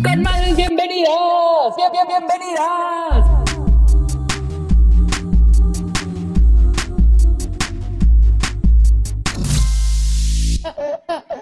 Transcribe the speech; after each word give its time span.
Con 0.00 0.22
madres 0.22 0.56
bienvenidas, 0.56 1.76
bien, 1.76 1.92
bien, 1.92 2.06
bienvenidas. 2.08 3.26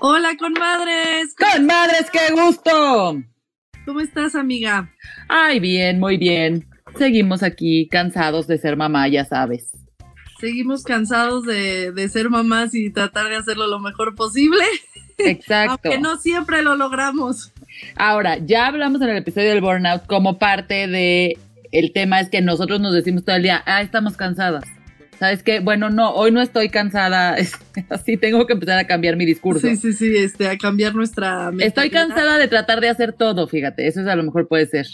Hola, 0.00 0.36
con 0.36 0.52
madres. 0.54 1.32
Con 1.36 1.64
madres, 1.66 2.10
qué 2.10 2.32
gusto. 2.34 3.22
¿Cómo 3.84 4.00
estás, 4.00 4.34
amiga? 4.34 4.90
Ay, 5.28 5.60
bien, 5.60 6.00
muy 6.00 6.16
bien. 6.16 6.68
Seguimos 6.98 7.44
aquí 7.44 7.86
cansados 7.88 8.48
de 8.48 8.58
ser 8.58 8.76
mamá, 8.76 9.06
ya 9.06 9.24
sabes. 9.24 9.70
Seguimos 10.40 10.82
cansados 10.82 11.44
de, 11.44 11.92
de 11.92 12.08
ser 12.08 12.30
mamás 12.30 12.74
y 12.74 12.90
tratar 12.90 13.28
de 13.28 13.36
hacerlo 13.36 13.68
lo 13.68 13.78
mejor 13.78 14.16
posible. 14.16 14.64
Exacto. 15.18 15.82
Aunque 15.84 16.00
no 16.00 16.16
siempre 16.16 16.62
lo 16.62 16.74
logramos. 16.74 17.52
Ahora, 17.96 18.38
ya 18.38 18.66
hablamos 18.66 19.00
en 19.02 19.10
el 19.10 19.16
episodio 19.16 19.50
del 19.50 19.60
burnout 19.60 20.06
como 20.06 20.38
parte 20.38 20.86
de 20.86 21.38
el 21.72 21.92
tema 21.92 22.20
es 22.20 22.28
que 22.28 22.40
nosotros 22.40 22.80
nos 22.80 22.94
decimos 22.94 23.24
todo 23.24 23.36
el 23.36 23.42
día, 23.42 23.62
ah, 23.66 23.82
estamos 23.82 24.16
cansadas. 24.16 24.64
¿Sabes 25.18 25.42
qué? 25.42 25.60
Bueno, 25.60 25.90
no, 25.90 26.12
hoy 26.14 26.32
no 26.32 26.40
estoy 26.40 26.70
cansada, 26.70 27.36
así 27.90 28.16
tengo 28.16 28.46
que 28.46 28.54
empezar 28.54 28.78
a 28.78 28.86
cambiar 28.86 29.16
mi 29.16 29.26
discurso. 29.26 29.68
Sí, 29.68 29.76
sí, 29.76 29.92
sí, 29.92 30.16
este, 30.16 30.48
a 30.48 30.56
cambiar 30.56 30.94
nuestra... 30.94 31.52
Estoy 31.58 31.90
cansada 31.90 32.38
de 32.38 32.48
tratar 32.48 32.80
de 32.80 32.88
hacer 32.88 33.12
todo, 33.12 33.46
fíjate, 33.46 33.86
eso 33.86 34.00
es 34.00 34.06
a 34.06 34.16
lo 34.16 34.22
mejor 34.22 34.48
puede 34.48 34.66
ser. 34.66 34.86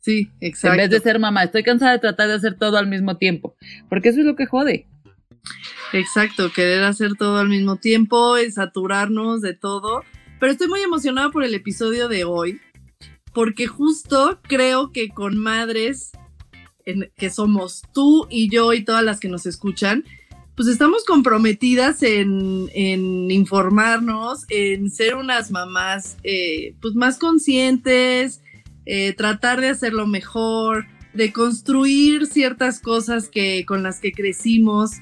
Sí, 0.00 0.30
exacto. 0.40 0.74
En 0.74 0.78
vez 0.78 0.90
de 0.90 1.00
ser 1.00 1.18
mamá, 1.18 1.44
estoy 1.44 1.62
cansada 1.62 1.92
de 1.92 1.98
tratar 1.98 2.28
de 2.28 2.34
hacer 2.34 2.54
todo 2.54 2.78
al 2.78 2.86
mismo 2.86 3.18
tiempo, 3.18 3.54
porque 3.90 4.08
eso 4.08 4.20
es 4.20 4.26
lo 4.26 4.34
que 4.34 4.46
jode. 4.46 4.86
Exacto, 5.92 6.50
querer 6.52 6.82
hacer 6.84 7.14
todo 7.18 7.38
al 7.38 7.48
mismo 7.48 7.76
tiempo, 7.76 8.36
saturarnos 8.50 9.42
de 9.42 9.54
todo. 9.54 10.04
Pero 10.40 10.52
estoy 10.52 10.68
muy 10.68 10.80
emocionada 10.80 11.30
por 11.30 11.44
el 11.44 11.54
episodio 11.54 12.08
de 12.08 12.24
hoy, 12.24 12.60
porque 13.34 13.66
justo 13.66 14.40
creo 14.42 14.90
que 14.90 15.10
con 15.10 15.36
madres, 15.36 16.12
que 17.16 17.30
somos 17.30 17.82
tú 17.92 18.26
y 18.30 18.50
yo 18.50 18.72
y 18.72 18.82
todas 18.82 19.04
las 19.04 19.20
que 19.20 19.28
nos 19.28 19.44
escuchan, 19.44 20.02
pues 20.56 20.66
estamos 20.66 21.04
comprometidas 21.04 22.02
en, 22.02 22.68
en 22.74 23.30
informarnos, 23.30 24.46
en 24.48 24.90
ser 24.90 25.14
unas 25.14 25.50
mamás 25.50 26.16
eh, 26.22 26.74
pues 26.80 26.94
más 26.94 27.18
conscientes, 27.18 28.40
eh, 28.86 29.12
tratar 29.12 29.60
de 29.60 29.68
hacerlo 29.68 30.06
mejor, 30.06 30.86
de 31.12 31.32
construir 31.32 32.26
ciertas 32.26 32.80
cosas 32.80 33.28
que, 33.28 33.64
con 33.66 33.82
las 33.82 34.00
que 34.00 34.12
crecimos 34.12 34.92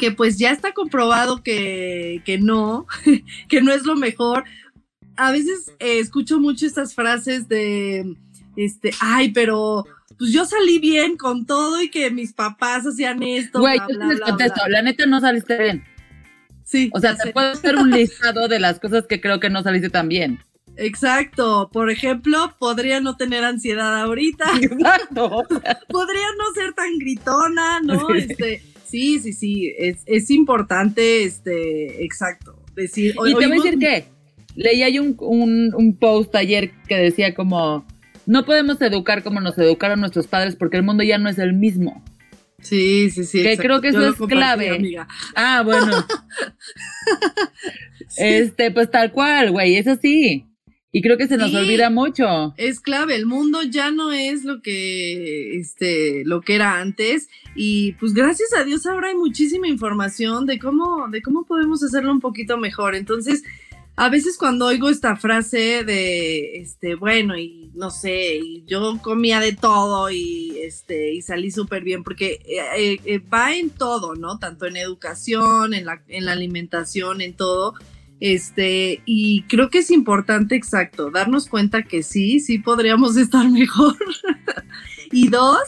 que 0.00 0.10
pues 0.10 0.38
ya 0.38 0.50
está 0.50 0.72
comprobado 0.72 1.42
que, 1.42 2.22
que 2.24 2.38
no, 2.38 2.86
que 3.48 3.60
no 3.60 3.72
es 3.72 3.84
lo 3.84 3.94
mejor. 3.94 4.44
A 5.16 5.30
veces 5.30 5.72
eh, 5.78 5.98
escucho 5.98 6.40
mucho 6.40 6.66
estas 6.66 6.94
frases 6.94 7.48
de, 7.48 8.16
este, 8.56 8.90
ay, 9.00 9.30
pero 9.32 9.84
pues 10.18 10.32
yo 10.32 10.46
salí 10.46 10.78
bien 10.78 11.16
con 11.16 11.44
todo 11.44 11.82
y 11.82 11.90
que 11.90 12.10
mis 12.10 12.32
papás 12.32 12.86
hacían 12.86 13.22
esto. 13.22 13.60
Güey, 13.60 13.78
yo 13.78 14.06
les 14.06 14.20
contesto, 14.20 14.66
la 14.68 14.82
neta 14.82 15.04
no 15.04 15.20
saliste 15.20 15.58
bien. 15.58 15.84
Sí. 16.64 16.90
O 16.94 17.00
sea, 17.00 17.16
te 17.16 17.32
puedo 17.32 17.50
hacer 17.50 17.76
un 17.76 17.90
listado 17.90 18.48
de 18.48 18.58
las 18.58 18.80
cosas 18.80 19.06
que 19.06 19.20
creo 19.20 19.38
que 19.38 19.50
no 19.50 19.62
saliste 19.62 19.90
tan 19.90 20.08
bien. 20.08 20.40
Exacto. 20.76 21.68
Por 21.70 21.90
ejemplo, 21.90 22.54
podría 22.58 23.00
no 23.00 23.16
tener 23.16 23.44
ansiedad 23.44 24.00
ahorita. 24.00 24.44
Exacto. 24.62 25.42
podría 25.88 26.26
no 26.38 26.54
ser 26.54 26.72
tan 26.72 26.96
gritona, 26.98 27.80
¿no? 27.80 28.14
Este, 28.14 28.62
Sí, 28.90 29.20
sí, 29.20 29.32
sí, 29.32 29.74
es, 29.78 30.02
es 30.06 30.30
importante, 30.30 31.22
este, 31.24 32.04
exacto, 32.04 32.60
decir... 32.74 33.14
Y 33.26 33.34
te 33.34 33.46
voy 33.46 33.58
a 33.58 33.62
decir 33.62 33.78
que 33.78 34.04
leí 34.56 34.82
ahí 34.82 34.98
un, 34.98 35.16
un, 35.20 35.74
un, 35.74 35.96
post 35.96 36.34
ayer 36.34 36.72
que 36.88 36.96
decía 36.96 37.34
como, 37.34 37.86
no 38.26 38.44
podemos 38.44 38.80
educar 38.82 39.22
como 39.22 39.40
nos 39.40 39.56
educaron 39.58 40.00
nuestros 40.00 40.26
padres 40.26 40.56
porque 40.56 40.76
el 40.76 40.82
mundo 40.82 41.04
ya 41.04 41.18
no 41.18 41.28
es 41.28 41.38
el 41.38 41.52
mismo. 41.52 42.02
Sí, 42.62 43.10
sí, 43.10 43.24
sí. 43.24 43.42
Que 43.42 43.56
creo 43.56 43.80
que 43.80 43.88
eso 43.88 44.08
es 44.08 44.16
clave. 44.28 44.70
Amiga. 44.70 45.08
Ah, 45.34 45.62
bueno. 45.64 46.06
sí. 48.08 48.22
Este, 48.22 48.70
pues 48.70 48.90
tal 48.90 49.12
cual, 49.12 49.50
güey, 49.50 49.76
eso 49.76 49.96
sí. 50.00 50.49
Y 50.92 51.02
creo 51.02 51.16
que 51.16 51.28
se 51.28 51.36
nos 51.36 51.50
Sí. 51.50 51.56
olvida 51.56 51.88
mucho. 51.88 52.52
Es 52.56 52.80
clave, 52.80 53.14
el 53.14 53.26
mundo 53.26 53.62
ya 53.62 53.90
no 53.92 54.10
es 54.10 54.44
lo 54.44 54.60
que, 54.60 55.56
este, 55.56 56.24
lo 56.24 56.40
que 56.40 56.56
era 56.56 56.80
antes 56.80 57.28
y 57.54 57.92
pues 57.92 58.12
gracias 58.12 58.52
a 58.54 58.64
Dios 58.64 58.86
ahora 58.86 59.08
hay 59.08 59.14
muchísima 59.14 59.68
información 59.68 60.46
de 60.46 60.58
cómo, 60.58 61.06
de 61.08 61.22
cómo 61.22 61.44
podemos 61.44 61.82
hacerlo 61.84 62.10
un 62.10 62.20
poquito 62.20 62.56
mejor. 62.56 62.96
Entonces, 62.96 63.44
a 63.94 64.08
veces 64.08 64.36
cuando 64.38 64.66
oigo 64.66 64.88
esta 64.88 65.14
frase 65.14 65.84
de, 65.84 66.56
este, 66.58 66.94
bueno, 66.94 67.36
y 67.36 67.70
no 67.74 67.90
sé, 67.90 68.38
y 68.38 68.64
yo 68.66 68.98
comía 69.02 69.40
de 69.40 69.52
todo 69.52 70.10
y, 70.10 70.56
este, 70.62 71.12
y 71.12 71.22
salí 71.22 71.50
súper 71.50 71.84
bien, 71.84 72.02
porque 72.02 72.40
eh, 72.76 72.98
eh, 73.04 73.18
va 73.18 73.54
en 73.54 73.70
todo, 73.70 74.14
¿no? 74.14 74.38
Tanto 74.38 74.66
en 74.66 74.76
educación, 74.76 75.74
en 75.74 75.84
la, 75.84 76.02
en 76.08 76.24
la 76.24 76.32
alimentación, 76.32 77.20
en 77.20 77.34
todo. 77.34 77.74
Este, 78.20 79.02
y 79.06 79.42
creo 79.44 79.70
que 79.70 79.78
es 79.78 79.90
importante, 79.90 80.54
exacto, 80.54 81.10
darnos 81.10 81.48
cuenta 81.48 81.82
que 81.82 82.02
sí, 82.02 82.38
sí 82.40 82.58
podríamos 82.58 83.16
estar 83.16 83.48
mejor. 83.48 83.96
y 85.10 85.28
dos, 85.28 85.58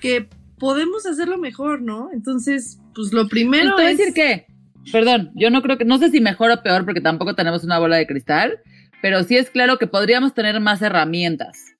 que 0.00 0.28
podemos 0.58 1.06
hacerlo 1.06 1.38
mejor, 1.38 1.80
¿no? 1.82 2.10
Entonces, 2.12 2.78
pues 2.94 3.12
lo 3.12 3.28
primero 3.28 3.76
Te 3.76 3.82
voy 3.82 3.84
a 3.84 3.90
es... 3.92 3.98
decir 3.98 4.14
que, 4.14 4.46
perdón, 4.92 5.30
yo 5.34 5.50
no 5.50 5.62
creo 5.62 5.78
que, 5.78 5.84
no 5.84 5.98
sé 5.98 6.10
si 6.10 6.20
mejor 6.20 6.50
o 6.50 6.62
peor 6.62 6.84
porque 6.84 7.00
tampoco 7.00 7.34
tenemos 7.34 7.64
una 7.64 7.78
bola 7.78 7.96
de 7.96 8.06
cristal, 8.06 8.58
pero 9.00 9.22
sí 9.22 9.36
es 9.36 9.50
claro 9.50 9.78
que 9.78 9.86
podríamos 9.86 10.34
tener 10.34 10.60
más 10.60 10.82
herramientas, 10.82 11.76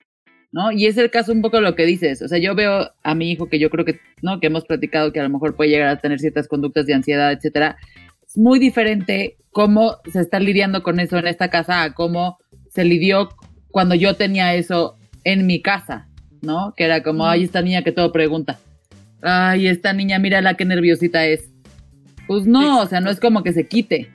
¿no? 0.51 0.71
Y 0.71 0.87
es 0.87 0.97
el 0.97 1.11
caso 1.11 1.31
un 1.31 1.41
poco 1.41 1.57
de 1.57 1.63
lo 1.63 1.75
que 1.75 1.85
dices, 1.85 2.21
o 2.21 2.27
sea, 2.27 2.39
yo 2.39 2.55
veo 2.55 2.89
a 3.03 3.15
mi 3.15 3.31
hijo 3.31 3.49
que 3.49 3.59
yo 3.59 3.69
creo 3.69 3.85
que, 3.85 3.99
¿no? 4.21 4.39
Que 4.39 4.47
hemos 4.47 4.65
platicado 4.65 5.11
que 5.11 5.19
a 5.19 5.23
lo 5.23 5.29
mejor 5.29 5.55
puede 5.55 5.69
llegar 5.69 5.89
a 5.89 5.99
tener 5.99 6.19
ciertas 6.19 6.47
conductas 6.47 6.85
de 6.85 6.93
ansiedad, 6.93 7.31
etcétera. 7.31 7.77
Es 8.31 8.37
muy 8.37 8.59
diferente 8.59 9.35
cómo 9.51 9.97
se 10.09 10.21
está 10.21 10.39
lidiando 10.39 10.83
con 10.83 11.01
eso 11.01 11.17
en 11.17 11.27
esta 11.27 11.49
casa 11.49 11.83
a 11.83 11.93
cómo 11.93 12.37
se 12.73 12.85
lidió 12.85 13.27
cuando 13.71 13.93
yo 13.93 14.15
tenía 14.15 14.55
eso 14.55 14.95
en 15.25 15.45
mi 15.45 15.61
casa, 15.61 16.07
¿no? 16.41 16.73
Que 16.77 16.85
era 16.85 17.03
como, 17.03 17.25
ay, 17.27 17.43
esta 17.43 17.61
niña 17.61 17.83
que 17.83 17.91
todo 17.91 18.13
pregunta. 18.13 18.57
Ay, 19.21 19.67
esta 19.67 19.91
niña, 19.91 20.17
mírala 20.17 20.55
qué 20.55 20.63
nerviosita 20.63 21.25
es. 21.25 21.49
Pues 22.25 22.45
no, 22.47 22.79
o 22.79 22.87
sea, 22.87 23.01
no 23.01 23.09
es 23.09 23.19
como 23.19 23.43
que 23.43 23.51
se 23.51 23.67
quite. 23.67 24.09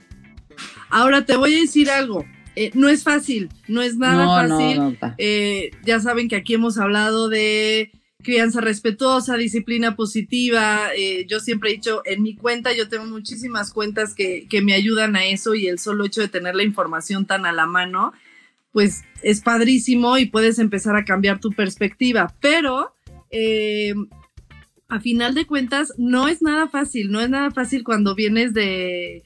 Ahora 0.89 1.27
te 1.27 1.37
voy 1.37 1.55
a 1.55 1.61
decir 1.61 1.91
algo. 1.91 2.25
eh, 2.55 2.71
no 2.73 2.89
es 2.89 3.03
fácil, 3.05 3.51
no 3.69 3.83
es 3.83 3.99
nada 3.99 4.25
no, 4.25 4.49
no, 4.49 4.57
fácil. 4.57 4.79
no, 4.79 4.95
pa. 4.95 5.15
Eh, 5.19 5.73
ya 5.85 6.01
saben 6.01 6.29
que 6.29 6.37
aquí 6.37 6.55
hemos 6.55 6.79
hablado 6.79 7.29
de 7.29 7.91
crianza 8.27 8.61
respetuosa, 8.61 9.37
disciplina 9.37 9.95
positiva. 9.95 10.89
eh, 10.97 11.27
yo 11.29 11.39
siempre 11.39 11.71
he 11.71 11.75
dicho, 11.75 12.03
en 12.05 12.25
mi 12.25 12.35
cuenta, 12.35 12.75
yo 12.75 12.89
tengo 12.89 13.07
muchísimas 13.07 13.73
cuentas 13.73 14.15
que, 14.15 14.49
que 14.51 14.63
me 14.63 14.75
ayudan 14.75 15.15
a 15.15 15.25
eso 15.25 15.55
y 15.55 15.69
el 15.69 15.79
solo 15.79 16.05
hecho 16.05 16.21
de 16.21 16.29
tener 16.29 16.57
la 16.57 16.65
información 16.65 17.25
tan 17.25 17.47
a 17.47 17.53
la 17.53 17.67
mano, 17.67 18.13
pues 18.73 19.05
es 19.23 19.43
padrísimo 19.43 20.19
y 20.19 20.27
puedes 20.27 20.59
empezar 20.59 20.97
a 20.97 21.05
cambiar 21.05 21.39
tu 21.39 21.53
perspectiva. 21.53 22.35
Pero 22.41 22.93
eh, 23.31 23.95
a 24.89 24.99
final 24.99 25.35
de 25.35 25.47
cuentas, 25.47 25.93
no 25.97 26.27
es 26.27 26.43
nada 26.43 26.67
fácil, 26.69 27.13
no 27.13 27.21
es 27.21 27.31
nada 27.31 27.53
fácil 27.53 27.85
cuando 27.85 28.17
vienes 28.17 28.55
de, 28.55 29.23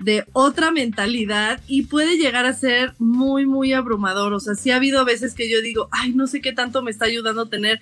de 0.00 0.24
otra 0.32 0.72
mentalidad 0.72 1.60
y 1.68 1.82
puede 1.82 2.16
llegar 2.16 2.44
a 2.44 2.54
ser 2.54 2.94
muy, 2.98 3.46
muy 3.46 3.72
abrumador. 3.72 4.32
O 4.32 4.40
sea, 4.40 4.56
sí 4.56 4.72
ha 4.72 4.76
habido 4.76 5.04
veces 5.04 5.34
que 5.34 5.48
yo 5.48 5.62
digo, 5.62 5.88
ay, 5.92 6.12
no 6.12 6.26
sé 6.26 6.40
qué 6.40 6.52
tanto 6.52 6.82
me 6.82 6.90
está 6.90 7.04
ayudando 7.04 7.46
tener 7.46 7.80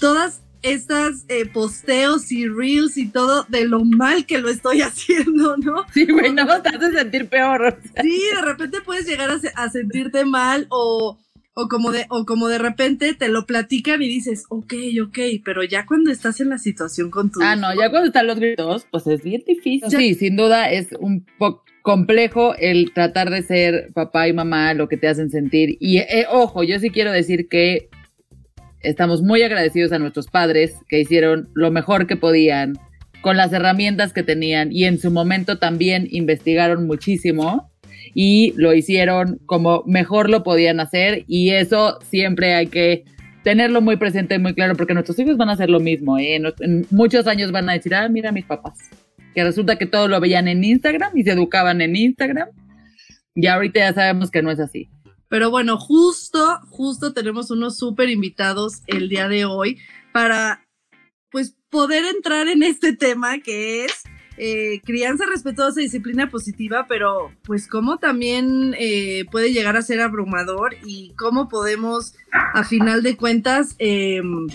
todas 0.00 0.40
estas 0.62 1.26
eh, 1.28 1.44
posteos 1.46 2.32
y 2.32 2.48
reels 2.48 2.96
y 2.96 3.08
todo 3.08 3.44
de 3.48 3.66
lo 3.66 3.84
mal 3.84 4.24
que 4.24 4.38
lo 4.38 4.48
estoy 4.48 4.80
haciendo, 4.82 5.56
¿no? 5.58 5.84
Sí, 5.92 6.06
güey, 6.06 6.32
no 6.32 6.46
te 6.62 6.70
hace 6.70 6.90
sentir 6.92 7.28
peor. 7.28 7.62
o 7.62 7.70
sea. 7.92 8.02
Sí, 8.02 8.20
de 8.34 8.40
repente 8.42 8.78
puedes 8.80 9.06
llegar 9.06 9.30
a, 9.30 9.38
se- 9.38 9.52
a 9.54 9.68
sentirte 9.68 10.24
mal 10.24 10.66
o, 10.70 11.18
o 11.52 11.68
como 11.68 11.92
de, 11.92 12.06
o 12.08 12.24
como 12.24 12.48
de 12.48 12.56
repente 12.58 13.12
te 13.12 13.28
lo 13.28 13.44
platican 13.44 14.02
y 14.02 14.08
dices, 14.08 14.44
ok, 14.48 14.72
ok, 15.06 15.18
pero 15.44 15.62
ya 15.64 15.84
cuando 15.84 16.10
estás 16.10 16.40
en 16.40 16.48
la 16.48 16.56
situación 16.58 17.10
con 17.10 17.30
tu 17.30 17.40
Ah, 17.42 17.56
no, 17.56 17.74
ya 17.74 17.90
cuando 17.90 18.06
están 18.06 18.26
los 18.26 18.36
gritos, 18.40 18.86
pues 18.90 19.06
es 19.06 19.22
bien 19.22 19.42
difícil. 19.46 19.90
Sí, 19.90 20.14
sin 20.14 20.34
duda 20.36 20.70
es 20.70 20.88
un 20.98 21.26
poco 21.38 21.62
complejo 21.82 22.54
el 22.56 22.92
tratar 22.94 23.28
de 23.28 23.42
ser 23.42 23.90
papá 23.92 24.26
y 24.26 24.32
mamá, 24.32 24.72
lo 24.72 24.88
que 24.88 24.96
te 24.96 25.06
hacen 25.08 25.28
sentir. 25.28 25.76
Y 25.80 25.98
eh, 25.98 26.24
ojo, 26.30 26.62
yo 26.64 26.78
sí 26.78 26.88
quiero 26.88 27.12
decir 27.12 27.46
que 27.50 27.90
estamos 28.84 29.22
muy 29.22 29.42
agradecidos 29.42 29.92
a 29.92 29.98
nuestros 29.98 30.28
padres 30.28 30.74
que 30.88 31.00
hicieron 31.00 31.48
lo 31.54 31.70
mejor 31.70 32.06
que 32.06 32.16
podían 32.16 32.78
con 33.20 33.36
las 33.36 33.52
herramientas 33.52 34.12
que 34.12 34.22
tenían 34.22 34.70
y 34.70 34.84
en 34.84 34.98
su 34.98 35.10
momento 35.10 35.58
también 35.58 36.06
investigaron 36.10 36.86
muchísimo 36.86 37.70
y 38.14 38.52
lo 38.56 38.74
hicieron 38.74 39.40
como 39.46 39.82
mejor 39.86 40.28
lo 40.28 40.42
podían 40.42 40.78
hacer 40.78 41.24
y 41.26 41.50
eso 41.50 41.98
siempre 42.02 42.54
hay 42.54 42.66
que 42.66 43.04
tenerlo 43.42 43.80
muy 43.80 43.96
presente 43.96 44.34
y 44.34 44.38
muy 44.38 44.54
claro 44.54 44.74
porque 44.74 44.94
nuestros 44.94 45.18
hijos 45.18 45.36
van 45.36 45.48
a 45.48 45.52
hacer 45.52 45.70
lo 45.70 45.80
mismo. 45.80 46.18
¿eh? 46.18 46.40
En, 46.60 46.86
muchos 46.90 47.26
años 47.26 47.50
van 47.50 47.68
a 47.68 47.72
decir, 47.72 47.94
ah, 47.94 48.08
mira 48.08 48.30
mis 48.30 48.44
papás, 48.44 48.78
que 49.34 49.42
resulta 49.42 49.76
que 49.76 49.86
todo 49.86 50.06
lo 50.08 50.20
veían 50.20 50.48
en 50.48 50.62
Instagram 50.62 51.16
y 51.16 51.24
se 51.24 51.32
educaban 51.32 51.80
en 51.80 51.96
Instagram 51.96 52.48
y 53.34 53.46
ahorita 53.46 53.80
ya 53.80 53.92
sabemos 53.92 54.30
que 54.30 54.42
no 54.42 54.50
es 54.50 54.60
así. 54.60 54.88
Pero 55.28 55.50
bueno, 55.50 55.78
justo, 55.78 56.60
justo 56.70 57.12
tenemos 57.12 57.50
unos 57.50 57.76
súper 57.76 58.08
invitados 58.08 58.82
el 58.86 59.08
día 59.08 59.28
de 59.28 59.44
hoy 59.44 59.78
para 60.12 60.66
pues 61.30 61.56
poder 61.70 62.04
entrar 62.04 62.46
en 62.48 62.62
este 62.62 62.92
tema 62.92 63.38
que 63.38 63.84
es 63.84 64.04
eh, 64.36 64.80
crianza 64.84 65.26
respetuosa, 65.26 65.80
disciplina 65.80 66.28
positiva, 66.28 66.86
pero 66.88 67.30
pues 67.44 67.68
cómo 67.68 67.98
también 67.98 68.74
eh, 68.78 69.24
puede 69.30 69.52
llegar 69.52 69.76
a 69.76 69.82
ser 69.82 70.00
abrumador 70.00 70.76
y 70.84 71.12
cómo 71.16 71.48
podemos 71.48 72.14
a 72.32 72.64
final 72.64 73.04
de 73.04 73.16
cuentas 73.16 73.76
em, 73.78 74.48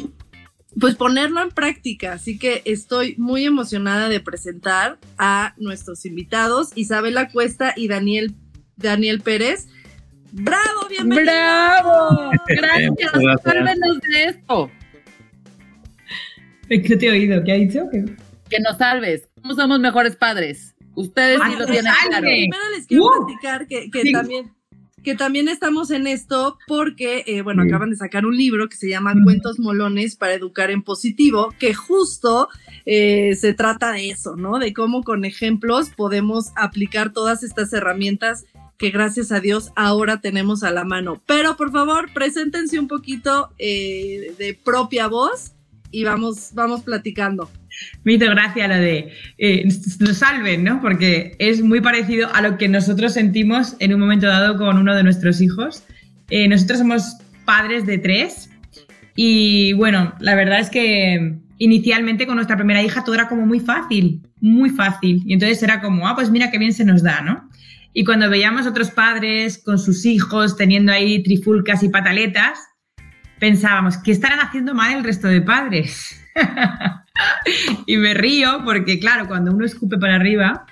pues 0.80 0.95
ponerlo 0.95 1.42
en 1.42 1.51
práctica. 1.51 2.13
Así 2.13 2.38
que 2.38 2.62
estoy 2.66 3.16
muy 3.18 3.45
emocionada 3.45 4.10
de 4.10 4.19
presentar 4.19 5.00
a 5.18 5.54
nuestros 5.57 6.06
invitados, 6.06 6.71
Isabela 6.75 7.30
Cuesta 7.30 7.74
y 7.75 7.88
Daniel, 7.88 8.36
Daniel 8.75 9.21
Pérez. 9.21 9.68
¡Bravo! 10.31 10.88
¡Bienvenido! 10.90 11.24
¡Bravo! 11.24 12.31
Gracias, 12.48 13.12
sálvenos 13.44 14.00
de 14.02 14.24
esto. 14.26 14.72
Es 16.70 16.88
que 16.88 16.98
te 16.98 17.08
he 17.08 17.12
oído, 17.12 17.44
¿qué 17.44 17.52
ha 17.52 17.56
dicho? 17.56 17.90
Que 18.50 18.60
nos 18.60 18.78
salves. 18.78 19.28
¿Cómo 19.42 19.56
somos 19.56 19.80
mejores 19.80 20.16
padres? 20.16 20.76
Ustedes 20.96 21.40
sí 21.46 21.56
lo 21.58 21.66
tienen 21.66 21.92
claro. 22.08 22.28
Primero 22.28 22.70
les 22.76 22.86
quiero 22.86 23.06
uh, 23.06 23.26
platicar 23.26 23.68
que, 23.68 23.90
también 24.12 24.52
que 25.04 25.16
también 25.16 25.48
estamos 25.48 25.92
en 25.92 26.08
esto 26.08 26.58
porque, 26.68 27.24
eh, 27.26 27.42
bueno, 27.42 27.64
acaban 27.64 27.90
de 27.90 27.96
sacar 27.96 28.26
un 28.26 28.36
libro 28.36 28.68
que 28.68 28.76
se 28.76 28.90
llama 28.90 29.16
Cuentos 29.24 29.58
Molones 29.58 30.18
para 30.18 30.34
Educar 30.34 30.72
en 30.72 30.84
Positivo, 30.84 31.54
que 31.58 31.74
justo 31.74 32.50
eh, 32.86 33.36
se 33.36 33.54
trata 33.54 33.94
de 33.94 34.10
eso, 34.10 34.36
¿no? 34.36 34.60
De 34.60 34.74
cómo 34.74 35.04
con 35.04 35.24
ejemplos 35.24 35.90
podemos 35.96 36.52
aplicar 36.56 37.14
todas 37.14 37.44
estas 37.44 37.72
herramientas 37.72 38.46
que 38.80 38.90
gracias 38.92 39.31
a 39.31 39.42
Dios 39.42 39.72
ahora 39.76 40.22
tenemos 40.22 40.64
a 40.64 40.72
la 40.72 40.86
mano. 40.86 41.22
Pero 41.28 41.58
por 41.58 41.72
favor, 41.72 42.12
preséntense 42.14 42.80
un 42.80 42.88
poquito 42.88 43.52
eh, 43.60 44.34
de 44.40 44.58
propia 44.64 45.08
voz 45.08 45.52
y 45.92 46.06
vamos, 46.06 46.52
vamos 46.54 46.81
platicando. 46.81 47.52
Me 48.04 48.14
hizo 48.14 48.26
gracia 48.30 48.68
lo 48.68 48.76
de 48.76 49.12
eh, 49.38 49.68
nos 50.00 50.18
salven, 50.18 50.64
¿no? 50.64 50.81
Porque 50.81 51.36
es 51.40 51.62
muy 51.62 51.81
parecido 51.81 52.34
a 52.34 52.42
lo 52.42 52.58
que 52.58 52.70
nosotros 52.70 53.14
sentimos 53.14 53.76
en 53.80 53.94
un 53.94 54.00
momento 54.00 54.28
dado 54.28 54.58
con 54.58 54.78
uno 54.78 54.96
de 54.96 55.04
nuestros 55.04 55.42
hijos. 55.42 55.84
Eh, 56.30 56.48
nosotros 56.48 56.80
somos 56.80 57.18
padres 57.44 57.86
de 57.86 57.98
tres 57.98 58.50
y 59.16 59.74
bueno, 59.74 60.14
la 60.20 60.36
verdad 60.36 60.60
es 60.60 60.70
que 60.70 61.36
inicialmente 61.58 62.26
con 62.26 62.36
nuestra 62.36 62.56
primera 62.56 62.81
hija 62.81 63.04
todo 63.04 63.16
era 63.16 63.28
como 63.28 63.46
muy 63.46 63.60
fácil, 63.60 64.22
muy 64.40 64.70
fácil. 64.70 65.22
Y 65.26 65.34
entonces 65.34 65.62
era 65.62 65.81
como, 65.81 66.08
ah, 66.08 66.16
pues 66.16 66.31
mira 66.31 66.50
qué 66.50 66.58
bien 66.58 66.74
se 66.74 66.86
nos 66.86 67.04
da, 67.04 67.20
¿no? 67.22 67.49
Y 67.94 68.03
cuando 68.03 68.30
veíamos 68.30 68.68
otros 68.68 68.91
padres 68.91 69.57
con 69.57 69.80
sus 69.80 70.06
hijos 70.06 70.56
teniendo 70.56 70.91
ahí 70.91 71.24
trifulcas 71.24 71.83
y 71.83 71.89
pataletas, 71.89 72.59
pensábamos, 73.39 73.97
¿qué 73.97 74.12
estarán 74.12 74.39
haciendo 74.39 74.74
mal 74.74 74.97
el 74.97 75.03
resto 75.03 75.27
de 75.27 75.41
padres? 75.41 76.21
y 77.88 77.97
me 77.97 78.13
río 78.13 78.62
porque, 78.63 79.00
claro, 79.00 79.27
cuando 79.27 79.51
uno 79.51 79.65
escupe 79.65 79.97
para 79.97 80.15
arriba, 80.15 80.65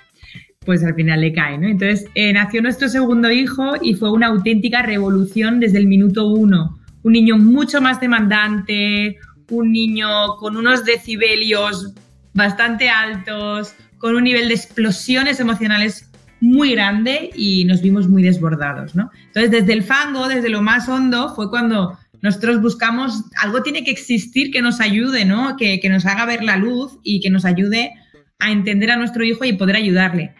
pues 0.64 0.84
al 0.84 0.94
final 0.94 1.20
le 1.20 1.32
cae, 1.32 1.58
¿no? 1.58 1.66
Entonces, 1.66 2.06
eh, 2.14 2.32
nació 2.32 2.62
nuestro 2.62 2.88
segundo 2.88 3.30
hijo 3.30 3.74
y 3.80 3.94
fue 3.94 4.12
una 4.12 4.28
auténtica 4.28 4.82
revolución 4.82 5.60
desde 5.60 5.78
el 5.78 5.86
minuto 5.86 6.28
uno. 6.28 6.78
Un 7.02 7.12
niño 7.12 7.38
mucho 7.38 7.80
más 7.80 8.00
demandante, 8.00 9.18
un 9.50 9.72
niño 9.72 10.36
con 10.36 10.56
unos 10.56 10.84
decibelios 10.84 11.94
bastante 12.34 12.90
altos, 12.90 13.74
con 13.98 14.14
un 14.14 14.24
nivel 14.24 14.48
de 14.48 14.54
explosiones 14.54 15.40
emocionales 15.40 16.07
muy 16.40 16.72
grande 16.72 17.30
y 17.34 17.64
nos 17.64 17.82
vimos 17.82 18.08
muy 18.08 18.22
desbordados, 18.22 18.94
¿no? 18.94 19.10
Entonces, 19.26 19.50
desde 19.50 19.72
el 19.72 19.82
fango, 19.82 20.28
desde 20.28 20.48
lo 20.48 20.62
más 20.62 20.88
hondo, 20.88 21.34
fue 21.34 21.50
cuando 21.50 21.98
nosotros 22.20 22.60
buscamos, 22.60 23.24
algo 23.40 23.62
tiene 23.62 23.84
que 23.84 23.90
existir 23.90 24.50
que 24.50 24.62
nos 24.62 24.80
ayude, 24.80 25.24
¿no? 25.24 25.56
Que, 25.56 25.80
nos 25.88 26.06
haga 26.06 26.26
ver 26.26 26.42
la 26.42 26.56
luz 26.56 26.98
y 27.02 27.20
que 27.20 27.30
nos 27.30 27.44
ayude 27.44 27.92
a 28.38 28.50
entender 28.50 28.90
a 28.90 28.96
nuestro 28.96 29.24
hijo 29.24 29.44
y 29.44 29.52
poder 29.52 29.76
ayudarle. 29.76 30.34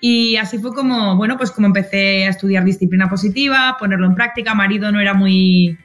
Y 0.00 0.36
así 0.36 0.58
fue 0.58 0.72
como, 0.72 1.16
bueno, 1.16 1.36
pues 1.36 1.52
como 1.52 1.68
empecé 1.68 2.26
a 2.26 2.30
estudiar 2.30 2.64
disciplina 2.64 3.08
positiva, 3.08 3.76
ponerlo 3.78 4.06
en 4.06 4.16
práctica. 4.16 4.54
Marido 4.54 4.90
no 4.90 5.00
era 5.00 5.14
muy, 5.14 5.78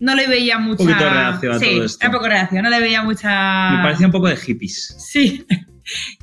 no 0.00 0.14
le 0.14 0.26
veía 0.26 0.58
mucha. 0.58 0.82
Un 0.82 0.88
poquito 0.88 1.04
de 1.04 1.10
reacción 1.10 1.52
a 1.52 1.58
sí, 1.58 1.66
todo 1.74 1.84
esto. 1.84 2.04
Era 2.06 2.12
poco 2.12 2.28
reacción, 2.28 2.62
no 2.62 2.70
le 2.70 2.80
veía 2.80 3.02
mucha. 3.02 3.70
Me 3.72 3.82
parecía 3.82 4.06
un 4.06 4.12
poco 4.12 4.28
de 4.28 4.36
hippies. 4.36 4.96
Sí. 4.98 5.46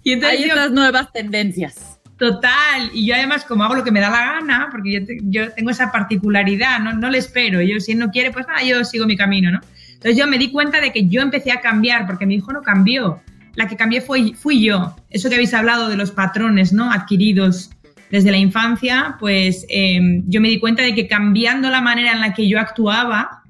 Y 0.03 0.13
entonces 0.13 0.39
Hay 0.39 0.45
estas 0.45 0.71
nuevas 0.71 1.11
tendencias. 1.11 1.98
Total, 2.19 2.91
y 2.93 3.05
yo 3.05 3.15
además 3.15 3.45
como 3.45 3.63
hago 3.63 3.75
lo 3.75 3.83
que 3.85 3.91
me 3.91 4.01
da 4.01 4.09
la 4.09 4.33
gana, 4.33 4.67
porque 4.69 5.05
yo, 5.23 5.53
tengo 5.53 5.69
esa 5.69 5.89
particularidad, 5.89 6.81
¿no? 6.81 6.91
no 6.91 7.09
le 7.09 7.17
espero, 7.17 7.61
yo 7.61 7.79
si 7.79 7.93
él 7.93 7.99
no 7.99 8.11
quiere, 8.11 8.31
pues 8.31 8.45
nada, 8.45 8.61
yo 8.61 8.83
sigo 8.83 9.05
mi 9.05 9.15
camino, 9.15 9.49
¿no? 9.51 9.61
Entonces 9.93 10.17
yo 10.17 10.27
me 10.27 10.37
di 10.37 10.51
cuenta 10.51 10.81
de 10.81 10.91
que 10.91 11.07
yo 11.07 11.21
empecé 11.21 11.53
a 11.53 11.61
cambiar, 11.61 12.05
porque 12.05 12.25
mi 12.25 12.35
hijo 12.35 12.51
no 12.51 12.61
cambió, 12.61 13.21
la 13.55 13.69
que 13.69 13.77
cambié 13.77 14.01
fue, 14.01 14.33
fui 14.33 14.61
yo. 14.61 14.97
Eso 15.09 15.29
que 15.29 15.35
habéis 15.35 15.53
hablado 15.53 15.87
de 15.87 15.95
los 15.95 16.11
patrones, 16.11 16.73
¿no? 16.73 16.91
Adquiridos 16.91 17.71
desde 18.11 18.31
la 18.31 18.37
infancia, 18.37 19.15
pues 19.17 19.65
em, 19.69 20.23
yo 20.27 20.41
me 20.41 20.49
di 20.49 20.59
cuenta 20.59 20.83
de 20.83 20.93
que 20.93 21.07
cambiando 21.07 21.69
la 21.69 21.79
manera 21.79 22.11
en 22.11 22.19
la 22.19 22.33
que 22.33 22.49
yo 22.49 22.59
actuaba, 22.59 23.43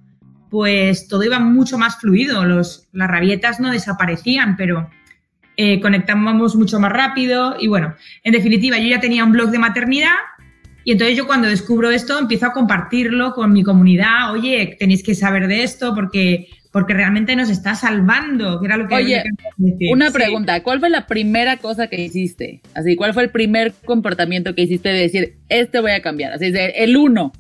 pues 0.52 1.08
todo 1.08 1.24
iba 1.24 1.40
mucho 1.40 1.80
más 1.80 1.98
fluido, 1.98 2.46
los, 2.46 2.88
las 2.92 3.08
rabietas 3.08 3.60
no 3.60 3.72
desaparecían, 3.72 4.58
pero 4.58 4.90
eh, 5.62 5.82
conectábamos 5.82 6.56
mucho 6.56 6.80
más 6.80 6.90
rápido 6.90 7.58
y 7.60 7.68
bueno, 7.68 7.94
en 8.24 8.32
definitiva, 8.32 8.78
yo 8.78 8.88
ya 8.88 9.02
tenía 9.02 9.26
un 9.26 9.34
blog 9.34 9.50
de 9.50 9.60
maternidad 9.60 10.16
y 10.86 10.94
entonces 10.94 11.18
yo 11.18 11.28
cuando 11.28 11.50
descubro 11.50 11.92
esto 11.92 12.18
empiezo 12.18 12.46
a 12.46 12.54
compartirlo 12.54 13.34
con 13.34 13.52
mi 13.52 13.62
comunidad, 13.62 14.32
oye, 14.32 14.78
tenéis 14.80 15.04
que 15.04 15.16
saber 15.16 15.50
de 15.50 15.64
esto 15.64 15.94
porque 15.94 16.48
porque 16.72 16.94
realmente 16.94 17.36
nos 17.36 17.50
está 17.50 17.76
salvando, 17.76 18.62
que 18.62 18.68
era 18.68 18.78
lo 18.78 18.88
que 18.88 18.96
Oye, 18.96 19.22
una 19.92 20.12
pregunta, 20.12 20.64
¿cuál 20.64 20.80
fue 20.80 20.90
la 20.90 21.08
primera 21.08 21.58
cosa 21.58 21.88
que 21.88 22.00
hiciste? 22.06 22.62
Así, 22.74 22.96
¿cuál 22.96 23.14
fue 23.14 23.24
el 23.24 23.30
primer 23.30 23.74
comportamiento 23.84 24.56
que 24.56 24.62
hiciste 24.62 24.88
de 24.88 25.00
decir, 25.00 25.40
este 25.50 25.82
voy 25.82 25.92
a 25.92 26.02
cambiar? 26.02 26.32
Así, 26.32 26.54
el 26.56 26.96
uno. 26.96 27.34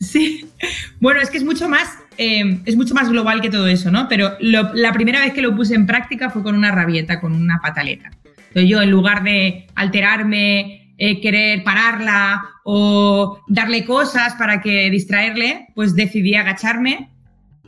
Sí, 0.00 0.46
bueno, 1.00 1.20
es 1.20 1.28
que 1.28 1.36
es 1.36 1.44
mucho 1.44 1.68
más, 1.68 1.90
eh, 2.18 2.60
es 2.64 2.76
mucho 2.76 2.94
más 2.94 3.08
global 3.08 3.40
que 3.40 3.50
todo 3.50 3.66
eso, 3.66 3.90
¿no? 3.90 4.08
Pero 4.08 4.32
la 4.40 4.92
primera 4.92 5.20
vez 5.20 5.32
que 5.32 5.42
lo 5.42 5.54
puse 5.54 5.74
en 5.74 5.86
práctica 5.86 6.30
fue 6.30 6.42
con 6.42 6.54
una 6.54 6.72
rabieta, 6.72 7.20
con 7.20 7.32
una 7.32 7.60
pataleta. 7.62 8.10
Entonces 8.24 8.70
yo, 8.70 8.80
en 8.80 8.90
lugar 8.90 9.22
de 9.22 9.66
alterarme, 9.74 10.92
eh, 10.98 11.20
querer 11.20 11.62
pararla 11.62 12.42
o 12.64 13.42
darle 13.48 13.84
cosas 13.84 14.34
para 14.34 14.62
que 14.62 14.90
distraerle, 14.90 15.66
pues 15.74 15.94
decidí 15.94 16.34
agacharme, 16.34 17.10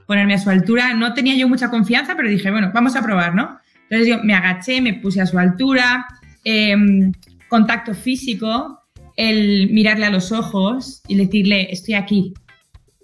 ponerme 0.07 0.35
a 0.35 0.39
su 0.39 0.49
altura. 0.49 0.95
No 0.95 1.13
tenía 1.13 1.37
yo 1.37 1.47
mucha 1.47 1.69
confianza, 1.69 2.17
pero 2.17 2.31
dije, 2.31 2.51
bueno, 2.51 2.71
vamos 2.73 2.97
a 2.97 3.03
probar, 3.03 3.35
¿no? 3.35 3.59
Entonces 3.83 4.09
yo 4.09 4.23
me 4.25 4.35
agaché, 4.35 4.81
me 4.81 4.95
puse 4.95 5.21
a 5.21 5.27
su 5.27 5.39
altura, 5.39 6.07
em, 6.45 7.13
contacto 7.49 7.95
físico, 7.95 8.81
el 9.17 9.71
mirarle 9.73 10.07
a 10.07 10.11
los 10.11 10.33
ojos 10.33 11.03
y 11.07 11.17
decirle, 11.17 11.69
estoy 11.71 11.95
aquí, 11.95 12.33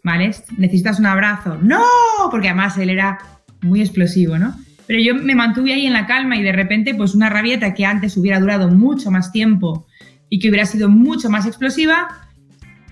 ¿vale? 0.05 0.31
¿Necesitas 0.57 1.01
un 1.01 1.07
abrazo? 1.07 1.59
No, 1.61 1.83
porque 2.31 2.49
además 2.49 2.79
él 2.79 2.91
era 2.91 3.19
muy 3.63 3.81
explosivo, 3.81 4.39
¿no? 4.39 4.55
Pero 4.87 5.01
yo 5.01 5.15
me 5.15 5.35
mantuve 5.35 5.73
ahí 5.73 5.87
en 5.87 5.95
la 5.95 6.07
calma 6.07 6.37
y 6.37 6.43
de 6.43 6.53
repente, 6.53 6.95
pues 6.95 7.15
una 7.15 7.31
rabieta 7.31 7.75
que 7.75 7.87
antes 7.87 8.17
hubiera 8.17 8.39
durado 8.39 8.69
mucho 8.69 9.11
más 9.11 9.33
tiempo 9.33 9.87
y 10.29 10.39
que 10.39 10.51
hubiera 10.51 10.67
sido 10.67 10.91
mucho 10.91 11.31
más 11.31 11.47
explosiva, 11.47 12.29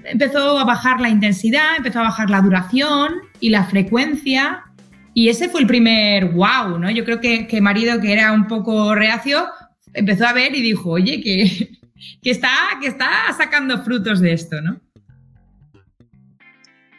empezó 0.04 0.58
a 0.58 0.64
bajar 0.64 1.00
la 1.00 1.10
intensidad, 1.10 1.76
empezó 1.76 2.00
a 2.00 2.04
bajar 2.04 2.30
la 2.30 2.40
duración 2.40 3.12
y 3.40 3.50
la 3.50 3.64
frecuencia. 3.64 4.64
Y 5.12 5.28
ese 5.28 5.50
fue 5.50 5.60
el 5.60 5.66
primer 5.66 6.30
wow, 6.32 6.78
¿no? 6.78 6.90
Yo 6.90 7.04
creo 7.04 7.20
que, 7.20 7.46
que 7.46 7.60
marido, 7.60 8.00
que 8.00 8.14
era 8.14 8.32
un 8.32 8.46
poco 8.46 8.94
reacio, 8.94 9.44
empezó 9.92 10.26
a 10.26 10.32
ver 10.32 10.56
y 10.56 10.62
dijo, 10.62 10.88
oye, 10.88 11.20
que, 11.20 11.76
que 12.22 12.30
está, 12.30 12.50
que 12.80 12.86
está 12.86 13.10
sacando 13.36 13.84
frutos 13.84 14.20
de 14.20 14.32
esto, 14.32 14.62
¿no? 14.62 14.80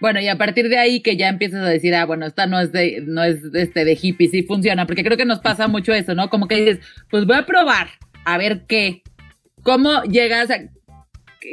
Bueno, 0.03 0.19
y 0.19 0.27
a 0.27 0.37
partir 0.37 0.67
de 0.67 0.77
ahí 0.77 0.99
que 0.99 1.15
ya 1.15 1.29
empiezas 1.29 1.61
a 1.61 1.69
decir, 1.69 1.95
ah, 1.95 2.03
bueno, 2.03 2.25
esta 2.25 2.45
no 2.45 2.59
es 2.59 2.73
de, 2.73 3.01
no 3.07 3.23
es 3.23 3.53
de, 3.53 3.61
este, 3.61 3.85
de 3.85 3.97
hippie, 4.01 4.27
sí 4.27 4.43
funciona, 4.43 4.85
porque 4.85 5.01
creo 5.01 5.15
que 5.15 5.23
nos 5.23 5.39
pasa 5.39 5.69
mucho 5.69 5.93
eso, 5.93 6.13
¿no? 6.13 6.29
Como 6.29 6.49
que 6.49 6.57
dices, 6.57 6.79
pues 7.09 7.25
voy 7.25 7.37
a 7.37 7.45
probar, 7.45 7.87
a 8.25 8.37
ver 8.37 8.65
qué. 8.67 9.01
¿Cómo 9.61 10.03
llegas 10.03 10.51
a, 10.51 10.55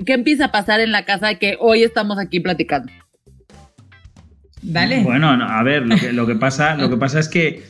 qué 0.04 0.12
empieza 0.14 0.46
a 0.46 0.50
pasar 0.50 0.80
en 0.80 0.90
la 0.90 1.04
casa 1.04 1.36
que 1.36 1.58
hoy 1.60 1.84
estamos 1.84 2.18
aquí 2.18 2.40
platicando? 2.40 2.92
Dale. 4.62 5.04
Bueno, 5.04 5.36
no, 5.36 5.44
a 5.44 5.62
ver, 5.62 5.86
lo 5.86 5.94
que, 5.94 6.12
lo 6.12 6.26
que 6.26 6.34
pasa, 6.34 6.74
lo 6.74 6.90
que 6.90 6.96
pasa 6.96 7.20
es 7.20 7.28
que 7.28 7.62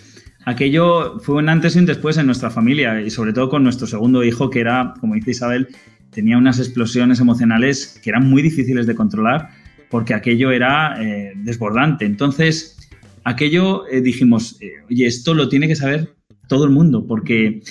aquello 0.46 1.18
fue 1.18 1.34
un 1.34 1.50
antes 1.50 1.76
y 1.76 1.80
un 1.80 1.84
después 1.84 2.16
en 2.16 2.24
nuestra 2.24 2.48
familia 2.48 3.02
y 3.02 3.10
sobre 3.10 3.34
todo 3.34 3.50
con 3.50 3.62
nuestro 3.62 3.86
segundo 3.86 4.24
hijo 4.24 4.48
que 4.48 4.60
era, 4.60 4.94
como 4.98 5.14
dice 5.14 5.32
Isabel, 5.32 5.68
tenía 6.10 6.38
unas 6.38 6.58
explosiones 6.58 7.20
emocionales 7.20 8.00
que 8.02 8.08
eran 8.08 8.30
muy 8.30 8.40
difíciles 8.40 8.86
de 8.86 8.94
controlar 8.94 9.59
porque 9.90 10.14
aquello 10.14 10.52
era 10.52 10.96
eh, 11.02 11.32
desbordante. 11.36 12.06
Entonces, 12.06 12.78
aquello 13.24 13.86
eh, 13.88 14.00
dijimos, 14.00 14.56
eh, 14.60 14.72
oye, 14.88 15.06
esto 15.06 15.34
lo 15.34 15.48
tiene 15.48 15.66
que 15.68 15.76
saber 15.76 16.14
todo 16.48 16.64
el 16.64 16.70
mundo, 16.70 17.06
porque, 17.06 17.62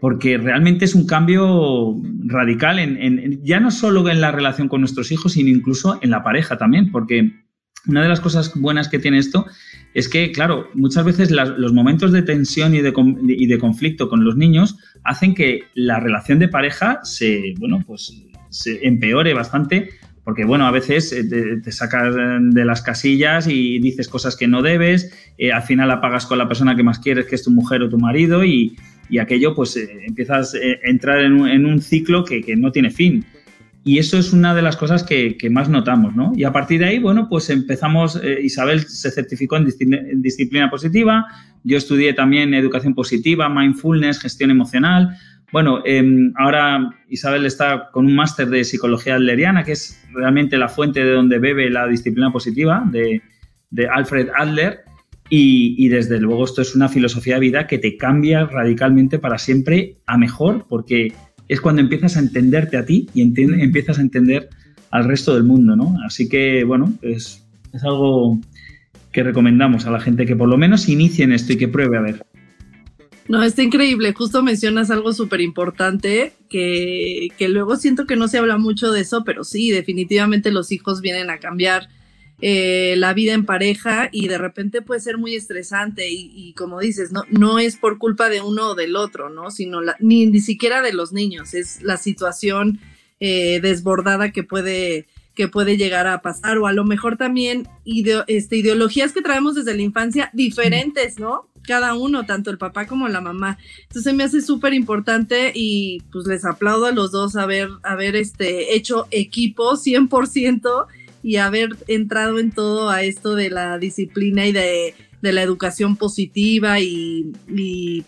porque 0.00 0.38
realmente 0.38 0.84
es 0.84 0.94
un 0.94 1.06
cambio 1.06 1.96
radical, 2.26 2.78
en, 2.78 3.42
ya 3.42 3.58
no 3.58 3.70
solo 3.70 4.08
en 4.08 4.20
la 4.20 4.30
relación 4.30 4.68
con 4.68 4.80
nuestros 4.80 5.10
hijos, 5.12 5.32
sino 5.32 5.48
incluso 5.48 5.98
en 6.02 6.10
la 6.10 6.22
pareja 6.22 6.58
también, 6.58 6.90
porque 6.92 7.32
una 7.86 8.02
de 8.02 8.08
las 8.08 8.20
cosas 8.20 8.52
buenas 8.54 8.88
que 8.88 8.98
tiene 8.98 9.18
esto 9.18 9.46
es 9.94 10.08
que, 10.08 10.30
claro, 10.30 10.68
muchas 10.74 11.04
veces 11.04 11.30
los 11.30 11.72
momentos 11.72 12.12
de 12.12 12.22
tensión 12.22 12.74
y 12.74 12.80
de, 12.80 12.92
y 13.26 13.46
de, 13.46 13.58
conflicto 13.58 14.08
con 14.08 14.24
los 14.24 14.36
niños 14.36 14.78
hacen 15.04 15.34
que 15.34 15.64
la 15.74 16.00
relación 16.00 16.38
de 16.38 16.48
pareja 16.48 17.00
se, 17.02 17.54
bueno, 17.58 17.82
pues 17.86 18.22
se 18.48 18.86
empeore 18.86 19.34
bastante 19.34 19.90
porque, 20.24 20.44
bueno, 20.44 20.66
a 20.66 20.70
veces 20.70 21.12
eh, 21.12 21.24
te, 21.62 21.72
sacas 21.72 22.14
de 22.40 22.64
las 22.64 22.82
casillas 22.82 23.48
y 23.48 23.78
dices 23.80 24.08
cosas 24.08 24.36
que 24.36 24.46
no 24.46 24.62
debes, 24.62 25.12
eh, 25.36 25.52
al 25.52 25.62
final 25.62 25.90
apagas 25.90 26.26
con 26.26 26.38
la 26.38 26.46
persona 26.46 26.76
que 26.76 26.84
más 26.84 27.00
quieres, 27.00 27.26
que 27.26 27.34
es 27.34 27.42
tu 27.42 27.50
mujer 27.50 27.82
o 27.82 27.88
tu 27.88 27.98
marido, 27.98 28.44
y, 28.44 28.76
aquello, 29.20 29.54
pues 29.54 29.76
eh, 29.76 30.04
empiezas 30.06 30.54
a 30.54 30.88
entrar 30.88 31.20
en 31.20 31.66
un, 31.66 31.82
ciclo 31.82 32.24
que, 32.24 32.42
no 32.56 32.72
tiene 32.72 32.90
fin. 32.90 33.26
Y 33.84 33.98
eso 33.98 34.16
es 34.16 34.32
una 34.32 34.54
de 34.54 34.62
las 34.62 34.76
cosas 34.76 35.02
que, 35.02 35.36
más 35.50 35.68
notamos, 35.68 36.14
¿no? 36.14 36.32
Y 36.34 36.44
a 36.44 36.52
partir 36.52 36.80
de 36.80 36.86
ahí, 36.86 36.98
bueno, 36.98 37.28
pues 37.28 37.50
empezamos, 37.50 38.18
Isabel 38.42 38.80
se 38.88 39.10
certificó 39.10 39.56
en, 39.56 39.66
en 39.92 40.22
disciplina 40.22 40.70
positiva, 40.70 41.26
yo 41.64 41.76
estudié 41.76 42.14
también 42.14 42.54
educación 42.54 42.94
positiva, 42.94 43.48
mindfulness, 43.48 44.20
gestión 44.20 44.50
emocional, 44.50 45.18
bueno, 45.52 45.82
em, 45.84 46.32
ahora 46.36 46.90
Isabel 47.08 47.44
está 47.44 47.90
con 47.92 48.06
un 48.06 48.14
máster 48.14 48.48
de 48.48 48.64
psicología 48.64 49.16
adleriana, 49.16 49.62
que 49.64 49.72
es 49.72 50.02
realmente 50.14 50.56
la 50.56 50.68
fuente 50.68 51.04
de 51.04 51.12
donde 51.12 51.38
bebe 51.38 51.68
la 51.68 51.86
disciplina 51.86 52.32
positiva 52.32 52.88
de, 52.90 53.20
Alfred 53.90 54.28
Adler. 54.34 54.80
Y, 55.28 55.88
desde 55.88 56.20
luego 56.20 56.44
esto 56.44 56.60
es 56.60 56.74
una 56.74 56.90
filosofía 56.90 57.34
de 57.34 57.40
vida 57.40 57.66
que 57.66 57.78
te 57.78 57.96
cambia 57.96 58.44
radicalmente 58.44 59.18
para 59.18 59.38
siempre 59.38 59.96
a 60.06 60.18
mejor, 60.18 60.66
porque 60.68 61.12
es 61.48 61.60
cuando 61.60 61.80
empiezas 61.80 62.16
a 62.16 62.20
entenderte 62.20 62.76
a 62.76 62.84
ti 62.84 63.08
y 63.14 63.22
empiezas 63.22 63.98
a 63.98 64.02
entender 64.02 64.50
al 64.90 65.04
resto 65.04 65.34
del 65.34 65.44
mundo, 65.44 65.74
¿no? 65.74 65.96
Así 66.04 66.28
que, 66.28 66.64
bueno, 66.64 66.92
es, 67.00 67.46
es 67.72 67.82
algo 67.82 68.38
que 69.10 69.22
recomendamos 69.22 69.86
a 69.86 69.90
la 69.90 70.00
gente 70.00 70.26
que 70.26 70.36
por 70.36 70.48
lo 70.48 70.58
menos 70.58 70.88
inicie 70.88 71.24
en 71.24 71.32
esto 71.32 71.52
y 71.52 71.56
que 71.56 71.68
pruebe 71.68 71.96
a 71.96 72.02
ver. 72.02 72.26
No, 73.32 73.42
está 73.42 73.62
increíble. 73.62 74.12
Justo 74.12 74.42
mencionas 74.42 74.90
algo 74.90 75.14
súper 75.14 75.40
importante 75.40 76.34
que, 76.50 77.28
que, 77.38 77.48
luego 77.48 77.76
siento 77.76 78.06
que 78.06 78.14
no 78.14 78.28
se 78.28 78.36
habla 78.36 78.58
mucho 78.58 78.92
de 78.92 79.00
eso, 79.00 79.24
pero 79.24 79.42
sí, 79.42 79.70
definitivamente 79.70 80.52
los 80.52 80.70
hijos 80.70 81.00
vienen 81.00 81.30
a 81.30 81.38
cambiar 81.38 81.88
eh, 82.42 82.92
la 82.98 83.14
vida 83.14 83.32
en 83.32 83.46
pareja 83.46 84.10
y 84.12 84.28
de 84.28 84.36
repente 84.36 84.82
puede 84.82 85.00
ser 85.00 85.16
muy 85.16 85.34
estresante 85.34 86.10
y, 86.10 86.52
como 86.58 86.78
dices, 86.78 87.10
no, 87.10 87.24
no 87.30 87.58
es 87.58 87.78
por 87.78 87.96
culpa 87.96 88.28
de 88.28 88.42
uno 88.42 88.72
o 88.72 88.74
del 88.74 88.96
otro, 88.96 89.30
¿no? 89.30 89.50
Sino 89.50 89.80
ni, 89.98 90.26
ni 90.26 90.40
siquiera 90.40 90.82
de 90.82 90.92
los 90.92 91.14
niños, 91.14 91.54
es 91.54 91.80
la 91.80 91.96
situación 91.96 92.80
eh, 93.18 93.60
desbordada 93.62 94.30
que 94.30 94.44
puede 94.44 95.06
que 95.34 95.48
puede 95.48 95.78
llegar 95.78 96.06
a 96.06 96.20
pasar 96.20 96.58
o 96.58 96.66
a 96.66 96.74
lo 96.74 96.84
mejor 96.84 97.16
también 97.16 97.66
este, 98.26 98.56
ideologías 98.56 99.12
que 99.12 99.22
traemos 99.22 99.54
desde 99.54 99.74
la 99.74 99.80
infancia 99.80 100.28
diferentes, 100.34 101.18
¿no? 101.18 101.48
Cada 101.66 101.94
uno, 101.94 102.26
tanto 102.26 102.50
el 102.50 102.58
papá 102.58 102.86
como 102.86 103.08
la 103.08 103.20
mamá. 103.20 103.58
Entonces 103.82 104.14
me 104.14 104.24
hace 104.24 104.40
súper 104.40 104.74
importante 104.74 105.52
y 105.54 106.02
pues 106.12 106.26
les 106.26 106.44
aplaudo 106.44 106.86
a 106.86 106.92
los 106.92 107.12
dos 107.12 107.36
haber, 107.36 107.68
haber 107.82 108.16
este, 108.16 108.74
hecho 108.74 109.06
equipo 109.10 109.72
100% 109.76 110.86
y 111.22 111.36
haber 111.36 111.76
entrado 111.86 112.38
en 112.38 112.50
todo 112.50 112.90
a 112.90 113.02
esto 113.02 113.34
de 113.34 113.50
la 113.50 113.78
disciplina 113.78 114.46
y 114.46 114.52
de, 114.52 114.94
de 115.22 115.32
la 115.32 115.42
educación 115.42 115.96
positiva 115.96 116.80
y, 116.80 117.32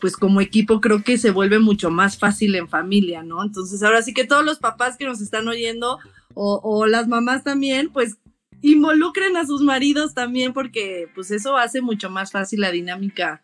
pues 0.00 0.16
como 0.16 0.40
equipo 0.40 0.80
creo 0.80 1.02
que 1.02 1.16
se 1.16 1.30
vuelve 1.30 1.60
mucho 1.60 1.90
más 1.90 2.18
fácil 2.18 2.56
en 2.56 2.68
familia, 2.68 3.22
¿no? 3.22 3.42
Entonces 3.42 3.82
ahora 3.82 4.02
sí 4.02 4.12
que 4.12 4.24
todos 4.24 4.44
los 4.44 4.58
papás 4.58 4.96
que 4.96 5.06
nos 5.06 5.20
están 5.20 5.46
oyendo 5.46 5.98
o, 6.34 6.60
o 6.62 6.86
las 6.86 7.06
mamás 7.06 7.44
también, 7.44 7.90
pues 7.90 8.18
involucren 8.62 9.36
a 9.36 9.46
sus 9.46 9.62
maridos 9.62 10.14
también 10.14 10.52
porque 10.52 11.06
pues 11.14 11.30
eso 11.30 11.56
hace 11.56 11.82
mucho 11.82 12.10
más 12.10 12.32
fácil 12.32 12.62
la 12.62 12.72
dinámica, 12.72 13.43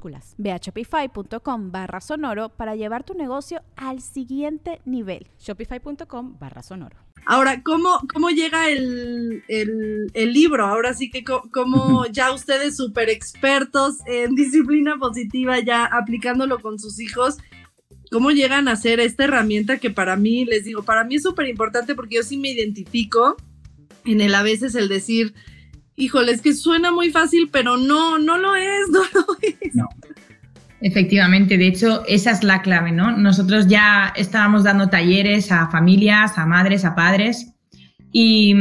Ve 0.37 0.51
a 0.51 0.57
shopify.com 0.57 1.71
barra 1.71 2.01
sonoro 2.01 2.49
para 2.49 2.75
llevar 2.75 3.03
tu 3.03 3.13
negocio 3.13 3.61
al 3.75 4.01
siguiente 4.01 4.81
nivel. 4.85 5.27
Shopify.com 5.39 6.37
barra 6.39 6.63
sonoro. 6.63 6.97
Ahora, 7.25 7.61
¿cómo, 7.61 7.99
cómo 8.11 8.29
llega 8.29 8.69
el, 8.69 9.43
libro? 10.13 10.65
Ahora 10.65 10.93
sí 10.93 11.09
que 11.11 11.23
como 11.23 12.05
ya 12.11 12.33
ustedes 12.33 12.75
súper 12.77 13.09
expertos 13.09 13.97
en 14.07 14.35
disciplina 14.35 14.97
positiva, 14.97 15.59
ya 15.59 15.85
aplicándolo 15.85 16.59
con 16.59 16.79
sus 16.79 16.99
hijos, 16.99 17.37
¿cómo 18.09 18.31
llegan 18.31 18.67
a 18.67 18.71
hacer 18.71 18.99
esta 18.99 19.25
herramienta 19.25 19.77
que 19.77 19.91
para 19.91 20.15
mí, 20.15 20.45
les 20.45 20.63
digo, 20.63 20.83
para 20.83 21.03
mí 21.03 21.15
es 21.15 21.23
súper 21.23 21.47
importante 21.47 21.93
porque 21.95 22.15
yo 22.15 22.23
sí 22.23 22.37
me 22.37 22.51
identifico 22.51 23.37
en 24.03 24.19
el 24.21 24.33
a 24.33 24.41
veces 24.41 24.73
el 24.73 24.87
decir, 24.87 25.35
híjole, 25.95 26.31
es 26.31 26.41
que 26.41 26.53
suena 26.53 26.91
muy 26.91 27.11
fácil, 27.11 27.49
pero 27.51 27.77
no, 27.77 28.17
no 28.17 28.37
lo 28.37 28.55
es, 28.55 28.87
no 28.91 29.01
lo 29.13 29.25
es. 29.41 29.73
Efectivamente, 30.81 31.57
de 31.57 31.67
hecho, 31.67 32.03
esa 32.07 32.31
es 32.31 32.43
la 32.43 32.63
clave, 32.63 32.91
¿no? 32.91 33.15
Nosotros 33.15 33.67
ya 33.67 34.11
estábamos 34.15 34.63
dando 34.63 34.89
talleres 34.89 35.51
a 35.51 35.69
familias, 35.69 36.39
a 36.39 36.47
madres, 36.47 36.85
a 36.85 36.95
padres, 36.95 37.53
y, 38.11 38.53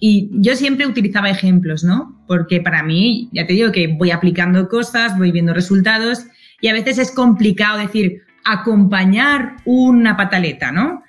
y, 0.00 0.30
yo 0.32 0.56
siempre 0.56 0.86
utilizaba 0.86 1.30
ejemplos, 1.30 1.84
¿no? 1.84 2.22
Porque 2.26 2.60
para 2.60 2.82
mí, 2.82 3.30
ya 3.32 3.46
te 3.46 3.52
digo 3.52 3.72
que 3.72 3.86
voy 3.86 4.10
aplicando 4.10 4.68
cosas, 4.68 5.16
voy 5.16 5.30
viendo 5.30 5.54
resultados, 5.54 6.26
y 6.60 6.68
a 6.68 6.72
veces 6.72 6.98
es 6.98 7.12
complicado 7.12 7.78
decir, 7.78 8.22
acompañar 8.44 9.56
una 9.64 10.16
pataleta, 10.16 10.72
¿no? 10.72 11.04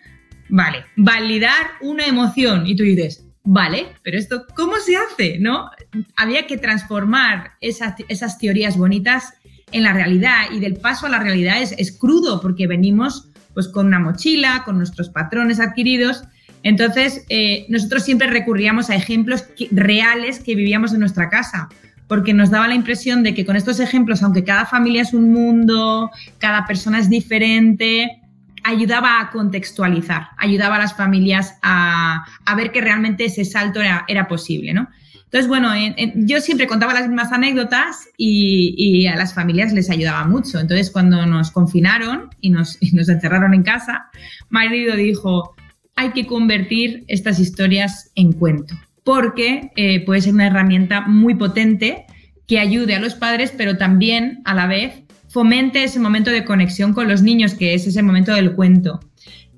Vale, 0.48 0.86
validar 0.96 1.72
una 1.82 2.06
emoción, 2.06 2.68
y 2.68 2.76
tú 2.76 2.84
dices, 2.84 3.26
Vale, 3.44 3.88
pero 4.04 4.18
esto, 4.18 4.46
¿cómo 4.56 4.78
se 4.78 4.96
hace? 4.96 5.40
¿No? 5.40 5.70
Había 6.16 6.46
que 6.46 6.58
transformar 6.58 7.54
esas, 7.60 7.96
esas 8.08 8.38
teorías 8.38 8.78
bonitas 8.78 9.34
en 9.72 9.84
la 9.84 9.94
realidad 9.94 10.52
y 10.52 10.60
del 10.60 10.76
paso 10.76 11.08
a 11.08 11.10
la 11.10 11.20
realidad 11.20 11.62
es, 11.62 11.74
es, 11.78 11.92
crudo 11.92 12.42
porque 12.42 12.68
venimos 12.68 13.30
pues 13.54 13.68
con 13.68 13.88
una 13.88 14.00
mochila, 14.00 14.62
con 14.64 14.78
nuestros 14.78 15.10
patrones 15.10 15.60
adquiridos. 15.60 16.24
Entonces, 16.64 17.26
eh, 17.30 17.66
nosotros 17.70 18.04
siempre 18.04 18.28
recurríamos 18.28 18.90
a 18.90 18.96
ejemplos 18.96 19.46
reales 19.72 20.40
que 20.40 20.56
vivíamos 20.56 20.94
en 20.94 21.00
nuestra 21.00 21.30
casa. 21.30 21.70
porque 22.08 22.34
nos 22.34 22.50
daba 22.50 22.68
la 22.68 22.76
impresión 22.76 23.24
de 23.24 23.34
que 23.34 23.46
con 23.46 23.56
estos 23.56 23.80
ejemplos, 23.80 24.22
aunque 24.22 24.44
cada 24.44 24.66
familia 24.66 25.02
es 25.02 25.14
un 25.14 25.32
mundo, 25.32 26.12
cada 26.40 26.66
persona 26.66 27.00
es 27.00 27.10
diferente, 27.10 28.21
ayudaba 28.64 29.20
a 29.20 29.30
contextualizar, 29.30 30.30
ayudaba 30.38 30.76
a 30.76 30.80
las 30.80 30.96
familias 30.96 31.58
a, 31.62 32.26
ver 32.56 32.72
que 32.72 32.82
realmente 32.82 33.26
ese 33.26 33.46
salto 33.46 33.82
era, 33.82 34.06
era 34.08 34.28
posible, 34.28 34.74
¿no? 34.74 34.88
Entonces, 35.26 35.48
bueno, 35.48 35.70
yo 36.16 36.42
siempre 36.42 36.68
contaba 36.68 36.94
las 36.94 37.08
mismas 37.08 37.32
anécdotas 37.32 38.10
y, 38.18 39.08
a 39.08 39.16
las 39.16 39.34
familias 39.34 39.72
les 39.72 39.90
ayudaba 39.90 40.26
mucho. 40.26 40.60
Entonces, 40.60 40.92
cuando 40.92 41.26
nos 41.26 41.52
confinaron 41.52 42.30
y 42.42 42.50
nos, 42.50 42.78
nos 42.94 43.08
encerraron 43.08 43.54
en 43.54 43.64
casa, 43.64 44.10
marido 44.50 44.96
dijo, 44.98 45.56
hay 45.96 46.12
que 46.12 46.28
convertir 46.28 47.06
estas 47.08 47.40
historias 47.40 48.12
en 48.16 48.34
cuento 48.34 48.76
porque 49.04 49.72
eh, 49.76 50.06
puede 50.06 50.22
ser 50.22 50.34
una 50.34 50.48
herramienta 50.48 51.02
muy 51.02 51.36
potente 51.36 52.06
que 52.48 52.60
ayude 52.60 52.96
a 52.96 53.00
los 53.00 53.16
padres, 53.16 53.54
pero 53.56 53.78
también 53.78 54.42
a 54.46 54.54
la 54.54 54.68
vez 54.68 55.01
fomente 55.32 55.84
ese 55.84 56.00
momento 56.00 56.30
de 56.30 56.44
conexión 56.44 56.94
con 56.94 57.08
los 57.08 57.22
niños, 57.22 57.54
que 57.54 57.74
es 57.74 57.88
ese 57.88 58.04
momento 58.04 58.34
del 58.34 58.54
cuento. 58.54 59.00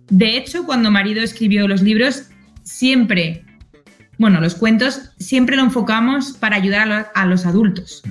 De 0.10 0.38
hecho, 0.38 0.66
cuando 0.66 0.92
marido 0.92 1.24
escribió 1.24 1.68
los 1.68 1.82
libros, 1.82 2.30
siempre, 2.62 3.44
bueno, 4.20 4.40
los 4.40 4.54
cuentos, 4.54 5.12
siempre 5.18 5.56
lo 5.56 5.64
enfocamos 5.64 6.34
para 6.34 6.58
ayudar 6.58 7.12
a, 7.14 7.26
los 7.26 7.48
adultos. 7.48 8.04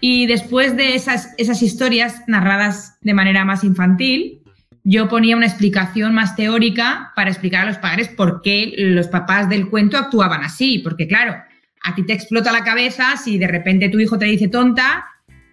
Y 0.00 0.26
después 0.26 0.76
de 0.76 0.96
esas, 0.96 1.32
esas 1.38 1.62
historias 1.62 2.22
narradas 2.26 2.98
de 3.02 3.14
manera 3.14 3.44
más 3.44 3.62
infantil, 3.62 4.42
yo 4.82 5.08
ponía 5.08 5.36
una 5.36 5.46
explicación 5.46 6.12
más 6.14 6.34
teórica 6.34 7.12
para 7.14 7.30
explicar 7.30 7.62
a 7.62 7.70
los 7.70 7.78
padres 7.78 8.08
por 8.08 8.42
qué 8.42 8.72
los 8.76 9.06
papás 9.06 9.48
del 9.48 9.68
cuento 9.68 9.96
actuaban 9.96 10.42
así. 10.42 10.80
Porque 10.80 11.06
claro, 11.06 11.36
a 11.84 11.94
ti 11.94 12.04
te 12.04 12.12
explota 12.12 12.50
la 12.50 12.64
cabeza 12.64 13.16
si 13.16 13.38
de 13.38 13.46
repente 13.46 13.88
tu 13.88 14.00
hijo 14.00 14.18
te 14.18 14.26
dice 14.26 14.48
tonta 14.48 15.06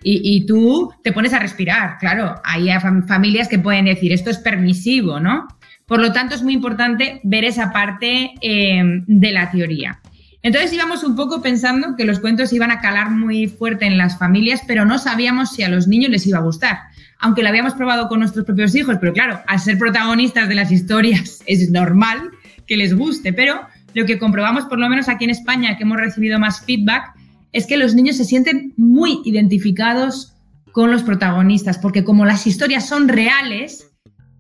y, 0.04 0.46
tú 0.46 0.92
te 1.04 1.12
pones 1.12 1.34
a 1.34 1.40
respirar. 1.40 1.98
Claro, 2.00 2.36
hay 2.44 2.68
familias 3.08 3.48
que 3.48 3.60
pueden 3.60 3.86
decir 3.86 4.12
esto 4.12 4.30
es 4.30 4.38
permisivo, 4.38 5.20
¿no? 5.20 5.48
Por 5.86 6.00
lo 6.00 6.12
tanto, 6.12 6.36
es 6.36 6.44
muy 6.44 6.54
importante 6.54 7.20
ver 7.24 7.44
esa 7.44 7.72
parte 7.72 8.34
em, 8.42 9.04
de 9.08 9.32
la 9.32 9.52
teoría. 9.52 10.00
Entonces 10.42 10.74
íbamos 10.74 11.04
un 11.04 11.16
poco 11.16 11.42
pensando 11.42 11.96
que 11.96 12.06
los 12.06 12.20
cuentos 12.20 12.52
iban 12.52 12.72
a 12.72 12.82
calar 12.82 13.10
muy 13.12 13.48
fuerte 13.48 13.86
en 13.86 13.98
las 13.98 14.18
familias, 14.18 14.62
pero 14.68 14.86
no 14.86 15.00
sabíamos 15.00 15.52
si 15.52 15.64
a 15.64 15.70
los 15.70 15.88
niños 15.88 16.12
les 16.12 16.28
iba 16.28 16.40
a 16.40 16.42
gustar 16.42 16.78
aunque 17.24 17.42
lo 17.42 17.48
habíamos 17.48 17.74
probado 17.74 18.10
con 18.10 18.20
nuestros 18.20 18.46
propios 18.46 18.76
hijos, 18.76 18.98
pero 19.00 19.14
claro, 19.14 19.40
al 19.48 19.58
ser 19.58 19.78
protagonistas 19.78 20.50
de 20.50 20.56
las 20.56 20.72
historias 20.74 21.42
es 21.48 21.72
normal 21.72 22.32
que 22.68 22.76
les 22.76 22.94
guste, 22.94 23.32
pero 23.32 23.62
lo 23.94 24.06
que 24.06 24.20
comprobamos, 24.20 24.66
por 24.66 24.78
lo 24.78 24.90
menos 24.90 25.08
aquí 25.08 25.24
en 25.24 25.30
España, 25.30 25.78
que 25.78 25.84
hemos 25.84 25.98
recibido 25.98 26.38
más 26.38 26.66
feedback, 26.66 27.14
es 27.54 27.66
que 27.66 27.78
los 27.78 27.96
niños 27.96 28.18
se 28.18 28.26
sienten 28.26 28.74
muy 28.78 29.22
identificados 29.24 30.34
con 30.72 30.92
los 30.92 31.04
protagonistas, 31.04 31.78
porque 31.78 32.04
como 32.04 32.26
las 32.26 32.46
historias 32.48 32.88
son 32.88 33.08
reales, 33.08 33.92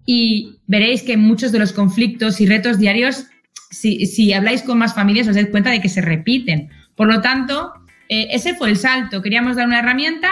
y 0.06 0.58
veréis 0.68 1.04
que 1.04 1.16
muchos 1.16 1.52
de 1.52 1.60
los 1.60 1.72
conflictos 1.72 2.42
y 2.42 2.46
retos 2.46 2.78
diarios, 2.78 3.28
si, 3.72 4.34
habláis 4.34 4.62
con 4.64 4.78
más 4.78 4.94
familias, 4.94 5.28
os 5.28 5.36
dais 5.36 5.50
cuenta 5.50 5.70
de 5.70 5.80
que 5.80 5.90
se 5.90 6.02
repiten. 6.02 6.70
Por 6.96 7.08
lo 7.08 7.22
tanto, 7.22 7.72
eh, 8.10 8.28
ese 8.32 8.56
fue 8.56 8.70
el 8.70 8.78
salto. 8.78 9.22
Queríamos 9.22 9.56
dar 9.56 9.68
una 9.68 9.80
herramienta 9.80 10.30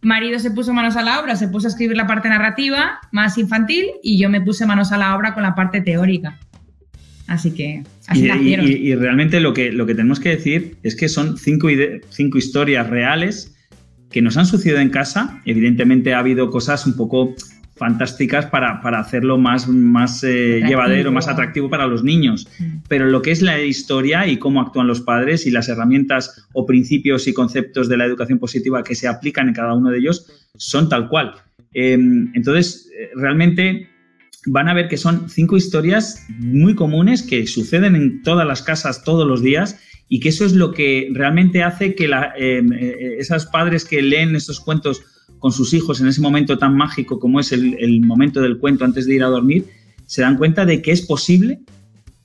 marido 0.00 0.38
se 0.38 0.50
puso 0.50 0.72
manos 0.72 0.96
a 0.96 1.02
la 1.02 1.20
obra, 1.20 1.36
se 1.36 1.48
puso 1.48 1.66
a 1.66 1.70
escribir 1.70 1.96
la 1.96 2.06
parte 2.06 2.28
narrativa 2.28 3.00
más 3.10 3.38
infantil 3.38 3.86
y 4.02 4.18
yo 4.18 4.30
me 4.30 4.40
puse 4.40 4.66
manos 4.66 4.92
a 4.92 4.98
la 4.98 5.16
obra 5.16 5.34
con 5.34 5.42
la 5.42 5.54
parte 5.54 5.80
teórica. 5.80 6.38
Así 7.28 7.52
que 7.52 7.84
así 8.06 8.24
y, 8.24 8.28
nacieron. 8.28 8.66
Y, 8.66 8.94
realmente 8.94 9.38
lo 9.40 9.52
que, 9.52 9.70
lo 9.70 9.86
que 9.86 9.94
tenemos 9.94 10.18
que 10.18 10.30
decir 10.30 10.76
es 10.82 10.96
que 10.96 11.08
son 11.08 11.36
cinco, 11.36 11.68
cinco 12.10 12.38
historias 12.38 12.88
reales 12.88 13.54
que 14.10 14.22
nos 14.22 14.36
han 14.36 14.46
sucedido 14.46 14.80
en 14.80 14.88
casa. 14.88 15.40
Evidentemente 15.44 16.14
ha 16.14 16.20
habido 16.20 16.50
cosas 16.50 16.86
un 16.86 16.96
poco 16.96 17.34
fantásticas 17.76 18.46
para, 18.46 18.80
hacerlo 18.98 19.38
más, 19.38 19.68
más 19.68 20.24
eh, 20.24 20.62
llevadero, 20.66 21.12
más 21.12 21.28
atractivo 21.28 21.70
para 21.70 21.86
los 21.86 22.02
niños. 22.02 22.48
Mm. 22.58 22.78
Pero 22.88 23.06
lo 23.06 23.22
que 23.22 23.30
es 23.30 23.40
la 23.40 23.60
historia 23.60 24.26
y 24.26 24.38
cómo 24.38 24.60
actúan 24.60 24.86
los 24.86 25.00
padres 25.00 25.46
y 25.46 25.50
las 25.50 25.68
herramientas 25.68 26.48
o 26.54 26.66
principios 26.66 27.28
y 27.28 27.34
conceptos 27.34 27.88
de 27.88 27.96
la 27.96 28.06
educación 28.06 28.38
positiva 28.38 28.82
que 28.82 28.94
se 28.94 29.06
aplican 29.06 29.48
en 29.48 29.54
cada 29.54 29.74
uno 29.74 29.90
de 29.90 29.98
ellos 29.98 30.26
son 30.56 30.88
tal 30.88 31.08
cual. 31.08 31.34
Em, 31.72 32.32
entonces, 32.34 32.90
eh, 32.98 33.10
realmente 33.14 33.88
van 34.50 34.68
a 34.68 34.74
ver 34.74 34.88
que 34.88 34.96
son 34.96 35.28
cinco 35.28 35.56
historias 35.56 36.24
muy 36.38 36.74
comunes 36.74 37.22
que 37.22 37.46
suceden 37.46 37.96
en 37.96 38.22
todas 38.22 38.46
las 38.46 38.62
casas 38.62 39.04
todos 39.04 39.26
los 39.26 39.42
días 39.42 39.78
y 40.08 40.20
que 40.20 40.30
eso 40.30 40.44
es 40.44 40.54
lo 40.54 40.72
que 40.72 41.08
realmente 41.12 41.62
hace 41.62 41.94
que 41.94 42.08
la, 42.08 42.32
em, 42.36 42.72
eh, 42.72 43.16
esos 43.18 43.46
padres 43.46 43.84
que 43.84 44.02
leen 44.02 44.34
estos 44.34 44.60
cuentos 44.60 45.02
con 45.38 45.52
sus 45.52 45.74
hijos 45.74 46.00
en 46.00 46.08
ese 46.08 46.20
momento 46.20 46.58
tan 46.58 46.76
mágico 46.76 47.18
como 47.18 47.40
es 47.40 47.52
el, 47.52 48.00
momento 48.00 48.40
del 48.40 48.58
cuento 48.58 48.84
antes 48.84 49.06
de 49.06 49.14
ir 49.14 49.22
a 49.22 49.28
dormir, 49.28 49.66
se 50.06 50.22
dan 50.22 50.36
cuenta 50.36 50.64
de 50.64 50.82
que 50.82 50.90
es 50.90 51.02
posible 51.02 51.60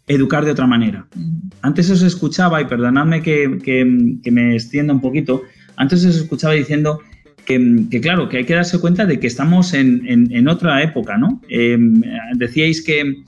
educar 0.08 0.46
de 0.46 0.52
otra 0.52 0.68
manera. 0.68 1.08
Antes 1.62 1.90
os 1.90 2.02
escuchaba, 2.02 2.62
y 2.62 2.66
perdonadme 2.66 3.22
que, 3.22 3.86
me 4.32 4.54
extienda 4.56 4.94
un 4.94 5.02
poquito, 5.02 5.44
antes 5.76 6.06
os 6.06 6.16
escuchaba 6.16 6.54
diciendo 6.54 7.00
que, 7.46 8.00
claro, 8.02 8.30
que 8.30 8.38
hay 8.38 8.46
que 8.46 8.56
darse 8.56 8.80
cuenta 8.80 9.06
de 9.06 9.20
que 9.20 9.28
estamos 9.28 9.74
en, 9.74 10.48
otra 10.48 10.82
época, 10.84 11.18
¿no? 11.18 11.42
Eh, 11.50 11.78
decíais 12.36 12.82
que, 12.82 13.24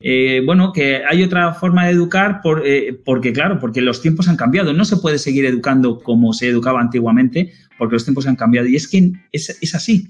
eh, 0.00 0.42
bueno, 0.44 0.72
que 0.72 1.02
hay 1.04 1.22
otra 1.22 1.54
forma 1.54 1.86
de 1.86 1.92
educar 1.92 2.40
eh, 2.64 2.98
porque, 3.04 3.32
claro, 3.32 3.58
porque 3.58 3.80
los 3.80 4.00
tiempos 4.02 4.28
han 4.28 4.36
cambiado. 4.36 4.72
No 4.72 4.84
se 4.84 4.96
puede 4.98 5.18
seguir 5.18 5.44
educando 5.44 5.98
como 5.98 6.32
se 6.32 6.48
educaba 6.48 6.80
antiguamente 6.80 7.52
porque 7.78 7.94
los 7.94 8.04
tiempos 8.04 8.26
han 8.26 8.36
cambiado. 8.36 8.68
Y 8.68 8.76
es 8.76 8.88
que 8.88 9.12
es, 9.32 9.74
así. 9.74 10.08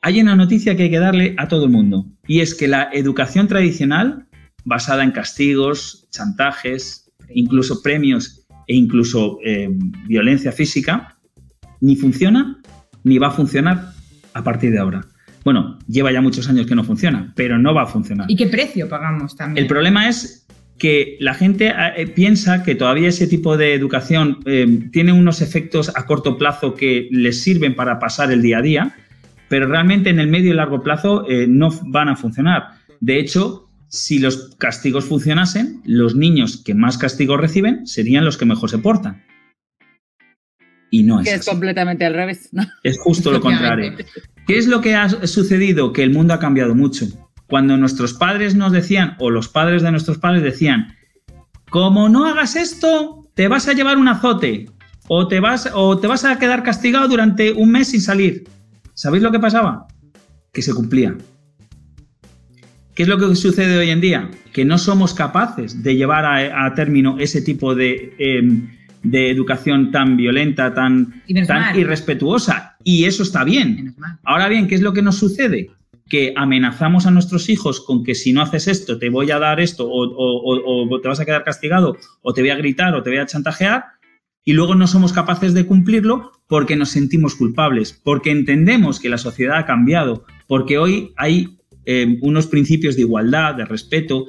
Hay 0.00 0.20
una 0.20 0.36
noticia 0.36 0.76
que 0.76 0.84
hay 0.84 0.90
que 0.90 0.98
darle 0.98 1.34
a 1.38 1.48
todo 1.48 1.64
el 1.64 1.70
mundo 1.70 2.06
y 2.26 2.40
es 2.40 2.54
que 2.54 2.68
la 2.68 2.88
educación 2.92 3.48
tradicional, 3.48 4.26
basada 4.64 5.02
en 5.02 5.10
castigos, 5.10 6.06
chantajes, 6.10 7.10
incluso 7.34 7.82
premios 7.82 8.46
e 8.68 8.76
incluso 8.76 9.38
violencia 10.06 10.52
física, 10.52 11.16
ni 11.80 11.96
funciona 11.96 12.58
ni 13.08 13.18
va 13.18 13.28
a 13.28 13.30
funcionar 13.32 13.92
a 14.34 14.44
partir 14.44 14.70
de 14.70 14.78
ahora. 14.78 15.04
Bueno, 15.44 15.78
lleva 15.88 16.12
ya 16.12 16.20
muchos 16.20 16.48
años 16.48 16.66
que 16.66 16.74
no 16.74 16.84
funciona, 16.84 17.32
pero 17.34 17.58
no 17.58 17.72
va 17.74 17.82
a 17.82 17.86
funcionar. 17.86 18.30
¿Y 18.30 18.36
qué 18.36 18.46
precio 18.46 18.88
pagamos 18.88 19.34
también? 19.34 19.64
El 19.64 19.68
problema 19.68 20.08
es 20.08 20.46
que 20.78 21.16
la 21.20 21.34
gente 21.34 21.72
eh, 21.96 22.06
piensa 22.06 22.62
que 22.62 22.74
todavía 22.74 23.08
ese 23.08 23.26
tipo 23.26 23.56
de 23.56 23.74
educación 23.74 24.38
eh, 24.46 24.88
tiene 24.92 25.12
unos 25.12 25.40
efectos 25.40 25.90
a 25.94 26.06
corto 26.06 26.38
plazo 26.38 26.74
que 26.74 27.08
les 27.10 27.42
sirven 27.42 27.74
para 27.74 27.98
pasar 27.98 28.30
el 28.30 28.42
día 28.42 28.58
a 28.58 28.62
día, 28.62 28.96
pero 29.48 29.66
realmente 29.66 30.10
en 30.10 30.20
el 30.20 30.28
medio 30.28 30.52
y 30.52 30.54
largo 30.56 30.82
plazo 30.82 31.28
eh, 31.28 31.46
no 31.48 31.70
van 31.86 32.08
a 32.08 32.16
funcionar. 32.16 32.74
De 33.00 33.18
hecho, 33.18 33.68
si 33.88 34.18
los 34.18 34.54
castigos 34.58 35.06
funcionasen, 35.06 35.80
los 35.84 36.14
niños 36.14 36.62
que 36.64 36.74
más 36.74 36.98
castigos 36.98 37.40
reciben 37.40 37.86
serían 37.86 38.24
los 38.24 38.36
que 38.36 38.44
mejor 38.44 38.70
se 38.70 38.78
portan. 38.78 39.22
Y 40.90 41.02
no 41.02 41.20
es. 41.20 41.28
Que 41.28 41.34
es 41.34 41.44
completamente 41.44 42.04
al 42.04 42.14
revés. 42.14 42.50
Es 42.82 42.98
justo 42.98 43.30
lo 43.30 43.40
contrario. 43.40 43.94
¿Qué 44.46 44.58
es 44.58 44.66
lo 44.66 44.80
que 44.80 44.94
ha 44.94 45.08
sucedido? 45.26 45.92
Que 45.92 46.02
el 46.02 46.10
mundo 46.10 46.34
ha 46.34 46.38
cambiado 46.38 46.74
mucho 46.74 47.06
cuando 47.48 47.76
nuestros 47.76 48.14
padres 48.14 48.54
nos 48.54 48.72
decían, 48.72 49.16
o 49.18 49.30
los 49.30 49.48
padres 49.48 49.82
de 49.82 49.90
nuestros 49.90 50.18
padres 50.18 50.42
decían, 50.42 50.94
como 51.70 52.08
no 52.08 52.26
hagas 52.26 52.56
esto, 52.56 53.30
te 53.34 53.48
vas 53.48 53.68
a 53.68 53.72
llevar 53.72 53.98
un 53.98 54.08
azote, 54.08 54.66
o 55.08 55.28
te 55.28 55.40
vas, 55.40 55.70
o 55.74 55.98
te 55.98 56.06
vas 56.06 56.24
a 56.24 56.38
quedar 56.38 56.62
castigado 56.62 57.08
durante 57.08 57.52
un 57.52 57.70
mes 57.70 57.88
sin 57.88 58.02
salir. 58.02 58.44
¿Sabéis 58.94 59.22
lo 59.22 59.32
que 59.32 59.40
pasaba? 59.40 59.86
Que 60.52 60.60
se 60.60 60.74
cumplía. 60.74 61.16
¿Qué 62.94 63.04
es 63.04 63.08
lo 63.08 63.16
que 63.16 63.34
sucede 63.34 63.78
hoy 63.78 63.90
en 63.90 64.00
día? 64.00 64.30
Que 64.52 64.64
no 64.64 64.76
somos 64.76 65.14
capaces 65.14 65.82
de 65.82 65.96
llevar 65.96 66.26
a, 66.26 66.74
término 66.74 67.16
ese 67.18 67.40
tipo 67.40 67.74
de, 67.74 68.14
em, 68.18 68.68
de, 69.10 69.30
educación 69.30 69.90
tan 69.90 70.16
violenta, 70.16 70.74
tan, 70.74 71.22
tan 71.46 71.78
irrespetuosa. 71.78 72.76
Y 72.84 73.04
eso 73.04 73.22
está 73.22 73.44
bien. 73.44 73.94
Ahora 74.24 74.48
bien, 74.48 74.66
¿qué 74.66 74.74
es 74.74 74.82
lo 74.82 74.92
que 74.92 75.02
nos 75.02 75.16
sucede? 75.16 75.70
que 76.08 76.32
amenazamos 76.36 77.06
a 77.06 77.10
nuestros 77.10 77.48
hijos 77.50 77.80
con 77.80 78.02
que 78.02 78.14
si 78.14 78.32
no 78.32 78.40
haces 78.40 78.66
esto 78.66 78.98
te 78.98 79.10
voy 79.10 79.30
a 79.30 79.38
dar 79.38 79.60
esto 79.60 79.86
o, 79.90 81.00
te 81.00 81.08
vas 81.08 81.20
a 81.20 81.24
quedar 81.26 81.44
castigado 81.44 81.96
o 82.22 82.32
te 82.32 82.40
voy 82.40 82.50
a 82.50 82.56
gritar 82.56 82.94
o 82.94 83.02
te 83.02 83.10
voy 83.10 83.18
a 83.18 83.26
chantajear 83.26 83.84
y 84.44 84.54
luego 84.54 84.74
no 84.74 84.86
somos 84.86 85.12
capaces 85.12 85.52
de 85.52 85.66
cumplirlo 85.66 86.32
porque 86.46 86.76
nos 86.76 86.88
sentimos 86.88 87.34
culpables, 87.34 87.92
porque 87.92 88.30
entendemos 88.30 88.98
que 88.98 89.10
la 89.10 89.18
sociedad 89.18 89.58
ha 89.58 89.66
cambiado, 89.66 90.24
porque 90.46 90.78
hoy 90.78 91.12
hay 91.18 91.58
eh, 91.84 92.16
unos 92.22 92.46
principios 92.46 92.96
de 92.96 93.02
igualdad, 93.02 93.56
de 93.56 93.66
respeto 93.66 94.24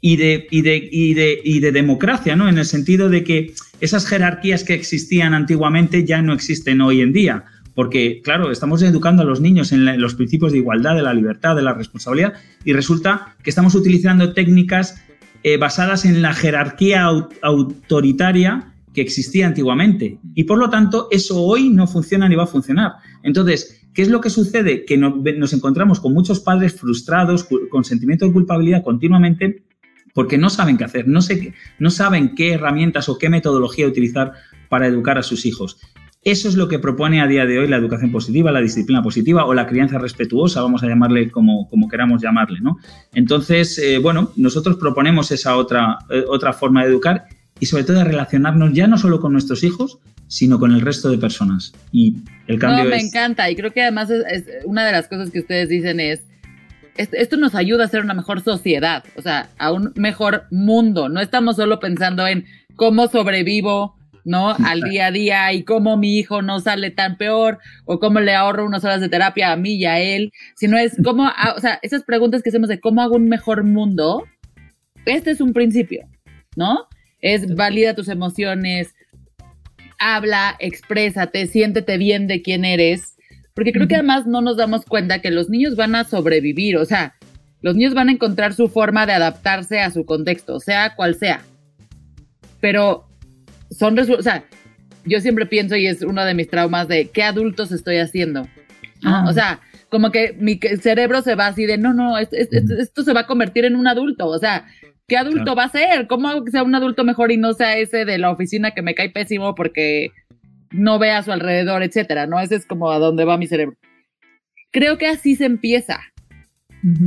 y 0.00 0.16
de, 0.16 0.46
y 0.50 0.62
de, 0.62 0.88
y 0.90 1.14
de, 1.14 1.40
y 1.42 1.60
de 1.60 1.72
democracia, 1.72 2.36
¿no? 2.36 2.48
En 2.48 2.58
el 2.58 2.66
sentido 2.66 3.08
de 3.08 3.24
que 3.24 3.54
esas 3.80 4.06
jerarquías 4.06 4.64
que 4.64 4.74
existían 4.74 5.34
antiguamente 5.34 6.04
ya 6.04 6.22
no 6.22 6.32
existen 6.32 6.80
hoy 6.80 7.00
en 7.00 7.12
día 7.12 7.44
porque, 7.76 8.22
claro, 8.24 8.50
estamos 8.50 8.82
educando 8.82 9.22
a 9.22 9.26
los 9.26 9.42
niños 9.42 9.70
en, 9.70 10.00
los 10.00 10.14
principios 10.14 10.52
de 10.52 10.58
igualdad, 10.58 10.96
de 10.96 11.02
la 11.02 11.12
libertad, 11.12 11.54
de 11.54 11.60
la 11.60 11.74
responsabilidad, 11.74 12.32
y 12.64 12.72
resulta 12.72 13.36
que 13.42 13.50
estamos 13.50 13.74
utilizando 13.74 14.32
técnicas 14.32 14.98
eh, 15.42 15.58
basadas 15.58 16.06
en 16.06 16.22
la 16.22 16.32
jerarquía 16.32 17.04
autoritaria 17.42 18.72
que 18.94 19.02
existía 19.02 19.46
antiguamente. 19.46 20.18
Y 20.34 20.44
por 20.44 20.56
lo 20.56 20.70
tanto, 20.70 21.08
eso 21.10 21.42
hoy 21.42 21.68
no 21.68 21.86
funciona 21.86 22.30
ni 22.30 22.34
va 22.34 22.44
a 22.44 22.46
funcionar. 22.48 22.92
Entonces, 23.22 23.86
¿qué 23.92 24.00
es 24.00 24.08
lo 24.08 24.22
que 24.22 24.30
sucede? 24.30 24.86
Que 24.86 24.96
nos 24.96 25.52
encontramos 25.52 26.00
con 26.00 26.14
muchos 26.14 26.40
padres 26.40 26.72
frustrados, 26.80 27.46
con 27.70 27.84
sentimiento 27.84 28.24
de 28.24 28.32
culpabilidad 28.32 28.82
continuamente, 28.82 29.65
porque 30.16 30.38
no 30.38 30.48
saben 30.48 30.78
qué 30.78 30.84
hacer, 30.84 31.06
no, 31.06 31.20
sé, 31.20 31.52
no 31.78 31.90
saben 31.90 32.34
qué 32.34 32.54
herramientas 32.54 33.10
o 33.10 33.18
qué 33.18 33.28
metodología 33.28 33.86
utilizar 33.86 34.32
para 34.70 34.86
educar 34.86 35.18
a 35.18 35.22
sus 35.22 35.44
hijos. 35.44 35.78
Eso 36.22 36.48
es 36.48 36.54
lo 36.54 36.68
que 36.68 36.78
propone 36.78 37.20
a 37.20 37.26
día 37.26 37.44
de 37.44 37.58
hoy 37.58 37.68
la 37.68 37.76
educación 37.76 38.10
positiva, 38.10 38.50
la 38.50 38.62
disciplina 38.62 39.02
positiva 39.02 39.44
o 39.44 39.52
la 39.52 39.66
crianza 39.66 39.98
respetuosa, 39.98 40.62
vamos 40.62 40.82
a 40.82 40.86
llamarle 40.86 41.30
como, 41.30 41.68
como 41.68 41.86
queramos 41.86 42.22
llamarle, 42.22 42.62
¿no? 42.62 42.78
Entonces, 43.12 43.78
eh, 43.78 43.98
bueno, 43.98 44.32
nosotros 44.36 44.78
proponemos 44.78 45.30
esa 45.32 45.54
otra, 45.54 45.98
eh, 46.08 46.24
otra 46.26 46.54
forma 46.54 46.82
de 46.82 46.88
educar 46.88 47.26
y 47.60 47.66
sobre 47.66 47.84
todo 47.84 47.98
de 47.98 48.04
relacionarnos 48.04 48.72
ya 48.72 48.86
no 48.86 48.96
solo 48.96 49.20
con 49.20 49.32
nuestros 49.32 49.64
hijos, 49.64 49.98
sino 50.28 50.58
con 50.58 50.72
el 50.72 50.80
resto 50.80 51.10
de 51.10 51.18
personas. 51.18 51.74
Y 51.92 52.16
el 52.46 52.58
cambio 52.58 52.84
no, 52.84 52.90
me 52.90 53.00
encanta 53.02 53.50
y 53.50 53.54
creo 53.54 53.70
que 53.70 53.82
además 53.82 54.08
es, 54.08 54.46
una 54.64 54.86
de 54.86 54.92
las 54.92 55.08
cosas 55.08 55.30
que 55.30 55.40
ustedes 55.40 55.68
dicen 55.68 56.00
es 56.00 56.22
esto 56.98 57.36
nos 57.36 57.54
ayuda 57.54 57.84
a 57.84 57.88
ser 57.88 58.02
una 58.02 58.14
mejor 58.14 58.40
sociedad, 58.40 59.04
o 59.16 59.22
sea, 59.22 59.50
a 59.58 59.72
un 59.72 59.92
mejor 59.96 60.44
mundo. 60.50 61.08
No 61.08 61.20
estamos 61.20 61.56
solo 61.56 61.80
pensando 61.80 62.26
en 62.26 62.46
cómo 62.76 63.08
sobrevivo 63.08 63.96
¿no? 64.26 64.50
Al 64.50 64.80
día 64.80 65.06
a 65.06 65.10
día 65.12 65.52
y 65.52 65.62
cómo 65.62 65.96
mi 65.96 66.18
hijo 66.18 66.42
no 66.42 66.58
sale 66.58 66.90
tan 66.90 67.16
peor 67.16 67.60
o 67.84 68.00
cómo 68.00 68.18
le 68.18 68.34
ahorro 68.34 68.66
unas 68.66 68.84
horas 68.84 69.00
de 69.00 69.08
terapia 69.08 69.52
a 69.52 69.56
mí 69.56 69.74
y 69.74 69.84
a 69.84 70.00
él, 70.00 70.32
sino 70.56 70.76
es 70.76 70.96
cómo, 71.04 71.30
o 71.56 71.60
sea, 71.60 71.78
esas 71.82 72.02
preguntas 72.02 72.42
que 72.42 72.48
hacemos 72.48 72.68
de 72.68 72.80
cómo 72.80 73.02
hago 73.02 73.14
un 73.14 73.28
mejor 73.28 73.62
mundo, 73.62 74.24
este 75.06 75.30
es 75.30 75.40
un 75.40 75.52
principio, 75.52 76.08
¿no? 76.56 76.88
Es 77.20 77.54
valida 77.54 77.94
tus 77.94 78.08
emociones, 78.08 78.96
habla, 80.00 80.56
exprésate, 80.58 81.46
siéntete 81.46 81.96
bien 81.96 82.26
de 82.26 82.42
quién 82.42 82.64
eres, 82.64 83.15
porque 83.56 83.72
creo 83.72 83.88
que 83.88 83.94
además 83.94 84.26
no 84.26 84.42
nos 84.42 84.58
damos 84.58 84.84
cuenta 84.84 85.22
que 85.22 85.30
los 85.30 85.48
niños 85.48 85.76
van 85.76 85.94
a 85.94 86.04
sobrevivir, 86.04 86.76
o 86.76 86.84
sea, 86.84 87.14
los 87.62 87.74
niños 87.74 87.94
van 87.94 88.10
a 88.10 88.12
encontrar 88.12 88.52
su 88.52 88.68
forma 88.68 89.06
de 89.06 89.14
adaptarse 89.14 89.80
a 89.80 89.90
su 89.90 90.04
contexto, 90.04 90.60
sea 90.60 90.94
cual 90.94 91.14
sea. 91.14 91.40
Pero 92.60 93.08
son, 93.70 93.98
o 93.98 94.22
sea, 94.22 94.44
yo 95.06 95.22
siempre 95.22 95.46
pienso 95.46 95.74
y 95.74 95.86
es 95.86 96.02
uno 96.02 96.22
de 96.26 96.34
mis 96.34 96.50
traumas 96.50 96.86
de 96.86 97.08
qué 97.08 97.22
adultos 97.22 97.72
estoy 97.72 97.96
haciendo. 97.96 98.46
Ah. 99.02 99.24
O 99.26 99.32
sea, 99.32 99.60
como 99.88 100.10
que 100.10 100.36
mi 100.38 100.60
cerebro 100.82 101.22
se 101.22 101.34
va 101.34 101.46
así 101.46 101.64
de, 101.64 101.78
no, 101.78 101.94
no, 101.94 102.18
esto, 102.18 103.02
se 103.02 103.12
va 103.14 103.20
a 103.20 103.26
convertir 103.26 103.64
en 103.64 103.74
un 103.74 103.88
adulto. 103.88 104.26
O 104.26 104.38
sea, 104.38 104.66
¿qué 105.08 105.16
adulto 105.16 105.54
va 105.54 105.64
a 105.64 105.70
ser? 105.70 106.06
¿Cómo 106.08 106.28
hago 106.28 106.44
que 106.44 106.50
sea 106.50 106.62
un 106.62 106.74
adulto 106.74 107.04
mejor 107.04 107.32
y 107.32 107.38
no 107.38 107.54
sea 107.54 107.78
ese 107.78 108.04
de 108.04 108.18
la 108.18 108.30
oficina 108.30 108.72
que 108.72 108.82
me 108.82 108.94
cae 108.94 109.08
pésimo 109.08 109.54
porque 109.54 110.12
no 110.76 110.98
ve 110.98 111.10
a 111.10 111.22
su 111.22 111.32
alrededor, 111.32 111.82
etcétera? 111.82 112.26
¿No? 112.26 112.38
Ese 112.40 112.56
es 112.56 112.66
como 112.66 112.90
a 112.90 112.98
dónde 112.98 113.24
va 113.24 113.36
mi 113.36 113.46
cerebro. 113.46 113.76
Creo 114.72 114.98
que 114.98 115.06
así 115.06 115.36
se 115.36 115.46
empieza. 115.46 116.00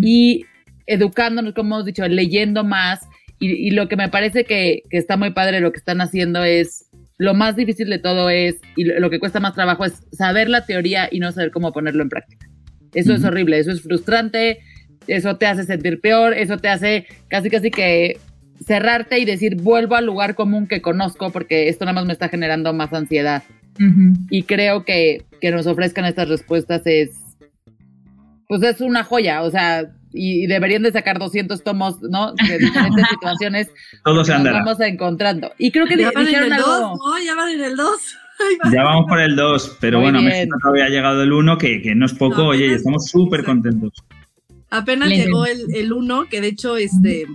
Y 0.01 0.45
educándonos, 0.87 1.53
como 1.53 1.75
hemos 1.75 1.85
dicho, 1.85 2.05
leyendo 2.07 2.63
más, 2.63 3.07
y, 3.39 3.71
lo 3.71 3.87
que 3.87 3.95
me 3.95 4.09
parece 4.09 4.43
que, 4.43 4.83
está 4.89 5.15
muy 5.15 5.31
padre 5.31 5.61
lo 5.61 5.71
que 5.71 5.77
están 5.77 6.01
haciendo 6.01 6.43
es, 6.43 6.89
lo 7.17 7.33
más 7.33 7.55
difícil 7.55 7.89
de 7.89 7.99
todo 7.99 8.29
es, 8.29 8.55
y 8.75 8.83
lo, 8.83 9.09
que 9.09 9.19
cuesta 9.19 9.39
más 9.39 9.53
trabajo 9.53 9.85
es 9.85 10.03
saber 10.11 10.49
la 10.49 10.65
teoría 10.65 11.07
y 11.11 11.19
no 11.19 11.31
saber 11.31 11.51
cómo 11.51 11.71
ponerlo 11.71 12.03
en 12.03 12.09
práctica. 12.09 12.47
Eso 12.93 13.13
es 13.13 13.23
horrible, 13.23 13.59
eso 13.59 13.71
es 13.71 13.81
frustrante, 13.81 14.59
eso 15.07 15.37
te 15.37 15.45
hace 15.45 15.63
sentir 15.63 16.01
peor, 16.01 16.33
eso 16.33 16.57
te 16.57 16.69
hace 16.69 17.05
casi 17.29 17.49
casi 17.49 17.71
que 17.71 18.17
cerrarte 18.65 19.19
y 19.19 19.25
decir 19.25 19.55
vuelvo 19.55 19.95
al 19.95 20.05
lugar 20.05 20.35
común 20.35 20.67
que 20.67 20.81
conozco 20.81 21.31
porque 21.31 21.69
esto 21.69 21.85
nada 21.85 21.95
más 21.95 22.05
me 22.05 22.13
está 22.13 22.29
generando 22.29 22.73
más 22.73 22.91
ansiedad. 22.93 23.43
Y 24.29 24.43
creo 24.43 24.83
que 24.83 25.25
que 25.39 25.51
nos 25.51 25.67
ofrezcan 25.67 26.05
estas 26.05 26.29
respuestas 26.29 26.81
es, 26.85 27.11
pues 28.47 28.61
es 28.63 28.81
una 28.81 29.03
joya, 29.03 29.41
o 29.43 29.49
sea, 29.49 29.91
y, 30.11 30.47
deberían 30.47 30.83
de 30.83 30.91
sacar 30.91 31.19
200 31.19 31.63
tomos, 31.63 32.01
¿no? 32.01 32.33
De 32.33 32.57
diferentes 32.57 33.05
situaciones. 33.09 33.71
Todo 34.03 34.23
se 34.23 34.33
andará. 34.33 34.59
vamos 34.59 34.79
encontrando. 34.81 35.51
Y 35.57 35.71
creo 35.71 35.85
que 35.85 35.97
ya 35.97 36.11
van 36.11 36.27
en 36.27 36.43
el 36.43 36.49
2, 36.49 36.57
¿no? 36.57 37.23
Ya 37.23 37.35
van 37.35 37.49
en 37.49 37.61
el 37.61 37.75
2. 37.75 37.89
Ya 38.71 38.83
vamos 38.83 39.05
por 39.07 39.19
el 39.19 39.35
2, 39.35 39.77
pero 39.81 39.99
bueno, 39.99 40.19
bueno, 40.19 40.33
México 40.33 40.57
todavía 40.61 40.85
ha 40.85 40.89
llegado 40.89 41.23
el 41.23 41.33
1, 41.33 41.57
que, 41.57 41.81
que 41.81 41.93
no 41.93 42.05
es 42.05 42.13
poco, 42.13 42.45
oye, 42.45 42.67
y 42.67 42.71
estamos 42.71 43.05
súper 43.07 43.43
contentos. 43.43 43.91
Apenas 44.69 45.09
llegó 45.09 45.45
el 45.45 45.91
1, 45.91 46.25
que 46.29 46.39
de 46.39 46.47
hecho, 46.47 46.77
este, 46.77 47.27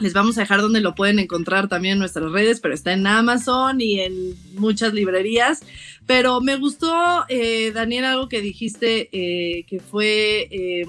les 0.00 0.12
vamos 0.12 0.38
a 0.38 0.42
dejar 0.42 0.60
donde 0.60 0.80
lo 0.80 0.94
pueden 0.94 1.18
encontrar 1.18 1.68
también 1.68 1.94
en 1.94 1.98
nuestras 1.98 2.30
redes, 2.32 2.60
pero 2.60 2.74
está 2.74 2.92
en 2.92 3.06
Amazon 3.06 3.80
y 3.80 4.00
en 4.00 4.34
muchas 4.54 4.94
librerías. 4.94 5.60
Pero 6.06 6.40
me 6.40 6.56
gustó, 6.56 7.24
eh, 7.28 7.72
Daniel, 7.72 8.04
algo 8.04 8.28
que 8.28 8.40
dijiste, 8.40 9.08
eh, 9.12 9.64
que 9.64 9.80
fue... 9.80 10.48
Eh, 10.50 10.86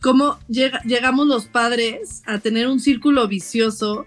cómo 0.00 0.38
llegamos 0.48 1.26
los 1.26 1.46
padres 1.46 2.22
a 2.24 2.38
tener 2.38 2.68
un 2.68 2.78
círculo 2.78 3.26
vicioso, 3.26 4.06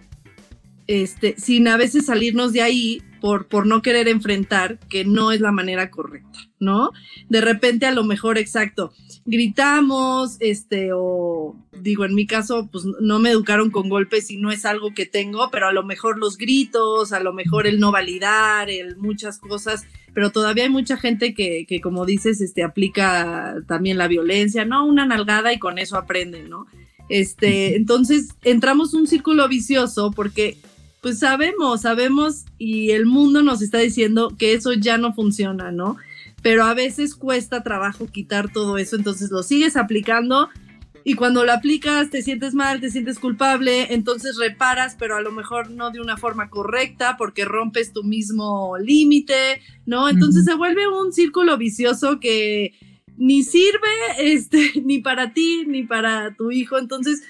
este, 0.87 1.35
sin 1.37 1.67
a 1.67 1.75
veces 1.75 2.05
salirnos 2.05 2.53
de 2.53 2.61
ahí 2.61 3.01
por, 3.21 3.47
por 3.47 3.67
no 3.67 3.81
querer 3.81 4.07
enfrentar, 4.07 4.79
que 4.89 5.05
no 5.05 5.31
es 5.31 5.39
la 5.39 5.51
manera 5.51 5.89
correcta, 5.89 6.39
¿no? 6.59 6.91
De 7.29 7.39
repente 7.39 7.85
a 7.85 7.91
lo 7.91 8.03
mejor, 8.03 8.37
exacto, 8.37 8.91
gritamos, 9.25 10.37
este, 10.39 10.89
o 10.93 11.55
digo, 11.71 12.03
en 12.03 12.15
mi 12.15 12.25
caso, 12.25 12.67
pues 12.71 12.83
no 12.99 13.19
me 13.19 13.29
educaron 13.29 13.71
con 13.71 13.87
golpes 13.87 14.31
y 14.31 14.37
no 14.37 14.51
es 14.51 14.65
algo 14.65 14.93
que 14.93 15.05
tengo, 15.05 15.49
pero 15.51 15.67
a 15.67 15.71
lo 15.71 15.83
mejor 15.83 16.17
los 16.17 16.37
gritos, 16.37 17.13
a 17.13 17.19
lo 17.19 17.31
mejor 17.31 17.67
el 17.67 17.79
no 17.79 17.91
validar, 17.91 18.69
el 18.69 18.97
muchas 18.97 19.39
cosas, 19.39 19.85
pero 20.13 20.31
todavía 20.31 20.65
hay 20.65 20.69
mucha 20.69 20.97
gente 20.97 21.33
que, 21.33 21.65
que 21.67 21.79
como 21.79 22.05
dices, 22.05 22.41
este, 22.41 22.63
aplica 22.63 23.55
también 23.67 23.97
la 23.97 24.07
violencia, 24.07 24.65
¿no? 24.65 24.85
Una 24.85 25.05
nalgada 25.05 25.53
y 25.53 25.59
con 25.59 25.77
eso 25.77 25.97
aprenden, 25.97 26.49
¿no? 26.49 26.65
Este, 27.09 27.75
entonces 27.75 28.35
entramos 28.41 28.93
un 28.93 29.05
círculo 29.05 29.47
vicioso 29.47 30.11
porque 30.11 30.57
pues 31.01 31.19
sabemos, 31.19 31.81
sabemos 31.81 32.45
y 32.57 32.91
el 32.91 33.05
mundo 33.05 33.43
nos 33.43 33.61
está 33.61 33.79
diciendo 33.79 34.33
que 34.37 34.53
eso 34.53 34.73
ya 34.73 34.97
no 34.97 35.13
funciona, 35.13 35.71
¿no? 35.71 35.97
pero 36.41 36.63
a 36.63 36.73
veces 36.73 37.15
cuesta 37.15 37.63
trabajo 37.63 38.07
quitar 38.07 38.51
todo 38.51 38.77
eso, 38.77 38.95
entonces 38.95 39.31
lo 39.31 39.43
sigues 39.43 39.77
aplicando 39.77 40.49
y 41.03 41.15
cuando 41.15 41.43
lo 41.45 41.51
aplicas 41.51 42.09
te 42.09 42.21
sientes 42.21 42.53
mal, 42.53 42.79
te 42.79 42.91
sientes 42.91 43.19
culpable, 43.19 43.93
entonces 43.93 44.37
reparas, 44.37 44.95
pero 44.97 45.15
a 45.15 45.21
lo 45.21 45.31
mejor 45.31 45.71
no 45.71 45.91
de 45.91 45.99
una 45.99 46.17
forma 46.17 46.49
correcta 46.49 47.15
porque 47.17 47.45
rompes 47.45 47.91
tu 47.91 48.03
mismo 48.03 48.77
límite, 48.77 49.61
¿no? 49.85 50.09
Entonces 50.09 50.45
se 50.45 50.53
vuelve 50.53 50.87
un 50.87 51.11
círculo 51.11 51.57
vicioso 51.57 52.19
que 52.19 52.73
ni 53.17 53.43
sirve 53.43 53.89
este 54.19 54.73
ni 54.83 54.99
para 54.99 55.33
ti 55.33 55.65
ni 55.67 55.83
para 55.83 56.35
tu 56.35 56.51
hijo, 56.51 56.77
entonces 56.77 57.23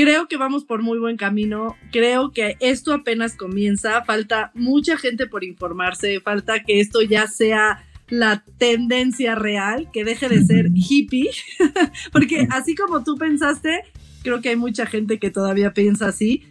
creo 0.00 0.28
que 0.28 0.38
vamos 0.38 0.64
por 0.64 0.82
muy 0.82 0.98
buen 0.98 1.18
camino. 1.18 1.76
Creo 1.92 2.32
que 2.32 2.56
esto 2.60 2.94
apenas 2.94 3.36
comienza. 3.36 4.02
Falta 4.02 4.50
mucha 4.54 4.96
gente 4.96 5.26
por 5.26 5.44
informarse. 5.44 6.20
Falta 6.20 6.62
que 6.64 6.80
esto 6.80 7.02
ya 7.02 7.26
sea 7.26 7.84
la 8.08 8.42
tendencia 8.56 9.34
real, 9.34 9.90
que 9.92 10.04
deje 10.04 10.30
de 10.30 10.42
ser 10.42 10.70
hippie, 10.74 11.30
porque 12.12 12.48
así 12.50 12.74
como 12.74 13.04
tú 13.04 13.16
pensaste, 13.16 13.82
creo 14.22 14.40
que 14.40 14.48
hay 14.48 14.56
mucha 14.56 14.86
gente 14.86 15.18
que 15.18 15.30
todavía 15.30 15.74
piensa 15.74 16.08
así, 16.08 16.44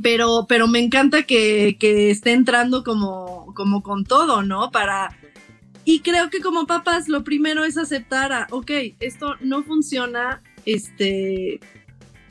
pero, 0.00 0.46
pero 0.48 0.68
me 0.68 0.78
encanta 0.78 1.24
que, 1.24 1.76
que 1.78 2.10
esté 2.10 2.32
entrando 2.32 2.84
como, 2.84 3.52
como 3.54 3.82
con 3.82 4.04
todo, 4.04 4.42
¿no? 4.42 4.70
Para... 4.70 5.14
Y 5.84 6.00
creo 6.00 6.30
que 6.30 6.40
como 6.40 6.66
papás 6.66 7.08
lo 7.08 7.24
primero 7.24 7.64
es 7.64 7.76
aceptar 7.76 8.32
a, 8.32 8.46
ok, 8.50 8.70
esto 9.00 9.34
no 9.40 9.64
funciona, 9.64 10.40
este, 10.64 11.60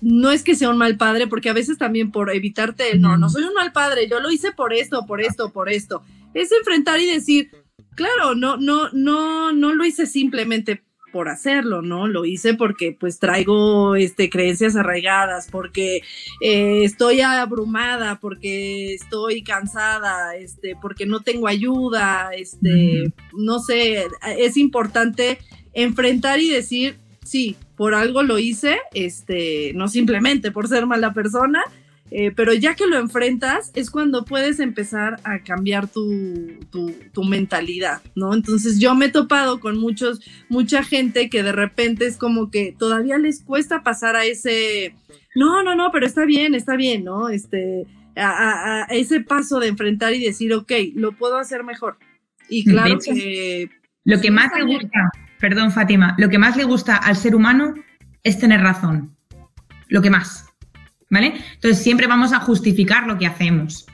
no 0.03 0.31
es 0.31 0.43
que 0.43 0.55
sea 0.55 0.69
un 0.69 0.77
mal 0.77 0.97
padre, 0.97 1.27
porque 1.27 1.49
a 1.49 1.53
veces 1.53 1.77
también 1.77 2.11
por 2.11 2.29
evitarte, 2.29 2.97
no, 2.97 3.17
no 3.17 3.29
soy 3.29 3.43
un 3.43 3.53
mal 3.53 3.71
padre, 3.71 4.09
yo 4.09 4.19
lo 4.19 4.31
hice 4.31 4.51
por 4.51 4.73
esto, 4.73 5.05
por 5.05 5.21
esto, 5.21 5.51
por 5.51 5.71
esto. 5.71 6.03
Es 6.33 6.51
enfrentar 6.51 6.99
y 6.99 7.05
decir, 7.05 7.51
claro, 7.95 8.35
no, 8.35 8.57
no, 8.57 8.89
no, 8.91 9.53
no 9.53 9.73
lo 9.73 9.85
hice 9.85 10.05
simplemente 10.05 10.83
por 11.13 11.29
hacerlo, 11.29 11.81
¿no? 11.81 12.07
Lo 12.07 12.25
hice 12.25 12.55
porque 12.55 12.97
pues 12.99 13.19
traigo 13.19 13.95
este, 13.95 14.29
creencias 14.29 14.75
arraigadas, 14.75 15.47
porque 15.49 16.01
eh, 16.41 16.83
estoy 16.83 17.21
abrumada, 17.21 18.19
porque 18.19 18.95
estoy 18.95 19.41
cansada, 19.43 20.35
este, 20.35 20.75
porque 20.81 21.05
no 21.05 21.21
tengo 21.21 21.47
ayuda, 21.47 22.31
este, 22.35 23.13
no 23.37 23.59
sé, 23.59 24.07
es 24.37 24.57
importante 24.57 25.37
enfrentar 25.73 26.41
y 26.41 26.49
decir, 26.49 26.97
sí, 27.23 27.55
por 27.75 27.95
algo 27.95 28.23
lo 28.23 28.39
hice, 28.39 28.77
este, 28.93 29.71
no 29.75 29.87
simplemente 29.87 30.51
por 30.51 30.67
ser 30.67 30.85
mala 30.85 31.13
persona, 31.13 31.63
eh, 32.11 32.31
pero 32.35 32.53
ya 32.53 32.75
que 32.75 32.85
lo 32.85 32.99
enfrentas 32.99 33.71
es 33.73 33.89
cuando 33.89 34.23
puedes 34.23 34.59
empezar 34.59 35.19
a 35.23 35.39
cambiar 35.39 35.87
tu, 35.87 36.59
tu, 37.11 37.23
mentalidad, 37.23 38.01
¿no? 38.15 38.35
Entonces 38.35 38.79
yo 38.79 38.93
me 38.93 39.05
he 39.07 39.09
topado 39.09 39.59
con 39.59 39.79
muchos, 39.79 40.21
mucha 40.47 40.83
gente 40.83 41.29
que 41.29 41.41
de 41.41 41.53
repente 41.53 42.05
es 42.05 42.17
como 42.17 42.51
que 42.51 42.75
todavía 42.77 43.17
les 43.17 43.41
cuesta 43.41 43.81
pasar 43.81 44.15
a 44.15 44.25
ese, 44.25 44.93
no, 45.33 45.63
no, 45.63 45.75
no, 45.75 45.91
pero 45.91 46.05
está 46.05 46.25
bien, 46.25 46.53
está 46.53 46.75
bien, 46.75 47.03
¿no? 47.03 47.29
Este, 47.29 47.87
a, 48.15 48.85
ese 48.91 49.21
paso 49.21 49.59
de 49.59 49.69
enfrentar 49.69 50.13
y 50.13 50.23
decir, 50.23 50.53
ok, 50.53 50.71
lo 50.93 51.13
puedo 51.13 51.37
hacer 51.37 51.63
mejor. 51.63 51.97
Y 52.47 52.63
claro 52.65 52.99
que... 52.99 53.69
Lo 54.05 54.19
que 54.19 54.31
más 54.31 54.51
le 54.55 54.65
gusta, 54.65 55.11
perdón 55.43 55.73
Fátima, 55.73 56.15
lo 56.17 56.29
que 56.29 56.37
más 56.37 56.55
le 56.55 56.63
gusta 56.63 56.95
al 56.95 57.17
ser 57.17 57.35
humano 57.35 57.73
es 58.23 58.39
tener 58.39 58.61
razón. 58.61 59.13
Lo 59.89 60.01
que 60.01 60.09
más. 60.09 60.45
¿Vale? 61.09 61.33
Entonces 61.55 61.83
siempre 61.83 62.07
vamos 62.07 62.31
a 62.31 62.39
justificar 62.39 63.07
lo 63.07 63.17
que 63.17 63.27
hacemos. 63.27 63.85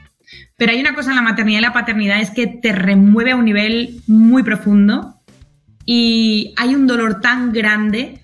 Pero 0.60 0.74
hay 0.74 0.80
una 0.80 0.94
cosa 0.94 1.10
en 1.10 1.16
la 1.16 1.24
maternidad 1.24 1.58
y 1.58 1.64
la 1.64 1.74
paternidad 1.74 2.22
es 2.22 2.30
que 2.30 2.46
te 2.46 2.72
remueve 2.72 3.32
a 3.32 3.36
un 3.36 3.46
nivel 3.46 4.00
muy 4.06 4.44
profundo 4.44 5.16
y 5.86 6.54
hay 6.56 6.76
un 6.76 6.86
dolor 6.86 7.20
tan 7.20 7.52
grande 7.52 8.22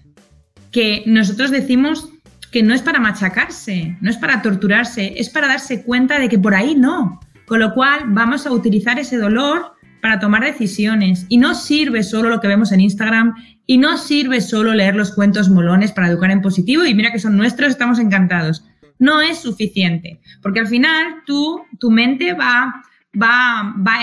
que 0.72 1.02
nosotros 1.08 1.50
decimos 1.50 2.08
que 2.52 2.62
no 2.62 2.76
es 2.76 2.84
para 2.84 3.00
machacarse, 3.00 3.98
no 4.02 4.12
es 4.12 4.18
para 4.18 4.44
torturarse, 4.44 5.16
es 5.18 5.32
para 5.32 5.48
darse 5.48 5.82
cuenta 5.82 6.20
de 6.20 6.30
que 6.30 6.38
por 6.38 6.54
ahí 6.54 6.76
no. 6.76 7.20
Con 7.48 7.60
lo 7.60 7.74
cual 7.74 8.02
vamos 8.06 8.46
a 8.46 8.52
utilizar 8.52 9.00
ese 9.00 9.18
dolor 9.18 9.75
para 10.06 10.20
tomar 10.20 10.44
decisiones. 10.44 11.26
Y 11.30 11.38
no 11.38 11.56
sirve 11.56 12.04
solo 12.04 12.30
lo 12.30 12.39
que 12.39 12.48
vemos 12.48 12.72
en 12.72 12.80
Instagram 12.80 13.34
y 13.65 13.80
no 13.80 13.98
sirve 13.98 14.39
solo 14.39 14.76
leer 14.76 14.96
los 14.96 15.12
cuentos 15.12 15.50
molones 15.50 15.91
para 15.91 16.10
educar 16.10 16.30
en 16.30 16.44
positivo 16.44 16.86
y 16.86 16.94
mira 16.94 17.12
que 17.12 17.18
son 17.18 17.36
nuestros, 17.36 17.72
estamos 17.72 17.98
encantados. 17.98 18.63
No 19.00 19.20
es 19.20 19.39
suficiente, 19.39 20.22
porque 20.44 20.60
al 20.60 20.68
final 20.68 21.24
tú, 21.26 21.60
tu 21.80 21.89
mente 21.89 22.34
va, 22.34 22.84
va, 23.20 23.74
va, 23.80 23.98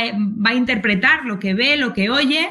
va 0.44 0.50
a 0.50 0.54
interpretar 0.54 1.24
lo 1.24 1.38
que 1.38 1.54
ve, 1.54 1.76
lo 1.76 1.92
que 1.92 2.10
oye 2.10 2.48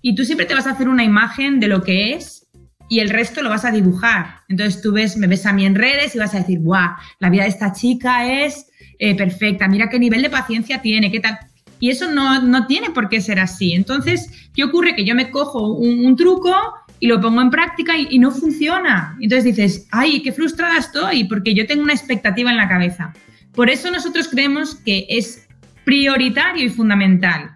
y 0.00 0.14
tú 0.14 0.24
siempre 0.24 0.46
te 0.46 0.54
vas 0.54 0.68
a 0.68 0.70
hacer 0.70 0.88
una 0.88 1.02
imagen 1.02 1.58
de 1.58 1.66
lo 1.66 1.82
que 1.82 2.14
es 2.14 2.46
y 2.88 3.00
el 3.00 3.10
resto 3.10 3.42
lo 3.42 3.50
vas 3.50 3.64
a 3.64 3.72
dibujar. 3.72 4.42
Entonces 4.48 4.80
tú 4.80 4.92
ves, 4.92 5.16
me 5.16 5.26
ves 5.26 5.46
a 5.46 5.52
mí 5.52 5.66
en 5.66 5.74
redes 5.74 6.14
y 6.14 6.20
vas 6.20 6.32
a 6.36 6.38
decir, 6.38 6.60
guau, 6.60 6.90
la 7.18 7.28
vida 7.28 7.42
de 7.42 7.48
esta 7.48 7.72
chica 7.72 8.44
es 8.44 8.70
eh, 9.00 9.16
perfecta, 9.16 9.66
mira 9.66 9.88
qué 9.88 9.98
nivel 9.98 10.22
de 10.22 10.30
paciencia 10.30 10.80
tiene, 10.80 11.10
qué 11.10 11.18
tal. 11.18 11.36
Y 11.84 11.90
eso 11.90 12.10
no, 12.10 12.66
tiene 12.66 12.92
por 12.92 13.10
qué 13.10 13.20
ser 13.20 13.38
así. 13.38 13.74
Entonces, 13.74 14.48
¿qué 14.54 14.64
ocurre? 14.64 14.96
Que 14.96 15.04
yo 15.04 15.14
me 15.14 15.30
cojo 15.30 15.74
un, 15.74 16.16
truco 16.16 16.50
y 16.98 17.08
lo 17.08 17.20
pongo 17.20 17.42
en 17.42 17.50
práctica 17.50 17.94
y, 17.94 18.06
y, 18.10 18.18
no 18.18 18.30
funciona. 18.30 19.14
Entonces 19.20 19.44
dices, 19.44 19.86
ay, 19.90 20.22
qué 20.22 20.32
frustrada 20.32 20.78
estoy 20.78 21.24
porque 21.24 21.52
yo 21.52 21.66
tengo 21.66 21.82
una 21.82 21.92
expectativa 21.92 22.50
en 22.50 22.56
la 22.56 22.70
cabeza. 22.70 23.12
Por 23.52 23.68
eso 23.68 23.90
nosotros 23.90 24.28
creemos 24.28 24.76
que 24.76 25.04
es 25.10 25.46
prioritario 25.84 26.64
y 26.64 26.70
fundamental 26.70 27.54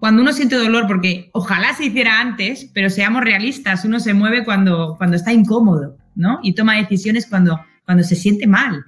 cuando 0.00 0.20
uno 0.20 0.34
siente 0.34 0.56
dolor, 0.56 0.86
porque 0.86 1.30
ojalá 1.32 1.72
se 1.72 1.86
hiciera 1.86 2.20
antes, 2.20 2.68
pero 2.74 2.90
seamos 2.90 3.24
realistas, 3.24 3.86
uno 3.86 4.00
se 4.00 4.12
mueve 4.12 4.44
cuando, 4.44 4.96
cuando 4.98 5.16
está 5.16 5.32
incómodo, 5.32 5.96
¿no? 6.14 6.40
Y 6.42 6.54
toma 6.54 6.76
decisiones 6.76 7.26
cuando, 7.26 7.58
cuando 7.86 8.04
se 8.04 8.16
siente 8.16 8.46
mal. 8.46 8.84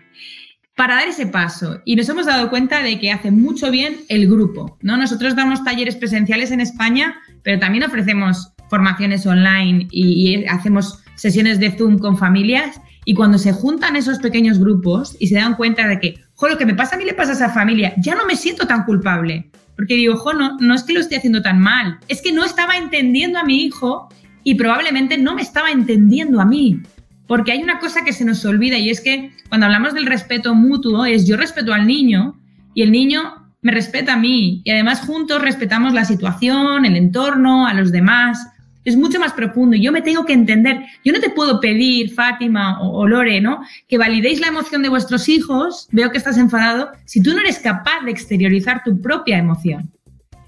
Para 0.77 0.97
dar 0.97 1.09
ese 1.09 1.27
paso, 1.27 1.81
y 1.85 1.95
nos 1.95 2.09
hemos 2.09 2.27
dado 2.27 2.51
cuenta 2.51 2.83
de 2.83 2.99
que 2.99 3.13
hace 3.13 3.31
mucho 3.31 3.71
bien 3.71 3.99
el 4.09 4.29
grupo, 4.29 4.77
¿no? 4.83 4.97
Nosotros 4.97 5.37
damos 5.37 5.63
talleres 5.63 5.95
presenciales 5.95 6.51
en 6.51 6.61
España, 6.61 7.15
pero 7.45 7.61
también 7.61 7.85
ofrecemos 7.85 8.53
formaciones 8.69 9.25
online 9.25 9.87
y, 9.93 10.45
hacemos 10.47 10.99
sesiones 11.15 11.61
de 11.61 11.71
Zoom 11.71 11.99
con 11.99 12.19
familias. 12.19 12.81
Y 13.05 13.15
cuando 13.15 13.39
se 13.39 13.53
juntan 13.53 13.95
esos 13.95 14.19
pequeños 14.19 14.59
grupos 14.59 15.17
y 15.21 15.29
se 15.29 15.37
dan 15.37 15.55
cuenta 15.55 15.87
de 15.87 16.01
que, 16.01 16.21
jo, 16.35 16.49
lo 16.49 16.59
que 16.59 16.67
me 16.67 16.75
pasa 16.75 16.97
a 16.97 16.99
mí 16.99 17.05
le 17.05 17.15
pasa 17.15 17.33
a 17.33 17.35
esa 17.35 17.51
familia, 17.51 17.95
ya 17.99 18.17
no 18.17 18.27
me 18.27 18.35
siento 18.35 18.67
tan 18.67 18.85
culpable 18.85 19.51
porque 19.77 19.95
digo, 19.95 20.15
ojo, 20.15 20.33
no, 20.33 20.57
no 20.59 20.75
es 20.75 20.85
que 20.85 20.93
lo 20.93 21.01
esté 21.01 21.17
haciendo 21.17 21.43
tan 21.43 21.59
mal, 21.59 21.99
es 22.09 22.23
que 22.23 22.33
no 22.33 22.45
estaba 22.45 22.77
entendiendo 22.77 23.39
a 23.39 23.45
mi 23.45 23.65
hijo 23.65 24.09
y 24.45 24.55
probablemente 24.55 25.19
no 25.19 25.35
me 25.35 25.43
estaba 25.43 25.71
entendiendo 25.71 26.41
a 26.41 26.45
mí. 26.45 26.81
Porque 27.27 27.53
hay 27.53 27.63
una 27.63 27.79
cosa 27.79 28.05
que 28.05 28.13
se 28.13 28.25
nos 28.25 28.45
olvida 28.45 28.79
y 28.79 28.91
es 28.91 29.01
que 29.01 29.33
cuando 29.49 29.67
hablamos 29.67 29.95
del 29.95 30.07
respeto 30.07 30.55
mutuo 30.55 31.05
es 31.07 31.27
yo 31.27 31.37
respeto 31.37 31.73
al 31.73 31.87
niño 31.87 32.39
y 32.75 32.83
el 32.83 32.93
niño 32.93 33.47
me 33.63 33.73
respeta 33.73 34.15
a 34.15 34.19
mí 34.19 34.61
y 34.65 34.71
además 34.71 35.01
juntos 35.01 35.41
respetamos 35.41 35.95
la 35.95 36.05
situación, 36.05 36.85
el 36.85 36.97
entorno, 36.97 37.67
a 37.67 37.73
los 37.75 37.93
demás 37.93 38.47
es 38.85 38.97
mucho 38.97 39.19
más 39.19 39.33
profundo. 39.33 39.77
Yo 39.77 39.93
me 39.93 40.03
tengo 40.03 40.25
que 40.25 40.33
entender. 40.33 40.85
Yo 41.05 41.13
no 41.13 41.21
te 41.21 41.31
puedo 41.31 41.61
pedir, 41.61 42.13
Fátima 42.13 42.81
o, 42.83 43.07
Lore, 43.07 43.41
¿no? 43.41 43.63
Que 43.89 43.99
validéis 43.99 44.41
la 44.41 44.49
emoción 44.49 44.83
de 44.83 44.91
vuestros 44.91 45.29
hijos. 45.29 45.89
Veo 45.91 46.11
que 46.11 46.19
estás 46.19 46.37
enfadado. 46.37 46.91
Si 47.07 47.23
tú 47.23 47.33
no 47.33 47.41
eres 47.41 47.59
capaz 47.59 48.05
de 48.05 48.11
exteriorizar 48.11 48.83
tu 48.85 49.01
propia 49.01 49.39
emoción. 49.39 49.91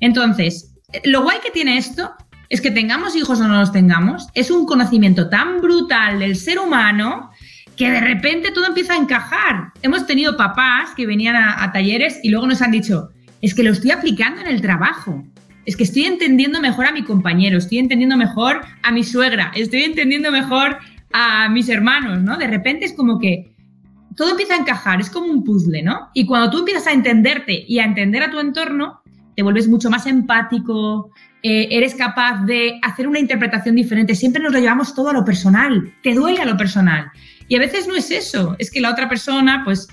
Entonces, 0.00 0.74
lo 1.04 1.22
guay 1.22 1.38
que 1.42 1.50
tiene 1.50 1.78
esto 1.78 2.12
es 2.48 2.60
que 2.60 2.70
tengamos 2.70 3.16
hijos 3.16 3.40
o 3.40 3.48
no 3.48 3.58
los 3.58 3.72
tengamos, 3.72 4.28
es 4.34 4.50
un 4.50 4.66
conocimiento 4.66 5.28
tan 5.28 5.60
brutal 5.60 6.18
del 6.18 6.36
ser 6.36 6.58
humano 6.58 7.30
que 7.76 7.90
de 7.90 8.00
repente 8.00 8.52
todo 8.52 8.66
empieza 8.66 8.94
a 8.94 8.98
encajar. 8.98 9.72
Hemos 9.82 10.06
tenido 10.06 10.36
papás 10.36 10.90
que 10.96 11.06
venían 11.06 11.36
a 11.36 11.70
talleres 11.72 12.20
y 12.22 12.30
luego 12.30 12.46
nos 12.46 12.62
han 12.62 12.70
dicho, 12.70 13.10
es 13.42 13.54
que 13.54 13.62
lo 13.62 13.72
estoy 13.72 13.90
aplicando 13.90 14.40
en 14.40 14.46
el 14.48 14.60
trabajo 14.60 15.24
es 15.66 15.76
que 15.76 15.82
estoy 15.82 16.04
entendiendo 16.04 16.60
mejor 16.60 16.86
a 16.86 16.92
mi 16.92 17.02
compañero, 17.02 17.58
estoy 17.58 17.78
entendiendo 17.78 18.16
mejor 18.16 18.62
a 18.82 18.92
mi 18.92 19.02
suegra, 19.02 19.50
estoy 19.54 19.82
entendiendo 19.82 20.30
mejor 20.30 20.78
a 21.12 21.48
mis 21.48 21.68
hermanos, 21.68 22.22
¿no? 22.22 22.38
De 22.38 22.46
repente 22.46 22.86
es 22.86 22.92
como 22.92 23.18
que 23.18 23.52
todo 24.16 24.30
empieza 24.30 24.54
a 24.54 24.58
encajar, 24.58 25.00
es 25.00 25.10
como 25.10 25.26
un 25.26 25.44
puzzle, 25.44 25.82
¿no? 25.82 26.08
Y 26.14 26.24
cuando 26.24 26.50
tú 26.50 26.60
empiezas 26.60 26.86
a 26.86 26.92
entenderte 26.92 27.64
y 27.66 27.80
a 27.80 27.84
entender 27.84 28.22
a 28.22 28.30
tu 28.30 28.38
entorno, 28.38 29.00
te 29.34 29.42
vuelves 29.42 29.68
mucho 29.68 29.90
más 29.90 30.06
empático, 30.06 31.10
eh, 31.48 31.68
eres 31.70 31.94
capaz 31.94 32.44
de 32.44 32.80
hacer 32.82 33.06
una 33.06 33.20
interpretación 33.20 33.76
diferente. 33.76 34.16
Siempre 34.16 34.42
nos 34.42 34.52
lo 34.52 34.58
llevamos 34.58 34.96
todo 34.96 35.10
a 35.10 35.12
lo 35.12 35.24
personal, 35.24 35.94
te 36.02 36.12
duele 36.12 36.40
a 36.40 36.44
lo 36.44 36.56
personal. 36.56 37.12
Y 37.46 37.54
a 37.54 37.60
veces 37.60 37.86
no 37.86 37.94
es 37.94 38.10
eso, 38.10 38.56
es 38.58 38.68
que 38.68 38.80
la 38.80 38.90
otra 38.90 39.08
persona, 39.08 39.62
pues, 39.64 39.86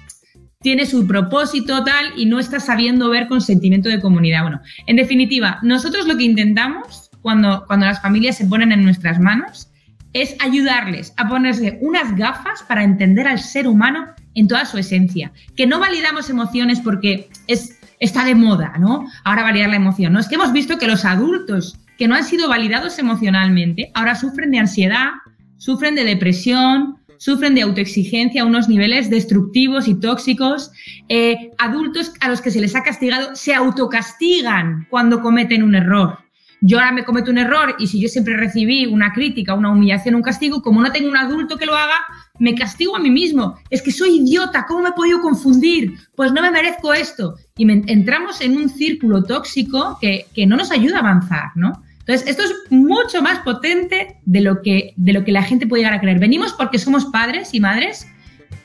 tiene 0.61 0.87
su 0.87 1.05
propósito 1.05 1.83
tal 1.83 2.07
y 2.17 2.25
no 2.25 2.39
está 2.39 2.59
sabiendo 2.59 3.07
ver 3.11 3.27
con 3.27 3.39
sentimiento 3.39 3.87
de 3.87 4.01
comunidad. 4.01 4.41
Bueno, 4.41 4.61
en 4.87 4.95
definitiva, 4.95 5.59
nosotros 5.61 6.07
lo 6.07 6.17
que 6.17 6.23
intentamos 6.23 7.11
cuando, 7.21 7.65
cuando 7.67 7.85
las 7.85 8.01
familias 8.01 8.35
se 8.35 8.47
ponen 8.47 8.71
en 8.71 8.83
nuestras 8.83 9.19
manos 9.19 9.69
es 10.13 10.35
ayudarles 10.39 11.13
a 11.17 11.27
ponerse 11.27 11.77
unas 11.81 12.15
gafas 12.15 12.63
para 12.67 12.83
entender 12.83 13.27
al 13.27 13.37
ser 13.37 13.67
humano 13.67 14.07
en 14.33 14.47
toda 14.47 14.65
su 14.65 14.79
esencia. 14.79 15.31
Que 15.55 15.67
no 15.67 15.79
validamos 15.79 16.31
emociones 16.31 16.79
porque 16.79 17.29
es, 17.45 17.79
está 18.03 18.25
de 18.25 18.35
moda, 18.35 18.73
¿no? 18.79 19.05
Ahora 19.23 19.43
validar 19.43 19.69
la 19.69 19.77
emoción. 19.77 20.13
No, 20.13 20.19
es 20.19 20.27
que 20.27 20.35
hemos 20.35 20.53
visto 20.53 20.77
que 20.77 20.87
los 20.87 21.05
adultos 21.05 21.77
que 21.97 22.07
no 22.07 22.15
han 22.15 22.23
sido 22.23 22.49
validados 22.49 22.99
emocionalmente 22.99 23.91
ahora 23.93 24.15
sufren 24.15 24.51
de 24.51 24.59
ansiedad, 24.59 25.09
sufren 25.57 25.95
de 25.95 26.03
depresión, 26.03 26.97
sufren 27.17 27.55
de 27.55 27.61
autoexigencia 27.61 28.41
a 28.41 28.45
unos 28.45 28.67
niveles 28.67 29.09
destructivos 29.09 29.87
y 29.87 29.99
tóxicos. 29.99 30.71
Eh, 31.07 31.51
adultos 31.57 32.13
a 32.19 32.29
los 32.29 32.41
que 32.41 32.51
se 32.51 32.59
les 32.59 32.75
ha 32.75 32.83
castigado 32.83 33.35
se 33.35 33.55
autocastigan 33.55 34.87
cuando 34.89 35.21
cometen 35.21 35.63
un 35.63 35.75
error. 35.75 36.19
Yo 36.65 36.79
ahora 36.79 36.93
me 36.93 37.03
cometo 37.03 37.29
un 37.29 37.37
error 37.37 37.75
y 37.77 37.87
si 37.87 38.01
yo 38.01 38.07
siempre 38.07 38.37
recibí 38.37 38.85
una 38.85 39.11
crítica, 39.11 39.53
una 39.53 39.69
humillación, 39.69 40.15
un 40.15 40.21
castigo, 40.21 40.61
como 40.61 40.81
no 40.81 40.91
tengo 40.91 41.09
un 41.09 41.17
adulto 41.17 41.57
que 41.57 41.65
lo 41.65 41.75
haga, 41.75 41.95
me 42.39 42.55
castigo 42.55 42.95
a 42.95 42.99
mí 42.99 43.09
mismo. 43.09 43.57
Es 43.69 43.81
que 43.81 43.91
soy 43.91 44.17
idiota, 44.17 44.65
¿cómo 44.67 44.81
me 44.81 44.89
he 44.89 44.93
podido 44.93 45.21
confundir? 45.21 45.93
Pues 46.15 46.31
no 46.31 46.41
me 46.41 46.51
merezco 46.51 46.93
esto. 46.93 47.35
Y 47.57 47.69
entramos 47.71 48.41
en 48.41 48.57
un 48.57 48.69
círculo 48.69 49.23
tóxico 49.23 49.97
que, 50.01 50.25
que 50.33 50.45
no 50.45 50.57
nos 50.57 50.71
ayuda 50.71 50.97
a 50.97 50.99
avanzar, 51.01 51.51
¿no? 51.55 51.83
Entonces, 51.99 52.27
esto 52.27 52.43
es 52.43 52.53
mucho 52.69 53.21
más 53.21 53.39
potente 53.39 54.17
de 54.25 54.41
lo 54.41 54.61
que, 54.61 54.93
de 54.97 55.13
lo 55.13 55.23
que 55.23 55.31
la 55.31 55.43
gente 55.43 55.67
puede 55.67 55.83
llegar 55.83 55.97
a 55.97 56.01
creer. 56.01 56.19
Venimos 56.19 56.53
porque 56.53 56.77
somos 56.77 57.05
padres 57.05 57.53
y 57.53 57.61
madres, 57.61 58.07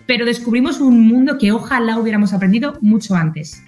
pero 0.06 0.24
descubrimos 0.24 0.80
un 0.80 1.06
mundo 1.06 1.38
que 1.38 1.52
ojalá 1.52 1.98
hubiéramos 1.98 2.32
aprendido 2.32 2.78
mucho 2.80 3.14
antes. 3.14 3.62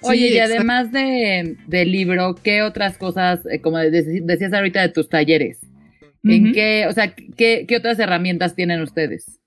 Oye, 0.00 0.30
y 0.32 0.38
además 0.38 0.90
de, 0.90 1.56
del 1.68 1.92
libro, 1.92 2.34
¿qué 2.42 2.62
otras 2.62 2.98
cosas, 2.98 3.46
eh, 3.46 3.60
como 3.60 3.78
decías 3.78 4.52
ahorita 4.52 4.80
de 4.82 4.88
tus 4.88 5.08
talleres? 5.08 5.60
¿En 6.24 6.52
qué, 6.52 6.86
o 6.88 6.92
sea, 6.92 7.14
qué, 7.14 7.64
qué 7.68 7.76
otras 7.76 8.00
herramientas 8.00 8.56
tienen 8.56 8.80
ustedes? 8.80 9.41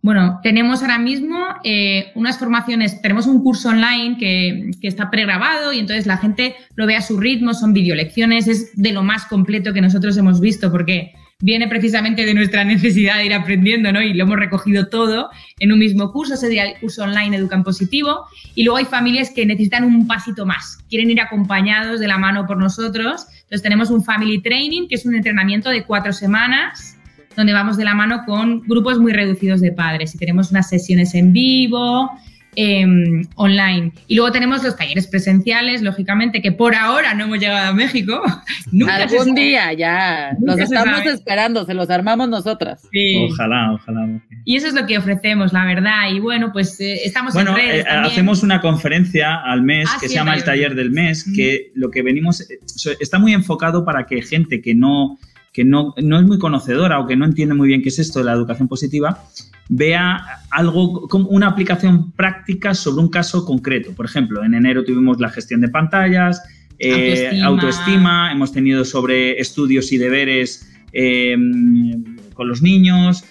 Bueno, 0.00 0.40
tenemos 0.42 0.82
ahora 0.82 0.98
mismo 0.98 1.36
eh, 1.64 2.12
unas 2.14 2.38
formaciones, 2.38 3.02
tenemos 3.02 3.26
un 3.26 3.42
curso 3.42 3.70
online 3.70 4.16
que, 4.18 4.70
que, 4.80 4.86
está 4.86 5.10
pregrabado 5.10 5.72
y 5.72 5.80
entonces 5.80 6.06
la 6.06 6.18
gente 6.18 6.54
lo 6.76 6.86
ve 6.86 6.94
a 6.94 7.02
su 7.02 7.18
ritmo, 7.18 7.52
son 7.52 7.72
videolecciones, 7.72 8.46
es 8.46 8.70
de 8.76 8.92
lo 8.92 9.02
más 9.02 9.26
completo 9.26 9.72
que 9.72 9.80
nosotros 9.80 10.16
hemos 10.16 10.40
visto 10.40 10.70
porque 10.70 11.12
viene 11.40 11.68
precisamente 11.68 12.24
de 12.26 12.34
nuestra 12.34 12.64
necesidad 12.74 13.16
de 13.16 13.26
ir 13.26 13.34
aprendiendo, 13.34 13.92
¿no? 13.92 14.02
Y 14.02 14.14
lo 14.14 14.24
hemos 14.24 14.38
recogido 14.38 14.88
todo 14.88 15.30
en 15.58 15.72
un 15.72 15.78
mismo 15.78 16.12
curso, 16.12 16.36
sería 16.36 16.64
el 16.64 16.78
curso 16.80 17.02
online 17.02 17.36
Educan 17.36 17.64
Positivo. 17.64 18.26
Y 18.54 18.64
luego 18.64 18.78
hay 18.78 18.84
familias 18.84 19.30
que 19.30 19.46
necesitan 19.46 19.84
un 19.84 20.06
pasito 20.06 20.46
más, 20.46 20.78
quieren 20.88 21.10
ir 21.10 21.20
acompañados 21.20 22.00
de 22.00 22.08
la 22.08 22.18
mano 22.18 22.46
por 22.46 22.56
nosotros. 22.56 23.26
Entonces 23.34 23.62
tenemos 23.62 23.90
un 23.90 24.04
Family 24.04 24.42
Training, 24.42 24.88
que 24.88 24.96
es 24.96 25.06
un 25.06 25.14
entrenamiento 25.14 25.70
de 25.70 25.84
cuatro 25.84 26.12
semanas 26.12 26.97
donde 27.38 27.52
vamos 27.52 27.76
de 27.76 27.84
la 27.84 27.94
mano 27.94 28.24
con 28.26 28.62
grupos 28.62 28.98
muy 28.98 29.12
reducidos 29.12 29.60
de 29.60 29.70
padres 29.70 30.12
y 30.12 30.18
tenemos 30.18 30.50
unas 30.50 30.68
sesiones 30.68 31.14
en 31.14 31.32
vivo 31.32 32.10
em, 32.56 33.24
online. 33.36 33.92
Y 34.08 34.16
luego 34.16 34.32
tenemos 34.32 34.64
los 34.64 34.76
talleres 34.76 35.06
presenciales, 35.06 35.80
lógicamente, 35.80 36.42
que 36.42 36.50
por 36.50 36.74
ahora 36.74 37.14
no 37.14 37.26
hemos 37.26 37.38
llegado 37.38 37.68
a 37.68 37.72
México. 37.72 38.20
Nunca 38.72 38.96
Algún 38.96 39.36
día 39.36 39.72
ya. 39.72 40.36
los 40.40 40.58
estamos 40.58 41.06
esperando, 41.06 41.64
se 41.64 41.74
los 41.74 41.88
armamos 41.90 42.28
nosotras. 42.28 42.88
Ojalá, 43.30 43.74
ojalá. 43.74 44.20
Y 44.44 44.56
eso 44.56 44.66
es 44.66 44.74
lo 44.74 44.84
que 44.84 44.98
ofrecemos, 44.98 45.52
la 45.52 45.64
verdad. 45.64 46.10
Y 46.12 46.18
bueno, 46.18 46.50
pues 46.52 46.80
eh, 46.80 46.98
estamos 47.04 47.36
en 47.36 47.46
redes. 47.46 47.86
Eh, 47.86 47.88
hacemos 47.88 48.42
una 48.42 48.60
conferencia 48.60 49.36
al 49.36 49.62
mes 49.62 49.88
ah, 49.88 49.98
que 50.00 50.08
se 50.08 50.16
llama 50.16 50.34
el 50.34 50.42
taller 50.42 50.74
del 50.74 50.90
mes, 50.90 51.24
que 51.36 51.70
lo 51.76 51.92
que 51.92 52.02
venimos 52.02 52.40
eh, 52.40 52.58
está 52.98 53.20
muy 53.20 53.32
enfocado 53.32 53.84
para 53.84 54.06
que 54.06 54.22
gente 54.22 54.60
que 54.60 54.74
no 54.74 55.20
que 55.58 55.64
no, 55.64 55.92
no, 56.00 56.20
es 56.20 56.24
muy 56.24 56.38
conocedora 56.38 57.00
o 57.00 57.06
que 57.08 57.16
no 57.16 57.24
entiende 57.24 57.52
muy 57.52 57.66
bien 57.66 57.82
qué 57.82 57.88
es 57.88 57.98
esto 57.98 58.20
de 58.20 58.26
la 58.26 58.32
educación 58.32 58.68
positiva, 58.68 59.24
vea 59.68 60.24
algo 60.52 61.08
como 61.08 61.30
una 61.30 61.48
aplicación 61.48 62.12
práctica 62.12 62.74
sobre 62.74 63.02
un 63.02 63.08
caso 63.10 63.44
concreto. 63.44 63.92
Por 63.92 64.06
ejemplo, 64.06 64.44
en 64.44 64.54
enero 64.54 64.84
tuvimos 64.84 65.18
la 65.18 65.30
gestión 65.30 65.60
de 65.60 65.68
pantallas, 65.68 66.40
eh, 66.78 67.40
autoestima. 67.42 68.30
hemos 68.30 68.52
tenido 68.52 68.84
sobre 68.84 69.40
estudios 69.40 69.90
y 69.90 69.98
deberes 69.98 70.72
em, 70.92 72.04
con 72.34 72.46
los 72.46 72.62
niños. 72.62 73.24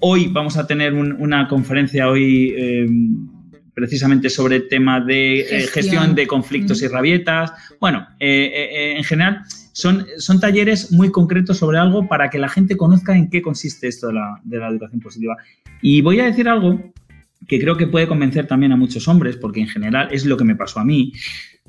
Hoy 0.00 0.28
vamos 0.28 0.56
a 0.56 0.66
tener 0.66 0.94
una 0.94 1.48
conferencia 1.48 2.08
hoy 2.08 2.54
em, 2.56 3.28
precisamente 3.74 4.30
sobre 4.30 4.56
el 4.56 4.68
tema 4.68 5.02
de 5.02 5.40
eh, 5.40 5.66
gestión. 5.66 6.14
de 6.14 6.26
conflictos 6.26 6.80
y 6.80 6.88
rabietas. 6.88 7.52
Bueno, 7.78 8.06
eh, 8.20 8.94
en 8.96 9.04
general 9.04 9.42
son, 9.74 10.06
son 10.18 10.38
talleres 10.38 10.92
muy 10.92 11.10
concretos 11.10 11.58
sobre 11.58 11.78
algo 11.78 12.06
para 12.08 12.30
que 12.30 12.38
la 12.38 12.48
gente 12.48 12.76
conozca 12.76 13.16
en 13.16 13.28
qué 13.28 13.42
consiste 13.42 13.88
esto 13.88 14.06
de 14.06 14.14
la, 14.14 14.40
de 14.44 14.58
la 14.58 14.68
educación 14.68 15.00
positiva. 15.00 15.36
Y 15.82 16.00
voy 16.00 16.20
a 16.20 16.24
decir 16.24 16.48
algo 16.48 16.80
que 17.48 17.60
creo 17.60 17.76
que 17.76 17.88
puede 17.88 18.06
convencer 18.06 18.46
también 18.46 18.70
a 18.70 18.76
muchos 18.76 19.08
hombres, 19.08 19.36
porque 19.36 19.60
en 19.60 19.68
general 19.68 20.08
es 20.12 20.24
lo 20.24 20.36
que 20.36 20.44
me 20.44 20.54
pasó 20.54 20.78
a 20.78 20.84
mí. 20.84 21.12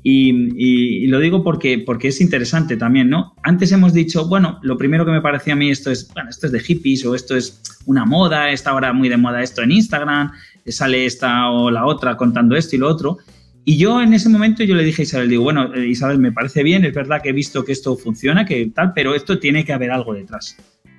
Y, 0.02 1.08
lo 1.08 1.18
digo 1.18 1.42
porque, 1.42 1.80
porque 1.80 2.08
es 2.08 2.20
interesante 2.20 2.76
también, 2.76 3.10
¿no? 3.10 3.34
Antes 3.42 3.72
hemos 3.72 3.92
dicho, 3.92 4.28
bueno, 4.28 4.60
lo 4.62 4.78
primero 4.78 5.04
que 5.04 5.10
me 5.10 5.20
parecía 5.20 5.54
a 5.54 5.56
mí 5.56 5.68
esto 5.68 5.90
es, 5.90 6.08
bueno, 6.14 6.30
esto 6.30 6.46
es 6.46 6.52
de 6.52 6.60
hippies 6.60 7.04
o 7.06 7.16
esto 7.16 7.36
es 7.36 7.60
una 7.86 8.04
moda, 8.04 8.52
está 8.52 8.70
ahora 8.70 8.92
muy 8.92 9.08
de 9.08 9.16
moda 9.16 9.42
esto 9.42 9.62
en 9.62 9.72
Instagram, 9.72 10.30
sale 10.68 11.06
esta 11.06 11.50
o 11.50 11.72
la 11.72 11.86
otra 11.86 12.16
contando 12.16 12.54
esto 12.54 12.76
y 12.76 12.78
lo 12.78 12.88
otro. 12.88 13.18
Y 13.68 13.78
yo 13.78 14.00
en 14.00 14.14
ese 14.14 14.28
momento 14.28 14.62
yo 14.62 14.76
le 14.76 14.84
dije 14.84 15.02
a 15.02 15.04
Isabel, 15.04 15.28
digo, 15.28 15.42
bueno, 15.42 15.74
eh, 15.74 15.88
Isabel, 15.88 16.20
me 16.20 16.30
parece 16.30 16.62
bien, 16.62 16.84
es 16.84 16.94
verdad 16.94 17.20
que 17.20 17.30
he 17.30 17.32
visto 17.32 17.64
que 17.64 17.72
esto 17.72 17.96
funciona, 17.96 18.44
que 18.44 18.70
tal, 18.72 18.92
pero 18.94 19.12
esto 19.12 19.40
tiene 19.40 19.64
que 19.64 19.72
haber 19.72 19.90
algo 19.90 20.14
detrás. 20.14 20.56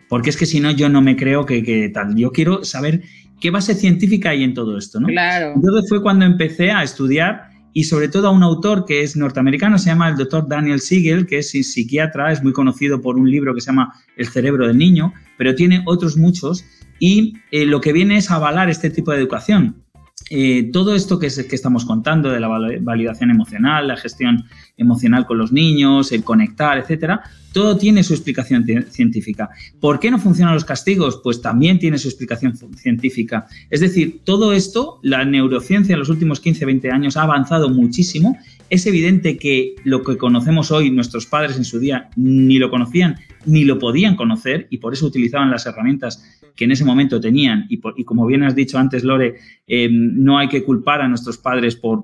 Porque 0.10 0.30
es 0.30 0.36
que 0.36 0.46
si 0.46 0.60
no, 0.60 0.72
yo 0.72 0.90
no 0.90 1.02
me 1.02 1.16
creo 1.16 1.46
que, 1.46 1.90
tal. 1.94 2.14
Yo 2.18 2.30
quiero 2.34 2.66
saber 2.66 3.04
qué 3.40 3.52
base 3.52 3.74
científica 3.74 4.32
hay 4.32 4.44
en 4.44 4.54
todo 4.54 4.78
esto, 4.78 5.00
¿no? 5.00 5.08
Claro. 5.08 5.54
Entonces 5.56 5.88
fue 5.88 6.02
cuando 6.02 6.26
empecé 6.26 6.72
a 6.72 6.84
estudiar 6.84 7.52
y 7.72 7.86
sobre 7.86 8.10
todo 8.10 8.28
a 8.28 8.32
un 8.32 8.44
autor 8.44 8.84
que 8.84 9.02
es 9.02 9.16
norteamericano, 9.16 9.80
se 9.80 9.90
llama 9.90 10.10
el 10.10 10.18
doctor 10.18 10.46
Daniel 10.50 10.82
Siegel, 10.82 11.26
que 11.26 11.38
es 11.38 11.52
psiquiatra, 11.52 12.34
es 12.34 12.44
muy 12.44 12.52
conocido 12.52 13.02
por 13.02 13.18
un 13.18 13.32
libro 13.32 13.56
que 13.56 13.62
se 13.62 13.68
llama 13.68 13.94
El 14.18 14.28
cerebro 14.28 14.68
del 14.68 14.78
niño, 14.78 15.14
pero 15.38 15.56
tiene 15.56 15.84
otros 15.86 16.18
muchos 16.18 16.66
y 17.00 17.36
eh, 17.52 17.66
lo 17.66 17.80
que 17.80 17.94
viene 17.94 18.18
es 18.18 18.30
avalar 18.30 18.70
este 18.70 18.90
tipo 18.90 19.12
de 19.12 19.20
educación. 19.20 19.84
Eh, 20.30 20.70
todo 20.74 20.94
esto 20.94 21.20
que, 21.20 21.28
que, 21.28 21.56
estamos 21.56 21.86
contando 21.86 22.30
de 22.30 22.40
la 22.40 22.50
validación 22.82 23.32
emocional, 23.32 23.88
la 23.88 23.98
gestión 23.98 24.46
emocional 24.76 25.26
con 25.26 25.38
los 25.38 25.52
niños, 25.52 26.12
el 26.12 26.24
conectar, 26.24 26.78
etcétera, 26.78 27.22
todo 27.54 27.78
tiene 27.78 28.04
su 28.04 28.14
explicación 28.14 28.66
científica. 28.90 29.50
¿Por 29.80 30.00
qué 30.00 30.12
no 30.12 30.20
funcionan 30.20 30.54
los 30.54 30.66
castigos? 30.66 31.22
Pues 31.24 31.42
también 31.42 31.80
tiene 31.80 31.98
su 31.98 32.08
explicación 32.08 32.56
científica. 32.76 33.48
Es 33.70 33.80
decir, 33.80 34.22
todo 34.24 34.54
esto, 34.54 35.00
la 35.02 35.26
neurociencia 35.26 35.94
en 35.94 36.00
los 36.00 36.10
últimos 36.10 36.40
15, 36.40 36.66
20 36.66 36.92
años 36.92 37.18
ha 37.18 37.24
avanzado 37.24 37.70
muchísimo. 37.70 38.38
Es 38.70 38.86
evidente 38.86 39.38
que 39.38 39.76
lo 39.84 40.04
que 40.04 40.18
conocemos 40.18 40.72
hoy, 40.72 40.92
nuestros 40.92 41.26
padres 41.26 41.56
en 41.56 41.64
su 41.64 41.80
día 41.80 42.10
ni 42.16 42.60
lo 42.60 42.70
conocían 42.70 43.16
ni 43.46 43.64
lo 43.64 43.80
podían 43.80 44.16
conocer 44.16 44.68
y 44.70 44.78
por 44.78 44.94
eso 44.94 45.06
utilizaban 45.06 45.50
las 45.50 45.66
herramientas 45.66 46.42
que 46.56 46.66
en 46.66 46.72
ese 46.72 46.84
momento 46.84 47.22
tenían. 47.22 47.66
Y, 47.70 47.80
como 48.04 48.26
bien 48.26 48.44
has 48.44 48.56
dicho 48.56 48.78
antes, 48.78 49.04
Lore, 49.04 49.36
eh, 49.68 49.88
no 49.90 50.38
hay 50.38 50.50
que 50.50 50.64
culpar 50.64 51.02
a 51.02 51.08
nuestros 51.08 51.38
padres 51.38 51.78
por, 51.78 52.04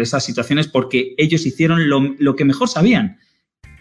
esas 0.00 0.24
situaciones 0.24 0.68
porque 0.68 1.14
ellos 1.18 1.44
hicieron 1.44 1.88
lo, 1.88 2.36
que 2.36 2.44
mejor 2.44 2.68
sabían. 2.68 3.18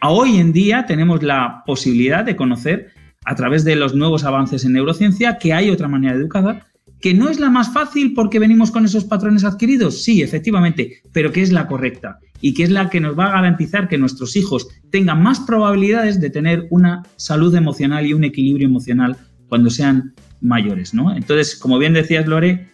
hoy 0.01 0.37
en 0.37 0.51
día 0.51 0.85
tenemos 0.85 1.23
la 1.23 1.63
posibilidad 1.65 2.25
de 2.25 2.35
conocer 2.35 2.91
a 3.23 3.35
través 3.35 3.63
de 3.63 3.77
los 3.77 3.95
nuevos 3.95 4.25
avances 4.25 4.65
en 4.65 4.73
neurociencia 4.73 5.37
que 5.37 5.53
hay 5.53 5.69
otra 5.69 5.87
manera 5.87 6.15
de 6.15 6.19
educar 6.19 6.72
que 7.03 7.13
no 7.13 7.27
es 7.27 7.37
la 7.37 7.49
más 7.49 7.73
fácil 7.73 8.13
porque 8.13 8.39
venimos 8.39 8.71
con 8.71 8.85
esos 8.85 9.03
patrones 9.03 9.43
adquiridos, 9.43 10.03
sí, 10.03 10.21
efectivamente, 10.21 11.01
pero 11.11 11.33
que 11.33 11.41
es 11.41 11.51
la 11.51 11.67
correcta 11.67 12.19
y 12.39 12.53
que 12.53 12.63
es 12.63 12.69
la 12.69 12.89
que 12.89 13.01
nos 13.01 13.19
va 13.19 13.25
a 13.25 13.31
garantizar 13.31 13.89
que 13.89 13.97
nuestros 13.97 14.37
hijos 14.37 14.69
tengan 14.89 15.21
más 15.21 15.41
probabilidades 15.41 16.21
de 16.21 16.29
tener 16.29 16.65
una 16.69 17.03
salud 17.17 17.53
emocional 17.55 18.05
y 18.05 18.13
un 18.13 18.23
equilibrio 18.23 18.69
emocional 18.69 19.17
cuando 19.49 19.69
sean 19.69 20.13
mayores, 20.39 20.93
¿no? 20.93 21.13
Entonces, 21.13 21.57
como 21.57 21.77
bien 21.77 21.91
decías, 21.91 22.25
Lore, 22.25 22.69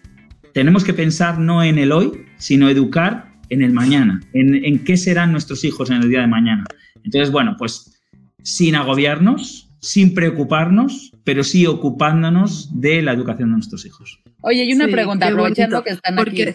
tenemos 0.54 0.84
que 0.84 0.94
pensar 0.94 1.40
no 1.40 1.64
en 1.64 1.80
el 1.80 1.92
hoy, 1.92 2.12
sino 2.38 2.70
educar 2.70 3.34
en 3.50 3.64
el 3.64 3.74
mañana, 3.74 4.22
en, 4.34 4.84
qué 4.84 4.96
serán 4.96 5.32
nuestros 5.32 5.64
hijos 5.64 5.90
en 5.90 6.04
el 6.04 6.10
día 6.10 6.22
de 6.22 6.28
mañana. 6.28 6.66
Entonces, 7.04 7.32
bueno, 7.32 7.56
pues 7.58 8.00
sin 8.44 8.76
agobiarnos, 8.76 9.69
sin 9.80 10.14
preocuparnos, 10.14 11.12
pero 11.24 11.44
sí 11.44 11.66
ocupándonos 11.66 12.80
de 12.80 13.02
la 13.02 13.14
educación 13.14 13.50
de 13.50 13.56
nuestros 13.56 13.86
hijos. 13.86 14.20
Oye, 14.42 14.66
y 14.66 14.74
una 14.74 14.88
pregunta, 14.88 15.28
aprovechando 15.28 15.84
que 15.84 15.92
están 15.92 16.20
aquí. 16.20 16.46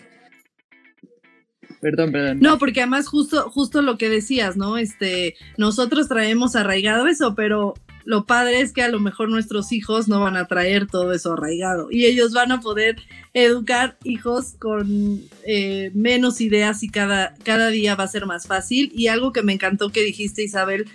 Perdón, 1.80 2.12
perdón. 2.12 2.40
No, 2.40 2.58
porque 2.58 2.80
además 2.80 3.06
justo, 3.08 3.50
justo 3.50 3.82
lo 3.82 3.98
que 3.98 4.08
decías, 4.08 4.56
¿no? 4.56 4.78
Este, 4.78 5.34
nosotros 5.58 6.08
traemos 6.08 6.56
arraigado 6.56 7.06
eso, 7.08 7.34
pero 7.34 7.74
lo 8.04 8.24
padre 8.24 8.60
es 8.60 8.72
que 8.72 8.82
a 8.82 8.88
lo 8.88 9.00
mejor 9.00 9.28
nuestros 9.28 9.72
hijos 9.72 10.08
no 10.08 10.20
van 10.20 10.37
a 10.37 10.46
traer 10.46 10.87
todo 10.87 11.12
eso 11.12 11.32
arraigado 11.32 11.88
y 11.90 12.04
ellos 12.06 12.32
van 12.32 12.52
a 12.52 12.60
poder 12.60 12.96
educar 13.32 13.96
hijos 14.04 14.54
con 14.58 15.22
eh, 15.46 15.90
menos 15.94 16.40
ideas 16.40 16.82
y 16.82 16.88
cada, 16.88 17.34
cada 17.42 17.68
día 17.68 17.94
va 17.94 18.04
a 18.04 18.08
ser 18.08 18.26
más 18.26 18.46
fácil. 18.46 18.92
Y 18.94 19.08
algo 19.08 19.32
que 19.32 19.42
me 19.42 19.52
encantó 19.52 19.90
que 19.90 20.02
dijiste, 20.02 20.42
Isabel, 20.42 20.87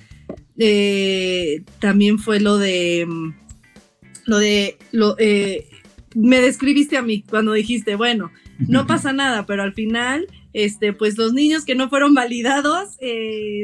eh, 0.57 1.63
también 1.79 2.19
fue 2.19 2.39
lo 2.39 2.57
de, 2.57 3.07
lo 4.25 4.37
de, 4.37 4.77
lo, 4.91 5.15
eh, 5.19 5.67
me 6.15 6.41
describiste 6.41 6.97
a 6.97 7.01
mí 7.01 7.23
cuando 7.29 7.53
dijiste, 7.53 7.95
bueno, 7.95 8.31
no 8.59 8.87
pasa 8.87 9.13
nada, 9.13 9.45
pero 9.45 9.63
al 9.63 9.73
final 9.73 10.27
este, 10.53 10.93
pues 10.93 11.17
los 11.17 11.33
niños 11.33 11.65
que 11.65 11.75
no 11.75 11.89
fueron 11.89 12.13
validados 12.13 12.97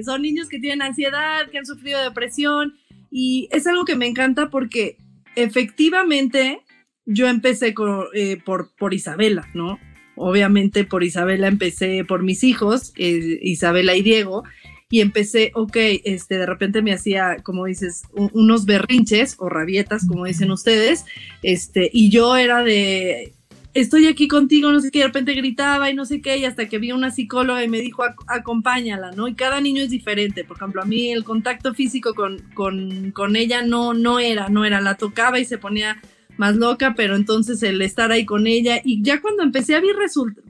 son 0.05 0.21
niños 0.21 0.47
que 0.47 0.59
tienen 0.59 0.81
ansiedad, 0.81 1.49
que 1.49 1.57
han 1.57 1.65
sufrido 1.65 2.01
depresión 2.01 2.75
y 3.11 3.47
es 3.51 3.65
algo 3.67 3.85
que 3.85 3.95
me 3.95 4.07
encanta 4.07 4.49
porque 4.49 4.97
efectivamente 5.35 6.59
yo 7.05 7.27
empecé 7.27 7.73
eh, 8.13 8.37
por, 8.43 8.75
por 8.75 8.93
Isabela, 8.93 9.47
¿no? 9.53 9.79
Obviamente 10.15 10.85
por 10.85 11.03
Isabela 11.03 11.47
empecé 11.47 12.03
por 12.05 12.23
mis 12.23 12.43
hijos, 12.43 12.93
eh, 12.97 13.39
Isabela 13.41 13.95
y 13.95 14.01
Diego, 14.01 14.43
y 14.89 15.01
empecé, 15.01 15.51
ok, 15.55 15.75
este, 16.03 16.37
de 16.37 16.45
repente 16.45 16.81
me 16.81 16.93
hacía, 16.93 17.37
como 17.43 17.65
dices, 17.65 18.03
unos 18.13 18.65
berrinches 18.65 19.35
o 19.39 19.49
rabietas, 19.49 20.07
como 20.07 20.25
dicen 20.25 20.51
ustedes, 20.51 21.05
este, 21.41 21.89
y 21.91 22.09
yo 22.11 22.35
era 22.35 22.63
de, 22.63 23.33
estoy 23.73 24.07
aquí 24.07 24.27
contigo, 24.27 24.71
no 24.71 24.79
sé 24.79 24.91
qué, 24.91 24.99
de 24.99 25.07
repente 25.07 25.33
gritaba 25.33 25.89
y 25.89 25.95
no 25.95 26.05
sé 26.05 26.21
qué, 26.21 26.37
y 26.37 26.45
hasta 26.45 26.67
que 26.67 26.77
vi 26.77 26.91
una 26.91 27.09
psicóloga 27.09 27.63
y 27.63 27.67
me 27.67 27.81
dijo, 27.81 28.03
acompáñala, 28.27 29.11
¿no? 29.11 29.27
Y 29.27 29.33
cada 29.33 29.59
niño 29.59 29.81
es 29.83 29.89
diferente, 29.89 30.43
por 30.43 30.57
ejemplo, 30.57 30.81
a 30.81 30.85
mí 30.85 31.11
el 31.11 31.23
contacto 31.23 31.73
físico 31.73 32.13
con, 32.13 32.39
con, 32.53 33.11
con 33.11 33.35
ella 33.35 33.63
no, 33.63 33.93
no 33.93 34.19
era, 34.19 34.49
no 34.49 34.65
era, 34.65 34.81
la 34.81 34.95
tocaba 34.95 35.39
y 35.39 35.45
se 35.45 35.57
ponía 35.57 35.99
más 36.37 36.55
loca, 36.55 36.93
pero 36.95 37.15
entonces 37.15 37.63
el 37.63 37.81
estar 37.81 38.11
ahí 38.11 38.25
con 38.25 38.47
ella 38.47 38.81
y 38.83 39.01
ya 39.01 39.21
cuando 39.21 39.43
empecé 39.43 39.75
a 39.75 39.81
ver, 39.81 39.95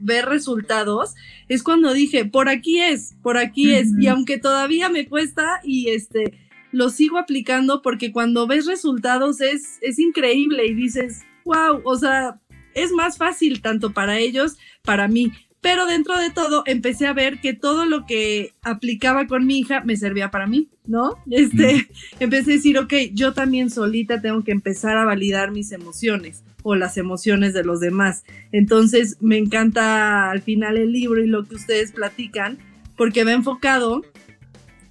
ver 0.00 0.26
resultados 0.26 1.14
es 1.48 1.62
cuando 1.62 1.92
dije, 1.92 2.24
por 2.24 2.48
aquí 2.48 2.80
es, 2.80 3.14
por 3.22 3.38
aquí 3.38 3.74
es, 3.74 3.90
y 3.98 4.06
aunque 4.08 4.38
todavía 4.38 4.88
me 4.88 5.06
cuesta 5.06 5.60
y 5.62 5.88
este, 5.90 6.38
lo 6.72 6.90
sigo 6.90 7.18
aplicando 7.18 7.82
porque 7.82 8.12
cuando 8.12 8.46
ves 8.46 8.66
resultados 8.66 9.40
es, 9.40 9.78
es 9.80 9.98
increíble 9.98 10.66
y 10.66 10.74
dices, 10.74 11.24
wow, 11.44 11.80
o 11.84 11.96
sea, 11.96 12.40
es 12.74 12.92
más 12.92 13.16
fácil 13.16 13.62
tanto 13.62 13.92
para 13.92 14.18
ellos, 14.18 14.56
para 14.82 15.08
mí. 15.08 15.32
Pero 15.60 15.86
dentro 15.86 16.16
de 16.18 16.30
todo 16.30 16.62
empecé 16.66 17.06
a 17.06 17.12
ver 17.12 17.40
que 17.40 17.52
todo 17.52 17.86
lo 17.86 18.06
que 18.06 18.52
aplicaba 18.62 19.26
con 19.26 19.46
mi 19.46 19.58
hija 19.58 19.82
me 19.82 19.96
servía 19.96 20.30
para 20.30 20.46
mí, 20.46 20.68
¿no? 20.86 21.16
Este, 21.30 21.88
empecé 22.20 22.52
a 22.52 22.56
decir, 22.56 22.78
ok, 22.78 22.92
yo 23.12 23.32
también 23.32 23.70
solita 23.70 24.20
tengo 24.20 24.44
que 24.44 24.52
empezar 24.52 24.96
a 24.96 25.04
validar 25.04 25.50
mis 25.50 25.72
emociones 25.72 26.44
o 26.62 26.74
las 26.74 26.96
emociones 26.96 27.54
de 27.54 27.64
los 27.64 27.80
demás. 27.80 28.24
Entonces 28.52 29.16
me 29.20 29.38
encanta 29.38 30.30
al 30.30 30.42
final 30.42 30.76
el 30.76 30.92
libro 30.92 31.22
y 31.22 31.26
lo 31.26 31.44
que 31.44 31.56
ustedes 31.56 31.92
platican, 31.92 32.58
porque 32.96 33.24
va 33.24 33.32
enfocado 33.32 34.02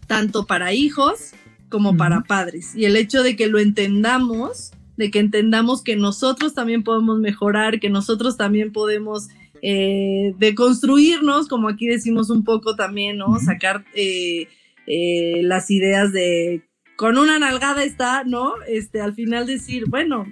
tanto 0.07 0.45
para 0.45 0.73
hijos 0.73 1.31
como 1.69 1.97
para 1.97 2.21
padres. 2.21 2.75
Y 2.75 2.85
el 2.85 2.95
hecho 2.95 3.23
de 3.23 3.35
que 3.35 3.47
lo 3.47 3.59
entendamos 3.59 4.71
de 4.97 5.11
que 5.11 5.19
entendamos 5.19 5.81
que 5.81 5.95
nosotros 5.95 6.53
también 6.53 6.83
podemos 6.83 7.19
mejorar, 7.19 7.79
que 7.79 7.89
nosotros 7.89 8.37
también 8.37 8.71
podemos 8.71 9.27
eh, 9.61 10.33
de 10.37 10.55
construirnos, 10.55 11.47
como 11.47 11.69
aquí 11.69 11.87
decimos 11.87 12.29
un 12.29 12.43
poco 12.43 12.75
también, 12.75 13.17
¿no? 13.17 13.39
Sacar 13.39 13.85
eh, 13.93 14.47
eh, 14.87 15.41
las 15.43 15.71
ideas 15.71 16.11
de 16.11 16.63
con 16.95 17.17
una 17.17 17.39
nalgada 17.39 17.83
está, 17.83 18.23
¿no? 18.23 18.53
Este, 18.67 19.01
al 19.01 19.13
final 19.13 19.45
decir, 19.45 19.83
bueno, 19.87 20.25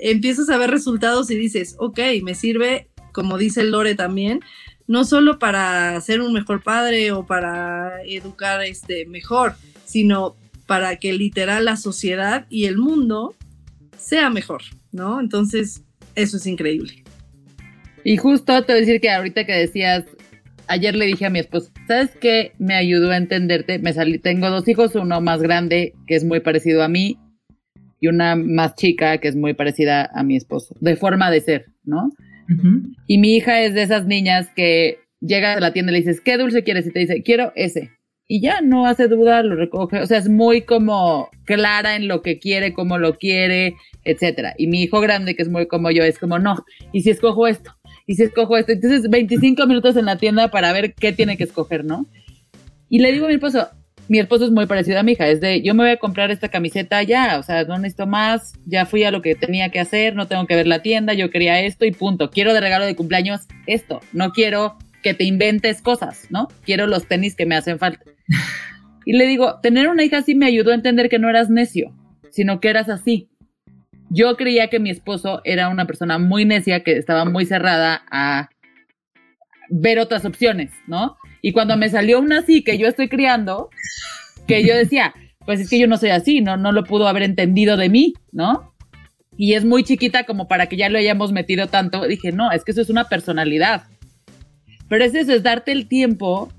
empiezas 0.00 0.48
a 0.48 0.56
ver 0.56 0.70
resultados 0.70 1.30
y 1.30 1.36
dices, 1.36 1.76
ok, 1.78 1.98
me 2.22 2.34
sirve, 2.34 2.88
como 3.12 3.36
dice 3.36 3.64
Lore 3.64 3.94
también, 3.94 4.40
no 4.86 5.04
solo 5.04 5.38
para 5.38 6.00
ser 6.00 6.20
un 6.20 6.32
mejor 6.32 6.62
padre 6.62 7.12
o 7.12 7.26
para 7.26 8.02
educar 8.04 8.62
este, 8.62 9.04
mejor, 9.06 9.56
sino 9.84 10.36
para 10.66 10.96
que 10.96 11.12
literal 11.12 11.64
la 11.64 11.76
sociedad 11.76 12.46
y 12.48 12.64
el 12.64 12.78
mundo 12.78 13.34
sea 13.98 14.30
mejor, 14.30 14.62
¿no? 14.92 15.20
Entonces, 15.20 15.82
eso 16.14 16.36
es 16.36 16.46
increíble. 16.46 17.05
Y 18.08 18.18
justo 18.18 18.62
te 18.62 18.72
voy 18.72 18.76
a 18.76 18.86
decir 18.86 19.00
que 19.00 19.10
ahorita 19.10 19.46
que 19.46 19.52
decías, 19.52 20.04
ayer 20.68 20.94
le 20.94 21.06
dije 21.06 21.26
a 21.26 21.30
mi 21.30 21.40
esposo, 21.40 21.72
¿sabes 21.88 22.12
qué 22.20 22.52
me 22.56 22.74
ayudó 22.74 23.10
a 23.10 23.16
entenderte? 23.16 23.80
Me 23.80 23.92
salí, 23.92 24.20
tengo 24.20 24.48
dos 24.48 24.68
hijos, 24.68 24.94
uno 24.94 25.20
más 25.20 25.42
grande 25.42 25.92
que 26.06 26.14
es 26.14 26.24
muy 26.24 26.38
parecido 26.38 26.84
a 26.84 26.88
mí 26.88 27.18
y 27.98 28.06
una 28.06 28.36
más 28.36 28.76
chica 28.76 29.18
que 29.18 29.26
es 29.26 29.34
muy 29.34 29.54
parecida 29.54 30.08
a 30.14 30.22
mi 30.22 30.36
esposo, 30.36 30.76
de 30.78 30.94
forma 30.94 31.32
de 31.32 31.40
ser, 31.40 31.64
¿no? 31.82 32.12
Y 33.08 33.18
mi 33.18 33.34
hija 33.34 33.62
es 33.62 33.74
de 33.74 33.82
esas 33.82 34.06
niñas 34.06 34.50
que 34.54 34.98
llega 35.18 35.54
a 35.54 35.60
la 35.60 35.72
tienda 35.72 35.90
y 35.90 35.94
le 35.94 35.98
dices, 35.98 36.20
¿qué 36.20 36.38
dulce 36.38 36.62
quieres? 36.62 36.86
Y 36.86 36.92
te 36.92 37.00
dice, 37.00 37.24
quiero 37.24 37.50
ese. 37.56 37.90
Y 38.28 38.40
ya 38.40 38.60
no 38.60 38.86
hace 38.86 39.06
duda, 39.06 39.42
lo 39.42 39.54
recoge. 39.54 40.00
O 40.00 40.06
sea, 40.06 40.18
es 40.18 40.28
muy 40.28 40.62
como 40.62 41.28
clara 41.44 41.96
en 41.96 42.08
lo 42.08 42.22
que 42.22 42.38
quiere, 42.38 42.72
cómo 42.72 42.98
lo 42.98 43.18
quiere, 43.18 43.74
etcétera. 44.04 44.54
Y 44.58 44.66
mi 44.66 44.82
hijo 44.82 45.00
grande, 45.00 45.36
que 45.36 45.42
es 45.42 45.48
muy 45.48 45.66
como 45.66 45.90
yo, 45.90 46.02
es 46.02 46.18
como, 46.18 46.38
no, 46.38 46.64
¿y 46.92 47.02
si 47.02 47.10
escojo 47.10 47.46
esto? 47.46 47.75
¿Y 48.06 48.14
si 48.14 48.22
escojo 48.22 48.56
esto? 48.56 48.72
Entonces, 48.72 49.10
25 49.10 49.66
minutos 49.66 49.96
en 49.96 50.04
la 50.04 50.16
tienda 50.16 50.48
para 50.48 50.72
ver 50.72 50.94
qué 50.94 51.12
tiene 51.12 51.36
que 51.36 51.44
escoger, 51.44 51.84
¿no? 51.84 52.06
Y 52.88 53.00
le 53.00 53.12
digo 53.12 53.24
a 53.24 53.28
mi 53.28 53.34
esposo, 53.34 53.68
mi 54.08 54.20
esposo 54.20 54.44
es 54.44 54.52
muy 54.52 54.66
parecido 54.66 55.00
a 55.00 55.02
mi 55.02 55.12
hija, 55.12 55.28
es 55.28 55.40
de, 55.40 55.62
yo 55.62 55.74
me 55.74 55.82
voy 55.82 55.92
a 55.92 55.96
comprar 55.96 56.30
esta 56.30 56.48
camiseta 56.48 57.02
ya, 57.02 57.38
o 57.38 57.42
sea, 57.42 57.64
no 57.64 57.76
necesito 57.78 58.06
más, 58.06 58.52
ya 58.64 58.86
fui 58.86 59.02
a 59.02 59.10
lo 59.10 59.22
que 59.22 59.34
tenía 59.34 59.70
que 59.70 59.80
hacer, 59.80 60.14
no 60.14 60.28
tengo 60.28 60.46
que 60.46 60.54
ver 60.54 60.68
la 60.68 60.82
tienda, 60.82 61.14
yo 61.14 61.30
quería 61.30 61.60
esto 61.60 61.84
y 61.84 61.90
punto. 61.90 62.30
Quiero 62.30 62.54
de 62.54 62.60
regalo 62.60 62.84
de 62.84 62.94
cumpleaños 62.94 63.40
esto, 63.66 64.00
no 64.12 64.30
quiero 64.30 64.76
que 65.02 65.14
te 65.14 65.24
inventes 65.24 65.82
cosas, 65.82 66.26
¿no? 66.30 66.48
Quiero 66.64 66.86
los 66.86 67.06
tenis 67.08 67.34
que 67.34 67.46
me 67.46 67.56
hacen 67.56 67.78
falta. 67.78 68.04
Y 69.08 69.12
le 69.12 69.24
digo, 69.26 69.60
tener 69.60 69.86
una 69.86 70.02
hija 70.02 70.18
así 70.18 70.34
me 70.34 70.46
ayudó 70.46 70.72
a 70.72 70.74
entender 70.74 71.08
que 71.08 71.20
no 71.20 71.30
eras 71.30 71.48
necio, 71.48 71.94
sino 72.32 72.58
que 72.58 72.70
eras 72.70 72.88
así. 72.88 73.28
Yo 74.10 74.36
creía 74.36 74.68
que 74.68 74.78
mi 74.78 74.90
esposo 74.90 75.40
era 75.44 75.68
una 75.68 75.86
persona 75.86 76.18
muy 76.18 76.44
necia, 76.44 76.82
que 76.82 76.96
estaba 76.96 77.24
muy 77.24 77.44
cerrada 77.46 78.04
a 78.10 78.48
ver 79.68 79.98
otras 79.98 80.24
opciones, 80.24 80.70
¿no? 80.86 81.16
Y 81.42 81.52
cuando 81.52 81.76
me 81.76 81.88
salió 81.88 82.20
una 82.20 82.38
así 82.38 82.62
que 82.62 82.78
yo 82.78 82.86
estoy 82.86 83.08
criando, 83.08 83.70
que 84.46 84.64
yo 84.64 84.76
decía, 84.76 85.14
pues 85.44 85.60
es 85.60 85.70
que 85.70 85.78
yo 85.78 85.86
no 85.86 85.96
soy 85.96 86.10
así, 86.10 86.40
no, 86.40 86.56
no 86.56 86.72
lo 86.72 86.84
pudo 86.84 87.08
haber 87.08 87.22
entendido 87.22 87.76
de 87.76 87.88
mí, 87.88 88.14
¿no? 88.32 88.74
Y 89.36 89.54
es 89.54 89.64
muy 89.64 89.84
chiquita 89.84 90.24
como 90.24 90.48
para 90.48 90.66
que 90.66 90.76
ya 90.76 90.88
lo 90.88 90.98
hayamos 90.98 91.32
metido 91.32 91.66
tanto. 91.66 92.06
Dije, 92.06 92.32
no, 92.32 92.50
es 92.52 92.64
que 92.64 92.72
eso 92.72 92.80
es 92.80 92.90
una 92.90 93.04
personalidad. 93.08 93.84
Pero 94.88 95.04
es 95.04 95.14
eso, 95.14 95.32
es 95.32 95.42
darte 95.42 95.72
el 95.72 95.88
tiempo 95.88 96.52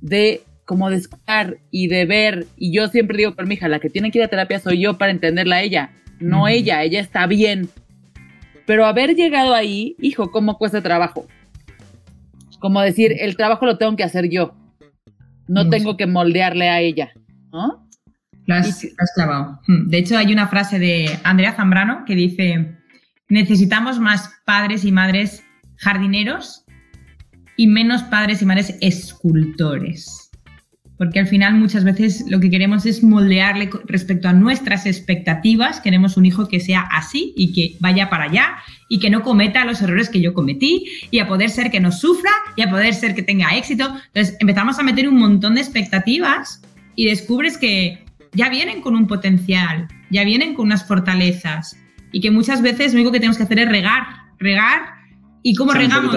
de 0.00 0.42
como 0.64 0.90
de 0.90 0.96
escuchar 0.96 1.58
y 1.70 1.88
de 1.88 2.04
ver. 2.04 2.46
Y 2.56 2.72
yo 2.72 2.88
siempre 2.88 3.16
digo 3.16 3.34
con 3.34 3.48
mi 3.48 3.54
hija, 3.54 3.68
la 3.68 3.80
que 3.80 3.88
tiene 3.88 4.10
que 4.10 4.18
ir 4.18 4.24
a 4.24 4.28
terapia 4.28 4.60
soy 4.60 4.80
yo 4.82 4.98
para 4.98 5.10
entenderla 5.10 5.56
a 5.56 5.62
ella, 5.62 5.90
no 6.20 6.48
ella, 6.48 6.82
ella 6.82 7.00
está 7.00 7.26
bien. 7.26 7.68
Pero 8.66 8.86
haber 8.86 9.14
llegado 9.14 9.54
ahí, 9.54 9.96
hijo, 10.00 10.30
¿cómo 10.30 10.58
cuesta 10.58 10.82
trabajo? 10.82 11.26
Como 12.58 12.80
decir, 12.80 13.14
el 13.18 13.36
trabajo 13.36 13.66
lo 13.66 13.78
tengo 13.78 13.96
que 13.96 14.04
hacer 14.04 14.28
yo. 14.28 14.54
No 15.46 15.70
tengo 15.70 15.96
que 15.96 16.06
moldearle 16.06 16.68
a 16.68 16.80
ella, 16.80 17.12
¿no? 17.50 17.88
Lo 18.44 18.54
has, 18.54 18.84
clavado. 19.14 19.60
Hmm. 19.66 19.88
De 19.88 19.98
hecho, 19.98 20.18
hay 20.18 20.32
una 20.32 20.48
frase 20.48 20.78
de 20.78 21.18
Andrea 21.24 21.54
Zambrano 21.54 22.04
que 22.04 22.14
dice, 22.14 22.76
necesitamos 23.28 23.98
más 23.98 24.30
padres 24.44 24.84
y 24.84 24.92
madres 24.92 25.42
jardineros 25.76 26.64
y 27.56 27.66
menos 27.66 28.02
padres 28.02 28.42
y 28.42 28.46
madres 28.46 28.76
escultores 28.80 30.27
porque 30.98 31.20
al 31.20 31.28
final 31.28 31.54
muchas 31.54 31.84
veces 31.84 32.24
lo 32.28 32.40
que 32.40 32.50
queremos 32.50 32.84
es 32.84 33.04
moldearle 33.04 33.70
respecto 33.84 34.28
a 34.28 34.32
nuestras 34.32 34.84
expectativas, 34.84 35.80
queremos 35.80 36.16
un 36.16 36.26
hijo 36.26 36.48
que 36.48 36.58
sea 36.58 36.80
así 36.80 37.32
y 37.36 37.52
que 37.52 37.76
vaya 37.78 38.10
para 38.10 38.24
allá 38.24 38.56
y 38.88 38.98
que 38.98 39.08
no 39.08 39.22
cometa 39.22 39.64
los 39.64 39.80
errores 39.80 40.10
que 40.10 40.20
yo 40.20 40.34
cometí 40.34 40.86
y 41.12 41.20
a 41.20 41.28
poder 41.28 41.50
ser 41.50 41.70
que 41.70 41.78
no 41.78 41.92
sufra 41.92 42.32
y 42.56 42.62
a 42.62 42.70
poder 42.70 42.92
ser 42.94 43.14
que 43.14 43.22
tenga 43.22 43.56
éxito. 43.56 43.84
Entonces 44.08 44.36
empezamos 44.40 44.78
a 44.80 44.82
meter 44.82 45.08
un 45.08 45.18
montón 45.18 45.54
de 45.54 45.60
expectativas 45.60 46.60
y 46.96 47.06
descubres 47.06 47.56
que 47.56 48.04
ya 48.32 48.48
vienen 48.48 48.80
con 48.80 48.96
un 48.96 49.06
potencial, 49.06 49.86
ya 50.10 50.24
vienen 50.24 50.54
con 50.54 50.66
unas 50.66 50.86
fortalezas 50.86 51.76
y 52.10 52.20
que 52.20 52.32
muchas 52.32 52.60
veces 52.60 52.92
lo 52.92 52.98
único 52.98 53.12
que 53.12 53.20
tenemos 53.20 53.36
que 53.36 53.44
hacer 53.44 53.60
es 53.60 53.68
regar, 53.68 54.04
regar. 54.38 54.98
Y 55.44 55.54
cómo 55.54 55.72
regamos 55.72 56.16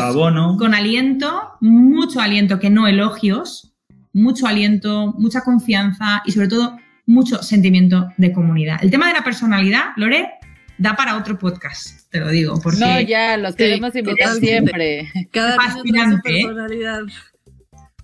con 0.57 0.73
aliento, 0.73 1.51
mucho 1.61 2.19
aliento 2.19 2.59
que 2.59 2.71
no 2.71 2.87
elogios 2.87 3.70
mucho 4.13 4.47
aliento, 4.47 5.13
mucha 5.17 5.41
confianza 5.41 6.21
y 6.25 6.31
sobre 6.31 6.47
todo 6.47 6.77
mucho 7.05 7.41
sentimiento 7.43 8.09
de 8.17 8.31
comunidad. 8.31 8.79
El 8.81 8.91
tema 8.91 9.07
de 9.07 9.13
la 9.13 9.23
personalidad, 9.23 9.91
Lore, 9.97 10.29
da 10.77 10.95
para 10.95 11.17
otro 11.17 11.37
podcast, 11.37 12.09
te 12.09 12.19
lo 12.19 12.29
digo. 12.29 12.59
Porque 12.61 12.79
no, 12.79 13.01
ya, 13.01 13.37
los 13.37 13.55
queremos 13.55 13.95
invitar 13.95 14.33
siempre. 14.35 15.11
Cada 15.31 15.55
fascinante. 15.55 16.39
¿eh? 16.39 16.43
personalidad. 16.45 17.01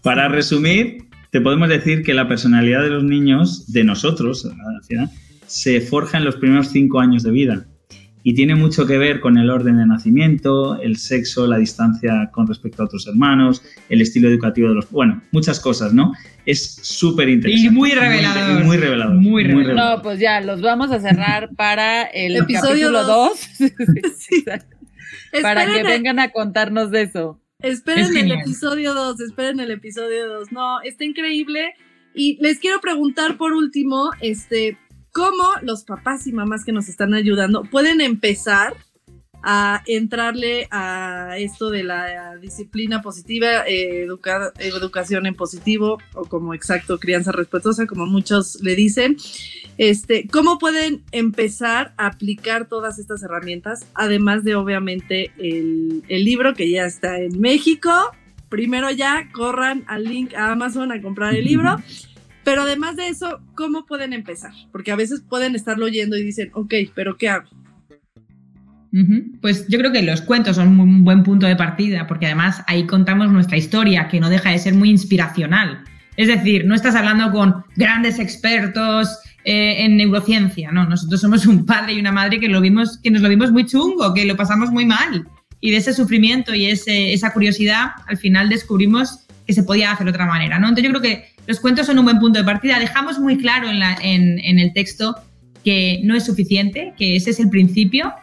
Para 0.02 0.28
resumir, 0.28 1.10
te 1.32 1.42
podemos 1.42 1.70
decir 1.70 2.04
que 2.04 2.14
la 2.14 2.28
personalidad 2.28 2.84
de 2.84 2.90
los 2.90 3.04
niños, 3.04 3.72
de 3.72 3.84
nosotros, 3.84 4.48
se 5.46 5.82
forja 5.82 6.18
en 6.18 6.26
los 6.26 6.36
primeros 6.36 6.70
cinco 6.70 7.00
años 7.00 7.24
de 7.24 7.32
vida 7.32 7.68
y 8.28 8.34
tiene 8.34 8.56
mucho 8.56 8.86
que 8.86 8.98
ver 8.98 9.22
con 9.22 9.38
el 9.38 9.50
orden 9.50 9.78
de 9.78 9.86
nacimiento, 9.86 10.78
el 10.82 10.98
sexo, 10.98 11.48
la 11.48 11.60
distancia 11.60 12.30
con 12.34 12.46
respecto 12.46 12.82
a 12.82 12.86
otros 12.86 13.08
hermanos, 13.08 13.64
el 13.88 14.02
estilo 14.02 14.28
educativo 14.28 14.68
de 14.68 14.76
los... 14.76 14.92
Bueno, 14.92 15.22
muchas 15.32 15.62
cosas, 15.62 15.94
¿no? 15.94 16.12
Es 16.46 16.78
súper 16.82 17.30
interesante. 17.30 17.68
Y 17.68 17.70
muy 17.70 17.92
revelador. 17.92 18.66
Muy, 18.66 18.76
revelador. 18.76 19.16
Muy 19.16 19.44
revelador. 19.46 19.76
No, 19.76 20.02
pues 20.02 20.20
ya, 20.20 20.42
los 20.42 20.62
vamos 20.62 20.92
a 20.92 21.00
cerrar 21.00 21.52
para 21.56 22.04
el 22.04 22.36
Episodio 22.44 22.92
capítulo 22.92 23.06
2. 23.06 23.50
Para 25.42 25.66
que 25.66 25.84
vengan 25.84 26.20
a 26.20 26.30
contarnos 26.32 26.92
de 26.92 27.04
eso. 27.04 27.40
Esperen 27.60 28.18
el 28.18 28.34
episodio 28.34 28.94
2, 28.94 29.22
esperen 29.22 29.62
el 29.62 29.72
episodio 29.72 30.28
2. 30.28 30.52
No, 30.52 30.82
está 30.82 31.06
increíble. 31.06 31.76
Y 32.14 32.38
les 32.42 32.60
quiero 32.60 32.82
preguntar 32.82 33.38
por 33.38 33.54
último, 33.54 34.10
este, 34.20 34.78
cómo 35.18 35.54
los 35.64 35.84
papás 35.84 36.28
y 36.28 36.32
mamás 36.32 36.64
que 36.64 36.72
nos 36.72 36.90
están 36.90 37.16
ayudando 37.16 37.64
pueden 37.64 38.02
empezar 38.02 38.76
a 39.42 39.82
entrarle 39.88 40.68
a 40.70 41.38
esto 41.40 41.72
de 41.72 41.84
la 41.84 42.36
disciplina 42.36 43.02
positiva, 43.02 43.68
eh, 43.68 44.08
educación 44.60 45.26
en 45.26 45.34
positivo 45.34 45.98
o 46.14 46.26
como 46.26 46.54
exacto 46.54 47.00
crianza 47.00 47.32
respetuosa, 47.32 47.88
como 47.88 48.06
muchos 48.06 48.62
le 48.62 48.76
dicen. 48.76 49.18
Este, 49.80 50.28
¿Cómo 50.28 50.60
pueden 50.60 51.02
empezar 51.12 51.96
a 51.98 52.08
aplicar 52.08 52.68
todas 52.68 53.00
estas 53.00 53.24
herramientas? 53.24 53.88
Además 53.96 54.44
de 54.44 54.54
obviamente 54.54 55.32
el, 55.40 56.04
el 56.10 56.26
libro 56.26 56.54
que 56.54 56.70
ya 56.70 56.86
está 56.86 57.18
en 57.20 57.42
México. 57.42 57.90
Primero 58.50 58.92
ya 58.92 59.30
corran 59.32 59.84
al 59.88 60.04
link 60.04 60.36
a 60.36 60.52
Amazon 60.52 60.92
a 60.92 61.02
comprar 61.02 61.34
el 61.34 61.46
libro. 61.46 61.78
Pero 62.48 62.62
además 62.62 62.96
de 62.96 63.10
eso, 63.10 63.42
¿cómo 63.56 63.86
pueden 63.86 64.14
empezar? 64.14 64.54
Porque 64.72 64.94
a 64.94 64.96
veces 64.96 65.20
pueden 65.20 65.54
estarlo 65.54 65.84
oyendo 65.84 66.16
y 66.16 66.24
dicen, 66.24 66.50
ok, 66.54 66.74
pero 66.96 67.18
¿qué 67.18 67.28
hago? 67.28 67.50
Pues 69.42 69.68
yo 69.68 69.78
creo 69.78 69.92
que 69.92 70.02
los 70.02 70.22
cuentos 70.22 70.56
son 70.56 70.80
un 70.80 71.04
buen 71.04 71.24
punto 71.24 71.46
de 71.46 71.58
partida, 71.58 72.08
porque 72.08 72.28
además 72.28 72.64
ahí 72.68 72.86
contamos 72.88 73.30
nuestra 73.34 73.58
historia, 73.58 74.08
que 74.08 74.22
no 74.22 74.30
deja 74.30 74.52
de 74.52 74.60
ser 74.60 74.76
muy 74.76 74.90
inspiracional. 74.90 75.84
Es 76.16 76.30
decir, 76.30 76.66
no 76.66 76.74
estás 76.74 76.96
hablando 76.96 77.34
con 77.34 77.66
grandes 77.76 78.18
expertos 78.18 79.20
eh, 79.44 79.84
en 79.84 79.98
neurociencia, 79.98 80.72
no, 80.72 80.88
nosotros 80.88 81.20
somos 81.20 81.46
un 81.48 81.66
padre 81.66 81.96
y 81.96 82.00
una 82.00 82.14
madre 82.14 82.40
que, 82.40 82.48
lo 82.48 82.62
vimos, 82.62 82.98
que 83.04 83.12
nos 83.12 83.22
lo 83.22 83.28
vimos 83.28 83.52
muy 83.52 83.66
chungo, 83.66 84.14
que 84.14 84.24
lo 84.24 84.38
pasamos 84.38 84.72
muy 84.72 84.86
mal. 84.86 85.28
Y 85.60 85.72
de 85.72 85.78
ese 85.78 85.94
sufrimiento 85.94 86.56
y 86.56 86.68
ese, 86.68 87.12
esa 87.12 87.34
curiosidad, 87.34 87.88
al 88.08 88.16
final 88.16 88.48
descubrimos 88.48 89.26
que 89.46 89.52
se 89.52 89.64
podía 89.64 89.92
hacer 89.92 90.06
de 90.06 90.12
otra 90.12 90.28
manera, 90.28 90.60
¿no? 90.60 90.70
Entonces 90.70 90.86
yo 90.86 90.98
creo 90.98 91.02
que 91.02 91.37
los 91.48 91.62
cuentos 91.62 91.88
son 91.88 91.98
un 91.98 92.06
buen 92.06 92.20
punto 92.20 92.40
de 92.40 92.46
partida. 92.46 92.78
Dejamos 92.78 93.20
muy 93.20 93.38
claro 93.38 93.70
en, 93.70 94.60
el 94.60 94.74
texto 94.74 95.16
que 95.64 96.02
no 96.04 96.16
es 96.16 96.26
suficiente, 96.26 96.94
que 96.98 97.16
ese 97.16 97.30
es 97.30 97.40
el 97.40 97.50
principio, 97.50 98.14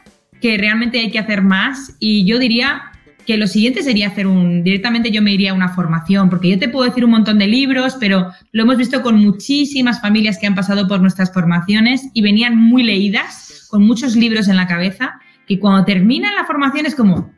que 0.41 0.59
realmente 0.59 1.01
hay 1.01 1.11
que 1.11 1.18
hacer 1.18 1.43
más. 1.43 1.97
Y 1.99 2.27
yo 2.27 2.39
diría 2.39 2.83
que 3.27 3.39
lo 3.39 3.47
siguiente 3.47 3.83
sería 3.83 4.09
hacer 4.09 4.27
un, 4.27 4.62
directamente 4.62 5.11
yo 5.11 5.22
me 5.22 5.33
iría 5.33 5.53
a 5.53 5.55
una 5.55 5.70
formación, 5.70 6.29
porque 6.29 6.51
yo 6.51 6.59
te 6.59 6.68
puedo 6.68 6.87
decir 6.87 7.03
un 7.07 7.12
montón 7.12 7.39
de 7.39 7.47
libros, 7.47 7.97
pero 7.99 8.31
lo 8.53 8.62
hemos 8.62 8.77
visto 8.77 9.01
con 9.01 9.16
muchísimas 9.16 10.03
familias 10.03 10.37
que 10.39 10.47
han 10.47 10.55
pasado 10.55 10.87
por 10.87 11.01
nuestras 11.01 11.33
formaciones 11.33 12.11
y 12.12 12.20
venían 12.20 12.59
muy 12.59 12.83
leídas, 12.83 13.66
con 13.70 13.83
muchos 13.87 14.16
libros 14.16 14.49
en 14.49 14.57
la 14.57 14.66
cabeza, 14.66 15.18
que 15.49 15.59
cuando 15.59 15.87
terminan 15.87 16.35
la 16.35 16.45
formación 16.45 16.85
es 16.85 16.95
como, 16.95 17.33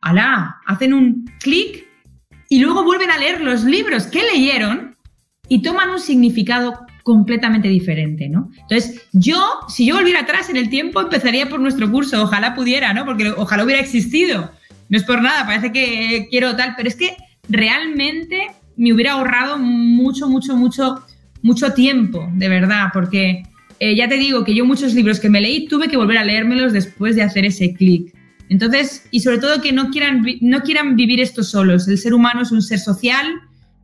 alá, 0.00 0.56
hacen 0.66 0.92
un 0.92 1.24
clic 1.38 1.86
y 2.48 2.58
luego 2.58 2.82
vuelven 2.82 3.10
a 3.12 3.18
leer 3.18 3.40
los 3.40 3.62
libros 3.62 4.08
que 4.08 4.22
leyeron 4.34 4.93
y 5.48 5.62
toman 5.62 5.90
un 5.90 6.00
significado 6.00 6.86
completamente 7.02 7.68
diferente, 7.68 8.28
¿no? 8.28 8.50
Entonces, 8.62 9.02
yo, 9.12 9.38
si 9.68 9.86
yo 9.86 9.94
volviera 9.94 10.20
atrás 10.20 10.48
en 10.48 10.56
el 10.56 10.70
tiempo, 10.70 11.00
empezaría 11.00 11.48
por 11.48 11.60
nuestro 11.60 11.90
curso, 11.90 12.22
ojalá 12.22 12.54
pudiera, 12.54 12.94
¿no? 12.94 13.04
Porque 13.04 13.30
ojalá 13.30 13.64
hubiera 13.64 13.80
existido. 13.80 14.50
No 14.88 14.96
es 14.96 15.04
por 15.04 15.20
nada, 15.22 15.44
parece 15.46 15.70
que 15.70 16.28
quiero 16.30 16.56
tal, 16.56 16.74
pero 16.76 16.88
es 16.88 16.96
que 16.96 17.16
realmente 17.48 18.48
me 18.76 18.92
hubiera 18.92 19.12
ahorrado 19.12 19.58
mucho, 19.58 20.28
mucho, 20.28 20.56
mucho, 20.56 21.04
mucho 21.42 21.72
tiempo, 21.74 22.28
de 22.34 22.48
verdad, 22.48 22.88
porque 22.92 23.42
eh, 23.80 23.94
ya 23.94 24.08
te 24.08 24.16
digo 24.16 24.44
que 24.44 24.54
yo 24.54 24.64
muchos 24.64 24.94
libros 24.94 25.20
que 25.20 25.28
me 25.28 25.40
leí 25.40 25.66
tuve 25.68 25.88
que 25.88 25.96
volver 25.96 26.18
a 26.18 26.24
leérmelos 26.24 26.72
después 26.72 27.16
de 27.16 27.22
hacer 27.22 27.44
ese 27.44 27.74
clic. 27.74 28.14
Entonces, 28.48 29.06
y 29.10 29.20
sobre 29.20 29.38
todo 29.38 29.60
que 29.60 29.72
no 29.72 29.90
quieran, 29.90 30.24
no 30.40 30.62
quieran 30.62 30.96
vivir 30.96 31.20
esto 31.20 31.42
solos. 31.42 31.88
El 31.88 31.98
ser 31.98 32.14
humano 32.14 32.42
es 32.42 32.52
un 32.52 32.62
ser 32.62 32.78
social, 32.78 33.26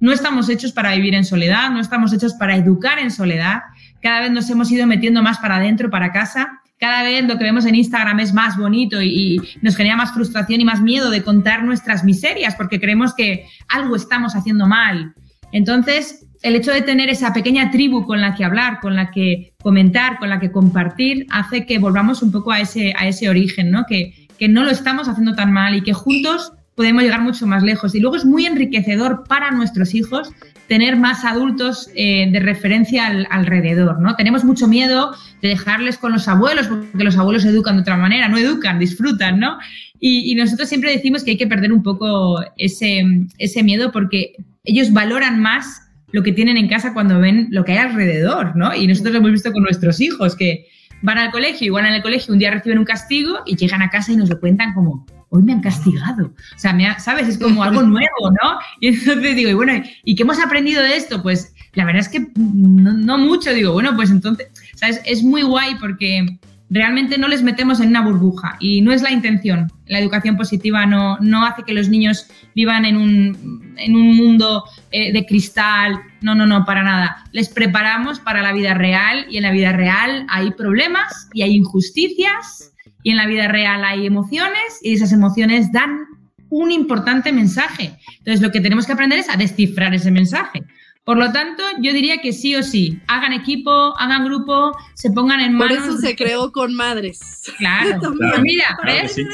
no 0.01 0.13
estamos 0.13 0.49
hechos 0.49 0.73
para 0.73 0.95
vivir 0.95 1.15
en 1.15 1.25
soledad, 1.25 1.71
no 1.71 1.81
estamos 1.81 2.13
hechos 2.13 2.35
para 2.35 2.57
educar 2.57 2.99
en 2.99 3.11
soledad. 3.11 3.61
Cada 4.03 4.21
vez 4.21 4.31
nos 4.31 4.49
hemos 4.51 4.71
ido 4.73 4.87
metiendo 4.87 5.23
más 5.23 5.39
para 5.39 5.57
adentro, 5.57 5.91
para 5.91 6.11
casa. 6.11 6.61
Cada 6.79 7.03
vez 7.03 7.25
lo 7.25 7.37
que 7.37 7.45
vemos 7.45 7.67
en 7.67 7.75
Instagram 7.75 8.21
es 8.21 8.33
más 8.33 8.57
bonito 8.57 9.03
y, 9.03 9.09
y, 9.09 9.41
nos 9.61 9.77
genera 9.77 9.97
más 9.97 10.13
frustración 10.13 10.63
y 10.63 10.65
más 10.65 10.81
miedo 10.81 11.11
de 11.11 11.23
contar 11.23 11.63
nuestras 11.63 12.05
miserias 12.05 12.55
porque 12.57 12.81
creemos 12.81 13.15
que 13.15 13.47
algo 13.69 13.95
estamos 13.95 14.35
haciendo 14.35 14.67
mal. 14.67 15.15
Entonces, 15.53 16.27
el 16.43 16.57
hecho 16.57 16.73
de 16.73 16.81
tener 16.81 17.11
esa 17.11 17.35
pequeña 17.35 17.71
tribu 17.71 18.07
con 18.07 18.21
la 18.23 18.35
que 18.35 18.45
hablar, 18.45 18.81
con 18.81 18.97
la 18.97 19.11
que 19.11 19.53
comentar, 19.63 20.19
con 20.19 20.31
la 20.31 20.41
que 20.41 20.51
compartir, 20.51 21.27
hace 21.31 21.67
que 21.67 21.79
volvamos 21.79 22.23
un 22.23 22.33
poco 22.33 22.53
a 22.53 22.61
ese, 22.61 22.95
a 22.97 23.07
ese 23.07 23.29
origen, 23.29 23.71
¿no? 23.71 23.85
Que, 23.87 24.29
que 24.39 24.49
no 24.49 24.65
lo 24.65 24.71
estamos 24.71 25.07
haciendo 25.09 25.35
tan 25.35 25.53
mal 25.53 25.75
y 25.75 25.83
que 25.83 25.93
juntos 25.93 26.55
podemos 26.81 27.03
llegar 27.03 27.21
mucho 27.21 27.47
más 27.47 27.63
lejos. 27.63 27.95
Y 27.95 28.01
luego 28.01 28.17
es 28.17 28.25
muy 28.25 28.47
enriquecedor 28.47 29.25
para 29.29 29.51
nuestros 29.51 29.95
hijos 29.95 30.33
tener 30.67 30.97
más 30.97 31.27
adultos 31.27 31.91
eh, 31.95 32.31
de 32.33 32.41
referencia 32.41 33.07
al, 33.07 33.27
alrededor, 33.29 34.01
¿no? 34.01 34.17
Tenemos 34.17 34.45
mucho 34.45 34.67
miedo 34.67 35.15
de 35.43 35.49
dejarles 35.49 35.99
con 35.99 36.13
los 36.13 36.27
abuelos, 36.27 36.69
porque 36.69 37.05
los 37.05 37.19
abuelos 37.19 37.45
educan 37.45 37.77
de 37.77 37.83
otra 37.83 37.99
manera, 37.99 38.29
no 38.29 38.39
educan, 38.39 38.79
disfrutan, 38.79 39.39
¿no? 39.39 39.59
Y, 39.99 40.33
y 40.33 40.35
nosotros 40.37 40.71
siempre 40.71 40.91
decimos 40.91 41.23
que 41.23 41.33
hay 41.33 41.37
que 41.37 41.47
perder 41.47 41.71
un 41.71 41.83
poco 41.83 42.43
ese, 42.57 43.05
ese 43.37 43.63
miedo 43.63 43.93
porque 43.93 44.33
ellos 44.65 44.91
valoran 44.91 45.39
más 45.39 45.83
lo 46.13 46.23
que 46.23 46.33
tienen 46.33 46.57
en 46.57 46.67
casa 46.67 46.95
cuando 46.95 47.21
ven 47.21 47.49
lo 47.51 47.63
que 47.67 47.73
hay 47.73 47.79
alrededor, 47.79 48.57
¿no? 48.57 48.75
Y 48.75 48.87
nosotros 48.87 49.13
lo 49.13 49.19
hemos 49.19 49.33
visto 49.33 49.53
con 49.53 49.65
nuestros 49.65 50.01
hijos, 50.01 50.35
que 50.35 50.65
van 51.03 51.19
al 51.19 51.31
colegio, 51.31 51.67
igual 51.67 51.85
en 51.85 51.93
el 51.93 52.03
colegio 52.03 52.33
un 52.33 52.39
día 52.39 52.51
reciben 52.51 52.79
un 52.79 52.87
castigo 52.87 53.41
y 53.45 53.57
llegan 53.57 53.83
a 53.83 53.91
casa 53.91 54.13
y 54.13 54.17
nos 54.17 54.31
lo 54.31 54.41
cuentan 54.41 54.73
como, 54.73 55.05
hoy 55.31 55.43
me 55.43 55.53
han 55.53 55.61
castigado. 55.61 56.27
O 56.27 56.59
sea, 56.59 56.73
me 56.73 56.87
ha, 56.87 56.99
¿sabes? 56.99 57.29
Es 57.29 57.39
como 57.39 57.63
algo 57.63 57.83
nuevo, 57.83 58.31
¿no? 58.43 58.59
Y 58.81 58.89
entonces 58.89 59.37
digo, 59.37 59.51
y 59.51 59.55
bueno, 59.55 59.83
¿y 60.05 60.15
qué 60.15 60.23
hemos 60.23 60.39
aprendido 60.39 60.83
de 60.83 60.97
esto? 60.97 61.23
Pues 61.23 61.55
la 61.73 61.85
verdad 61.85 62.03
es 62.03 62.09
que 62.09 62.29
no, 62.37 62.93
no 62.93 63.19
mucho. 63.19 63.53
Digo, 63.53 63.73
bueno, 63.73 63.95
pues 63.97 64.11
entonces, 64.11 64.49
¿sabes? 64.75 65.01
Es 65.05 65.23
muy 65.23 65.43
guay 65.43 65.77
porque 65.81 66.39
realmente 66.69 67.19
no 67.19 67.27
les 67.27 67.43
metemos 67.43 67.81
en 67.81 67.89
una 67.89 68.01
burbuja 68.01 68.57
y 68.61 68.81
no 68.81 68.93
es 68.93 69.03
la 69.03 69.11
intención. 69.11 69.73
La 69.87 69.99
educación 69.99 70.37
positiva 70.37 70.87
no, 70.87 71.19
no 71.19 71.45
hace 71.45 71.65
que 71.65 71.75
los 71.75 71.89
niños 71.89 72.29
vivan 72.55 72.85
en 72.85 72.97
un, 72.97 73.75
en 73.77 73.97
un 73.97 74.17
mundo 74.17 74.65
eh, 74.93 75.13
de 75.13 75.27
cristal, 75.27 76.01
no, 76.23 76.35
no, 76.35 76.47
no, 76.47 76.65
para 76.65 76.83
nada. 76.83 77.25
Les 77.33 77.49
preparamos 77.49 78.21
para 78.21 78.43
la 78.43 78.53
vida 78.53 78.75
real 78.75 79.27
y 79.29 79.37
en 79.37 79.43
la 79.43 79.51
vida 79.51 79.73
real 79.73 80.27
hay 80.29 80.53
problemas 80.53 81.29
y 81.35 81.43
hay 81.43 81.55
injusticias 81.55 82.73
y 83.03 83.11
en 83.11 83.17
la 83.17 83.27
vida 83.27 83.49
real 83.49 83.85
hay 83.85 84.07
emociones 84.07 84.79
y 84.83 84.95
esas 84.95 85.13
emociones 85.13 85.73
dan 85.73 86.07
un 86.51 86.71
importante 86.73 87.33
mensaje. 87.33 87.93
Entonces 88.19 88.41
lo 88.41 88.51
que 88.51 88.61
tenemos 88.61 88.87
que 88.87 88.93
aprender 88.93 89.19
es 89.19 89.29
a 89.29 89.37
descifrar 89.37 89.95
ese 89.95 90.11
mensaje. 90.11 90.63
Por 91.11 91.19
lo 91.19 91.33
tanto, 91.33 91.65
yo 91.81 91.93
diría 91.93 92.19
que 92.19 92.33
sí 92.33 92.55
o 92.55 92.63
sí, 92.63 93.01
hagan 93.09 93.33
equipo, 93.33 93.99
hagan 93.99 94.25
grupo, 94.25 94.71
se 94.95 95.11
pongan 95.11 95.41
en 95.41 95.55
manos. 95.55 95.79
Por 95.79 95.89
eso 95.89 95.99
se 95.99 96.15
creó 96.15 96.53
con 96.53 96.73
madres. 96.73 97.19
Claro. 97.59 97.99
claro. 98.17 98.43
Mira, 98.43 98.79
claro 98.81 99.03
¿ves? 99.03 99.15
sí. 99.15 99.25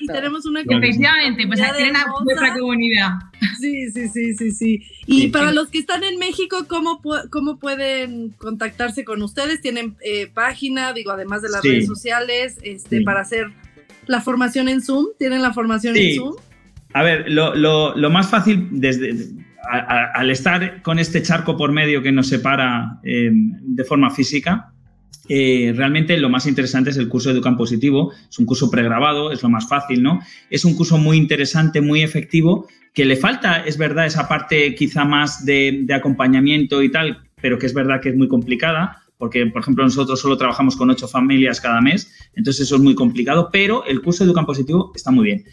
Y 0.00 0.06
tenemos 0.06 0.46
una 0.46 0.62
Efectivamente, 0.62 1.46
pues 1.46 1.60
tienen 1.76 1.92
nuestra 2.24 2.54
comunidad. 2.58 3.10
Sí, 3.60 3.90
sí, 3.90 4.08
sí, 4.08 4.34
sí, 4.36 4.50
sí. 4.52 4.82
Y 5.04 5.20
sí, 5.20 5.28
para 5.28 5.50
sí. 5.50 5.54
los 5.54 5.68
que 5.68 5.80
están 5.80 6.02
en 6.02 6.18
México, 6.18 6.64
¿cómo, 6.66 7.02
¿cómo 7.30 7.58
pueden 7.58 8.30
contactarse 8.30 9.04
con 9.04 9.20
ustedes? 9.20 9.60
¿Tienen 9.60 9.96
eh, 10.02 10.28
página, 10.28 10.94
digo, 10.94 11.10
además 11.10 11.42
de 11.42 11.50
las 11.50 11.62
redes 11.62 11.86
sociales, 11.86 12.56
este, 12.62 13.02
para 13.02 13.20
hacer 13.20 13.52
la 14.06 14.22
formación 14.22 14.70
en 14.70 14.80
Zoom? 14.80 15.08
¿Tienen 15.18 15.42
la 15.42 15.52
formación 15.52 15.94
en 15.94 16.16
Zoom? 16.16 16.36
A 16.94 17.02
ver, 17.02 17.30
lo, 17.30 17.54
lo, 17.54 17.94
lo 17.94 18.08
más 18.08 18.30
fácil 18.30 18.68
desde 18.70 19.44
al 19.70 20.30
estar 20.30 20.82
con 20.82 20.98
este 20.98 21.22
charco 21.22 21.56
por 21.56 21.72
medio 21.72 22.02
que 22.02 22.12
nos 22.12 22.28
separa 22.28 23.00
eh, 23.02 23.30
de 23.32 23.84
forma 23.84 24.10
física, 24.10 24.72
eh, 25.28 25.72
realmente 25.76 26.16
lo 26.18 26.28
más 26.28 26.46
interesante 26.46 26.90
es 26.90 26.96
el 26.96 27.08
curso 27.08 27.28
de 27.28 27.36
Educan 27.36 27.56
Positivo. 27.56 28.12
Es 28.28 28.38
un 28.38 28.46
curso 28.46 28.70
pregrabado, 28.70 29.32
es 29.32 29.42
lo 29.42 29.48
más 29.48 29.68
fácil, 29.68 30.02
¿no? 30.02 30.20
Es 30.50 30.64
un 30.64 30.74
curso 30.74 30.98
muy 30.98 31.16
interesante, 31.16 31.80
muy 31.80 32.02
efectivo, 32.02 32.68
que 32.94 33.04
le 33.04 33.16
falta, 33.16 33.64
es 33.64 33.76
verdad, 33.76 34.06
esa 34.06 34.28
parte 34.28 34.74
quizá 34.74 35.04
más 35.04 35.44
de, 35.44 35.80
de 35.82 35.94
acompañamiento 35.94 36.82
y 36.82 36.90
tal, 36.90 37.24
pero 37.40 37.58
que 37.58 37.66
es 37.66 37.74
verdad 37.74 38.00
que 38.00 38.10
es 38.10 38.16
muy 38.16 38.28
complicada 38.28 39.02
porque, 39.18 39.46
por 39.46 39.62
ejemplo, 39.62 39.84
nosotros 39.84 40.20
solo 40.20 40.36
trabajamos 40.36 40.76
con 40.76 40.90
ocho 40.90 41.08
familias 41.08 41.60
cada 41.60 41.80
mes, 41.80 42.12
entonces 42.34 42.66
eso 42.66 42.76
es 42.76 42.82
muy 42.82 42.94
complicado, 42.94 43.48
pero 43.50 43.84
el 43.86 44.02
curso 44.02 44.24
de 44.24 44.28
Educan 44.28 44.46
Positivo 44.46 44.92
está 44.94 45.10
muy 45.10 45.24
bien. 45.24 45.44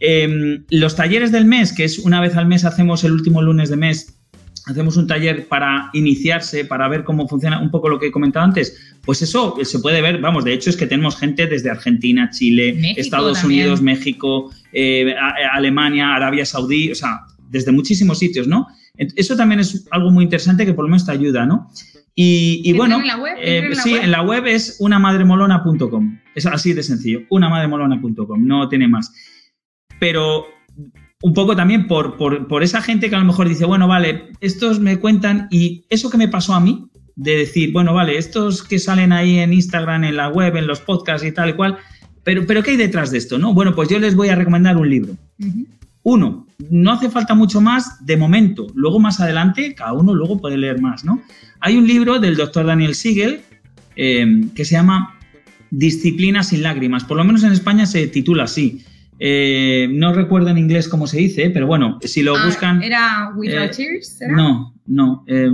Eh, 0.00 0.60
los 0.70 0.96
talleres 0.96 1.32
del 1.32 1.44
mes, 1.44 1.72
que 1.72 1.84
es 1.84 1.98
una 1.98 2.20
vez 2.20 2.36
al 2.36 2.46
mes 2.46 2.64
hacemos 2.64 3.04
el 3.04 3.12
último 3.12 3.42
lunes 3.42 3.70
de 3.70 3.76
mes, 3.76 4.18
hacemos 4.66 4.96
un 4.96 5.06
taller 5.06 5.48
para 5.48 5.90
iniciarse, 5.92 6.64
para 6.64 6.88
ver 6.88 7.04
cómo 7.04 7.26
funciona 7.26 7.60
un 7.60 7.70
poco 7.70 7.88
lo 7.88 7.98
que 7.98 8.08
he 8.08 8.12
comentado 8.12 8.44
antes, 8.44 8.96
pues 9.04 9.22
eso 9.22 9.56
se 9.62 9.78
puede 9.78 10.02
ver, 10.02 10.20
vamos, 10.20 10.44
de 10.44 10.52
hecho 10.52 10.70
es 10.70 10.76
que 10.76 10.86
tenemos 10.86 11.16
gente 11.16 11.46
desde 11.46 11.70
Argentina, 11.70 12.30
Chile, 12.30 12.74
México 12.74 13.00
Estados 13.00 13.40
también. 13.40 13.62
Unidos, 13.62 13.82
México, 13.82 14.52
eh, 14.72 15.14
Alemania, 15.52 16.14
Arabia 16.14 16.44
Saudí, 16.44 16.92
o 16.92 16.94
sea, 16.94 17.20
desde 17.48 17.72
muchísimos 17.72 18.18
sitios, 18.18 18.46
¿no? 18.46 18.66
Eso 18.96 19.36
también 19.36 19.60
es 19.60 19.86
algo 19.90 20.10
muy 20.10 20.24
interesante 20.24 20.66
que 20.66 20.74
por 20.74 20.84
lo 20.84 20.90
menos 20.90 21.06
te 21.06 21.12
ayuda, 21.12 21.46
¿no? 21.46 21.70
Y, 22.14 22.62
y 22.64 22.72
bueno, 22.72 22.98
en 23.00 23.06
la 23.06 23.16
web? 23.16 23.36
eh, 23.40 23.58
en 23.58 23.70
la 23.70 23.82
sí, 23.82 23.92
web? 23.92 24.02
en 24.02 24.10
la 24.10 24.22
web 24.22 24.46
es 24.46 24.76
unamadremolona.com. 24.80 26.18
Es 26.34 26.46
así 26.46 26.72
de 26.72 26.82
sencillo, 26.82 27.22
unamadremolona.com, 27.30 28.44
no 28.44 28.68
tiene 28.68 28.88
más. 28.88 29.14
Pero 29.98 30.46
un 31.22 31.34
poco 31.34 31.56
también 31.56 31.86
por, 31.86 32.16
por, 32.16 32.46
por, 32.46 32.62
esa 32.62 32.80
gente 32.80 33.08
que 33.08 33.16
a 33.16 33.18
lo 33.18 33.24
mejor 33.24 33.48
dice, 33.48 33.64
bueno, 33.64 33.88
vale, 33.88 34.30
estos 34.40 34.78
me 34.78 34.98
cuentan 34.98 35.48
y 35.50 35.84
eso 35.90 36.10
que 36.10 36.18
me 36.18 36.28
pasó 36.28 36.54
a 36.54 36.60
mí, 36.60 36.86
de 37.16 37.36
decir, 37.36 37.72
bueno, 37.72 37.94
vale, 37.94 38.16
estos 38.16 38.62
que 38.62 38.78
salen 38.78 39.12
ahí 39.12 39.38
en 39.38 39.52
Instagram, 39.52 40.04
en 40.04 40.16
la 40.16 40.28
web, 40.28 40.56
en 40.56 40.68
los 40.68 40.80
podcasts 40.80 41.26
y 41.26 41.32
tal 41.32 41.50
y 41.50 41.52
cual, 41.54 41.76
pero, 42.22 42.46
pero 42.46 42.62
¿qué 42.62 42.72
hay 42.72 42.76
detrás 42.76 43.10
de 43.10 43.18
esto? 43.18 43.38
no 43.38 43.54
Bueno, 43.54 43.74
pues 43.74 43.88
yo 43.88 43.98
les 43.98 44.14
voy 44.14 44.28
a 44.28 44.36
recomendar 44.36 44.76
un 44.76 44.88
libro. 44.88 45.14
Uh 45.40 45.44
-huh. 45.44 45.66
Uno, 46.04 46.46
no 46.70 46.92
hace 46.92 47.10
falta 47.10 47.34
mucho 47.34 47.60
más 47.60 48.04
de 48.06 48.16
momento. 48.16 48.66
Luego, 48.74 48.98
más 48.98 49.20
adelante, 49.20 49.74
cada 49.74 49.92
uno 49.92 50.14
luego 50.14 50.40
puede 50.40 50.56
leer 50.56 50.80
más, 50.80 51.04
¿no? 51.04 51.20
Hay 51.60 51.76
un 51.76 51.86
libro 51.86 52.18
del 52.18 52.36
doctor 52.36 52.66
Daniel 52.66 52.94
Siegel 52.94 53.40
eh, 53.96 54.44
que 54.54 54.64
se 54.64 54.72
llama 54.72 55.18
Disciplina 55.70 56.42
sin 56.42 56.62
lágrimas. 56.62 57.04
Por 57.04 57.16
lo 57.16 57.24
menos 57.24 57.42
en 57.42 57.52
España 57.52 57.84
se 57.84 58.06
titula 58.06 58.44
así. 58.44 58.84
Eh, 59.18 59.88
no 59.90 60.12
recuerdo 60.12 60.48
en 60.48 60.58
inglés 60.58 60.88
cómo 60.88 61.06
se 61.06 61.18
dice, 61.18 61.50
pero 61.50 61.66
bueno, 61.66 61.98
si 62.02 62.22
lo 62.22 62.36
ah, 62.36 62.44
buscan. 62.44 62.82
¿Era 62.82 63.32
Without 63.34 63.72
eh, 63.72 63.76
Tears? 63.76 64.20
¿era? 64.20 64.36
No, 64.36 64.74
no. 64.86 65.24
Eh, 65.26 65.50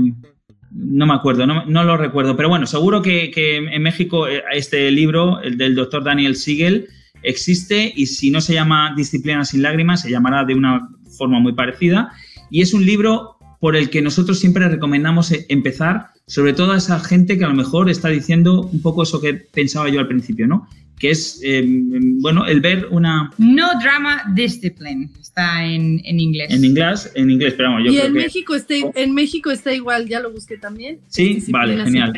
no 0.75 1.07
me 1.07 1.15
acuerdo, 1.15 1.47
no, 1.47 1.65
no, 1.67 1.85
lo 1.85 1.97
recuerdo. 1.97 2.37
Pero 2.37 2.49
bueno, 2.49 2.67
seguro 2.67 3.01
que, 3.01 3.31
que, 3.31 3.57
en 3.57 3.83
México 3.83 4.27
eh, 4.27 4.43
este 4.53 4.91
libro, 4.91 5.41
el 5.41 5.57
del 5.57 5.75
doctor 5.75 6.03
Daniel 6.03 6.37
Siegel, 6.37 6.89
existe 7.23 7.93
y 7.95 8.07
si 8.07 8.31
no 8.31 8.41
se 8.41 8.55
llama 8.55 8.93
Disciplina 8.97 9.45
sin 9.45 9.62
lágrimas, 9.62 10.03
se 10.03 10.11
llamará 10.11 10.45
de 10.45 10.55
una 10.55 10.89
forma 11.17 11.39
muy 11.39 11.53
parecida. 11.53 12.12
Y 12.51 12.61
es 12.61 12.75
un 12.75 12.85
libro 12.85 13.37
por 13.61 13.77
el 13.77 13.89
que 13.89 14.03
nosotros 14.03 14.39
siempre 14.41 14.69
recomendamos 14.69 15.31
eh, 15.31 15.47
empezar, 15.49 16.09
sobre 16.27 16.53
todo 16.53 16.73
a 16.73 16.77
esa 16.77 16.99
gente 16.99 17.39
que 17.39 17.45
a 17.45 17.49
lo 17.49 17.55
mejor 17.55 17.89
está 17.89 18.09
diciendo 18.09 18.62
un 18.62 18.83
poco 18.83 19.05
eso 19.05 19.21
que 19.21 19.35
pensaba 19.35 19.89
yo 19.89 20.01
al 20.01 20.09
principio, 20.09 20.47
¿no? 20.47 20.69
Que 20.99 21.11
es, 21.11 21.40
eh, 21.42 21.64
bueno, 21.66 22.47
el 22.47 22.61
ver 22.61 22.86
una... 22.90 23.30
No 23.38 23.68
Drama 23.82 24.22
Discipline, 24.34 25.11
está 25.20 25.64
en, 25.64 26.01
en 26.05 26.20
inglés. 26.20 26.53
En 26.53 26.64
inglés, 26.64 27.11
en 27.14 27.30
inglés, 27.30 27.55
pero 27.57 27.70
vamos, 27.70 27.84
yo 27.86 27.92
y 27.92 27.97
creo 27.97 28.07
en 28.07 28.12
que... 28.14 28.18
México, 28.20 28.55
está, 28.55 28.74
en 28.95 29.14
México 29.14 29.51
está 29.51 29.72
igual, 29.74 30.09
ya 30.09 30.20
lo 30.20 30.30
busqué 30.32 30.57
también. 30.57 30.99
Sí, 31.09 31.42
vale, 31.49 31.82
genial. 31.84 32.12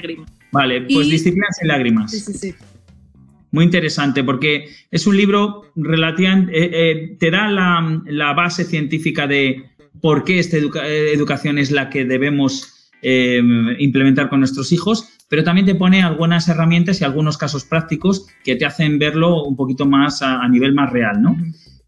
Vale, 0.53 0.83
pues 0.83 1.07
Y- 1.07 1.11
Disciplina 1.11 1.47
sin 1.59 1.69
lágrimas. 1.69 2.11
Sí, 2.11 2.21
sí, 2.21 2.33
sí. 2.35 2.55
Muy 3.51 3.65
interesante 3.65 4.23
porque 4.23 4.67
es 4.91 5.07
un 5.07 5.17
libro 5.17 5.73
relativamente... 5.75 6.53
eh, 6.57 6.71
eh, 6.73 7.17
te 7.19 7.31
da 7.31 7.51
la, 7.51 8.03
la 8.07 8.35
base 8.35 8.65
científica 8.65 9.27
de 9.27 9.65
por 10.03 10.25
qué 10.25 10.39
esta 10.39 10.59
educa- 10.59 10.87
eh, 10.87 11.13
educación 11.13 11.57
es 11.59 11.71
la 11.71 11.89
que 11.89 12.05
debemos 12.05 12.91
eh, 13.03 13.41
implementar 13.79 14.29
con 14.29 14.41
nuestros 14.41 14.73
hijos, 14.73 15.09
pero 15.29 15.45
también 15.45 15.67
te 15.67 15.75
pone 15.75 16.03
algunas 16.03 16.49
herramientas 16.49 17.01
y 17.01 17.05
algunos 17.05 17.37
casos 17.39 17.65
prácticos 17.65 18.27
que 18.45 18.57
te 18.57 18.65
hacen 18.65 18.99
verlo 18.99 19.45
un 19.45 19.57
poquito 19.57 19.87
más 19.87 20.23
a, 20.23 20.41
a 20.43 20.49
nivel 20.49 20.75
más 20.75 20.93
real, 20.93 21.21
¿no? 21.21 21.37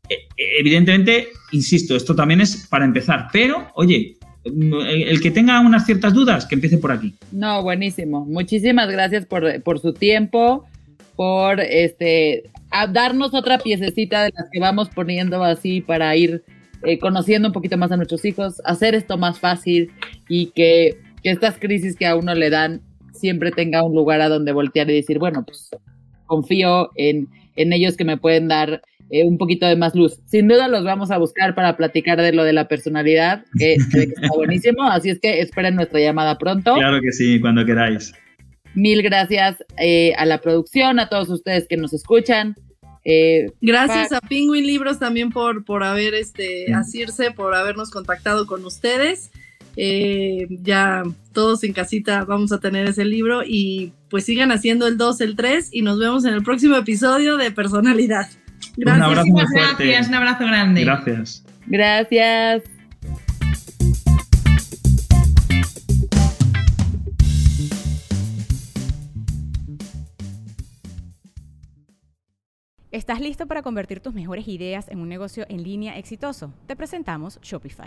eh, 0.09 0.27
evidentemente, 0.59 1.29
insisto, 1.53 1.97
esto 1.97 2.15
también 2.15 2.41
es 2.41 2.67
para 2.69 2.85
empezar, 2.85 3.29
pero 3.33 3.69
oye, 3.75 4.17
el 4.45 5.21
que 5.21 5.31
tenga 5.31 5.61
unas 5.61 5.85
ciertas 5.85 6.15
dudas, 6.15 6.47
que 6.47 6.55
empiece 6.55 6.79
por 6.79 6.93
aquí. 6.93 7.15
No, 7.33 7.63
buenísimo. 7.63 8.25
Muchísimas 8.25 8.89
gracias 8.91 9.27
por, 9.27 9.63
por 9.63 9.79
su 9.81 9.93
tiempo, 9.93 10.65
por 11.17 11.61
este 11.61 12.45
darnos 12.91 13.35
otra 13.35 13.59
piececita 13.59 14.25
de 14.25 14.33
las 14.37 14.49
que 14.53 14.61
vamos 14.61 14.89
poniendo 14.91 15.43
así 15.43 15.81
para 15.81 16.15
ir 16.15 16.45
eh, 16.85 16.99
conociendo 16.99 17.49
un 17.49 17.55
poquito 17.55 17.77
más 17.77 17.91
a 17.91 17.97
nuestros 17.97 18.25
hijos, 18.25 18.61
hacer 18.65 18.95
esto 18.95 19.17
más 19.17 19.39
fácil 19.39 19.91
y 20.29 20.47
que, 20.51 21.01
que 21.23 21.31
estas 21.31 21.59
crisis 21.59 21.97
que 21.97 22.07
a 22.07 22.15
uno 22.15 22.35
le 22.35 22.51
dan 22.51 22.83
siempre 23.19 23.51
tenga 23.51 23.83
un 23.83 23.95
lugar 23.95 24.21
a 24.21 24.29
donde 24.29 24.53
voltear 24.53 24.89
y 24.91 24.95
decir, 24.95 25.19
bueno, 25.19 25.45
pues 25.45 25.71
confío 26.27 26.91
en, 26.95 27.29
en 27.57 27.73
ellos 27.73 27.97
que 27.97 28.05
me 28.05 28.17
pueden 28.17 28.49
dar 28.49 28.83
eh, 29.11 29.25
un 29.25 29.39
poquito 29.39 29.67
de 29.67 29.77
más 29.77 29.95
luz. 29.95 30.21
Sin 30.27 30.49
duda 30.49 30.69
los 30.69 30.85
vamos 30.85 31.11
a 31.11 31.19
buscar 31.19 31.55
para 31.55 31.77
platicar 31.77 32.21
de 32.21 32.33
lo 32.33 32.45
de 32.45 32.53
la 32.53 32.69
personalidad, 32.69 33.45
que, 33.59 33.75
está 33.95 34.29
buenísimo, 34.35 34.83
así 34.83 35.11
es 35.11 35.19
que 35.19 35.41
esperen 35.41 35.77
nuestra 35.77 36.01
llamada 36.01 36.37
pronto. 36.37 36.75
Claro 36.75 37.01
que 37.01 37.13
sí, 37.13 37.41
cuando 37.41 37.65
queráis. 37.65 38.13
Mil 38.75 39.03
gracias 39.03 39.57
eh, 39.79 40.13
a 40.19 40.27
la 40.27 40.41
producción, 40.41 41.01
a 41.01 41.09
todos 41.09 41.31
ustedes 41.31 41.67
que 41.69 41.77
nos 41.77 41.93
escuchan. 41.93 42.55
Eh, 43.05 43.47
Gracias 43.63 44.13
a 44.13 44.21
Penguin 44.21 44.67
Libros 44.67 44.99
también 44.99 45.31
por, 45.31 45.65
por 45.65 45.83
haber, 45.83 46.13
este, 46.13 46.75
asirse, 46.75 47.31
por 47.31 47.55
habernos 47.55 47.91
contactado 47.91 48.47
con 48.47 48.63
ustedes. 48.67 49.31
Eh, 49.81 50.49
ya 50.61 51.05
todos 51.33 51.63
en 51.63 51.73
casita 51.73 52.25
vamos 52.25 52.51
a 52.51 52.59
tener 52.59 52.89
ese 52.89 53.05
libro 53.05 53.43
y 53.47 53.93
pues 54.11 54.25
sigan 54.25 54.51
haciendo 54.51 54.89
el 54.89 54.99
2, 54.99 55.21
el 55.21 55.37
3 55.37 55.69
y 55.71 55.83
nos 55.83 56.01
vemos 56.01 56.25
en 56.25 56.35
el 56.35 56.43
próximo 56.43 56.75
episodio 56.75 57.37
de 57.37 57.53
Personalidad. 57.53 58.29
Gracias. 58.77 58.97
Un 58.97 59.03
abrazo 59.05 59.27
muy 59.29 59.47
fuerte. 59.47 59.85
Gracias, 59.85 60.09
un 60.09 60.15
abrazo 60.15 60.47
grande. 60.47 60.85
Gracias. 60.85 61.45
Gracias. 61.67 62.65
¿Estás 72.91 73.21
listo 73.21 73.47
para 73.47 73.63
convertir 73.63 74.01
tus 74.01 74.13
mejores 74.13 74.49
ideas 74.49 74.89
en 74.89 74.99
un 74.99 75.09
negocio 75.09 75.47
en 75.49 75.63
línea 75.63 75.97
exitoso? 75.99 76.53
Te 76.67 76.75
presentamos 76.75 77.39
Shopify. 77.43 77.87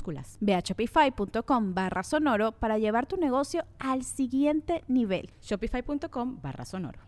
minúsculas 0.00 0.38
Ve 0.40 0.54
a 0.54 0.60
shopify.com 0.60 1.74
barra 1.74 2.02
sonoro 2.02 2.52
para 2.52 2.78
llevar 2.78 3.06
tu 3.06 3.16
negocio 3.16 3.64
al 3.78 4.04
siguiente 4.04 4.82
nivel. 4.88 5.30
Shopify.com 5.40 6.38
barra 6.42 6.64
sonoro. 6.64 7.00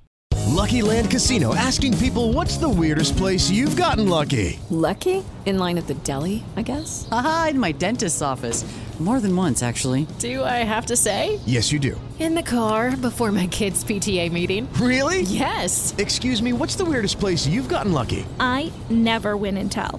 Lucky 0.48 0.82
Land 0.82 1.10
Casino 1.10 1.54
asking 1.54 1.96
people 1.98 2.32
what's 2.32 2.58
the 2.58 2.68
weirdest 2.68 3.16
place 3.16 3.50
you've 3.50 3.76
gotten 3.76 4.08
lucky. 4.08 4.60
Lucky? 4.70 5.24
In 5.46 5.58
line 5.58 5.78
at 5.78 5.86
the 5.86 5.94
deli, 6.04 6.44
I 6.56 6.62
guess. 6.62 7.08
Aha, 7.10 7.48
in 7.50 7.58
my 7.58 7.72
dentist's 7.72 8.22
office. 8.22 8.64
More 9.00 9.18
than 9.18 9.34
once, 9.34 9.64
actually. 9.64 10.06
Do 10.20 10.44
I 10.44 10.62
have 10.62 10.86
to 10.86 10.96
say? 10.96 11.40
Yes, 11.44 11.72
you 11.72 11.80
do. 11.80 12.00
In 12.20 12.36
the 12.36 12.42
car 12.42 12.96
before 12.96 13.32
my 13.32 13.48
kids' 13.48 13.82
PTA 13.82 14.30
meeting. 14.30 14.68
Really? 14.74 15.22
Yes. 15.22 15.92
Excuse 15.98 16.40
me, 16.40 16.52
what's 16.52 16.76
the 16.76 16.84
weirdest 16.84 17.18
place 17.18 17.44
you've 17.44 17.68
gotten 17.68 17.92
lucky? 17.92 18.24
I 18.38 18.70
never 18.90 19.36
win 19.36 19.56
and 19.56 19.72
tell. 19.72 19.98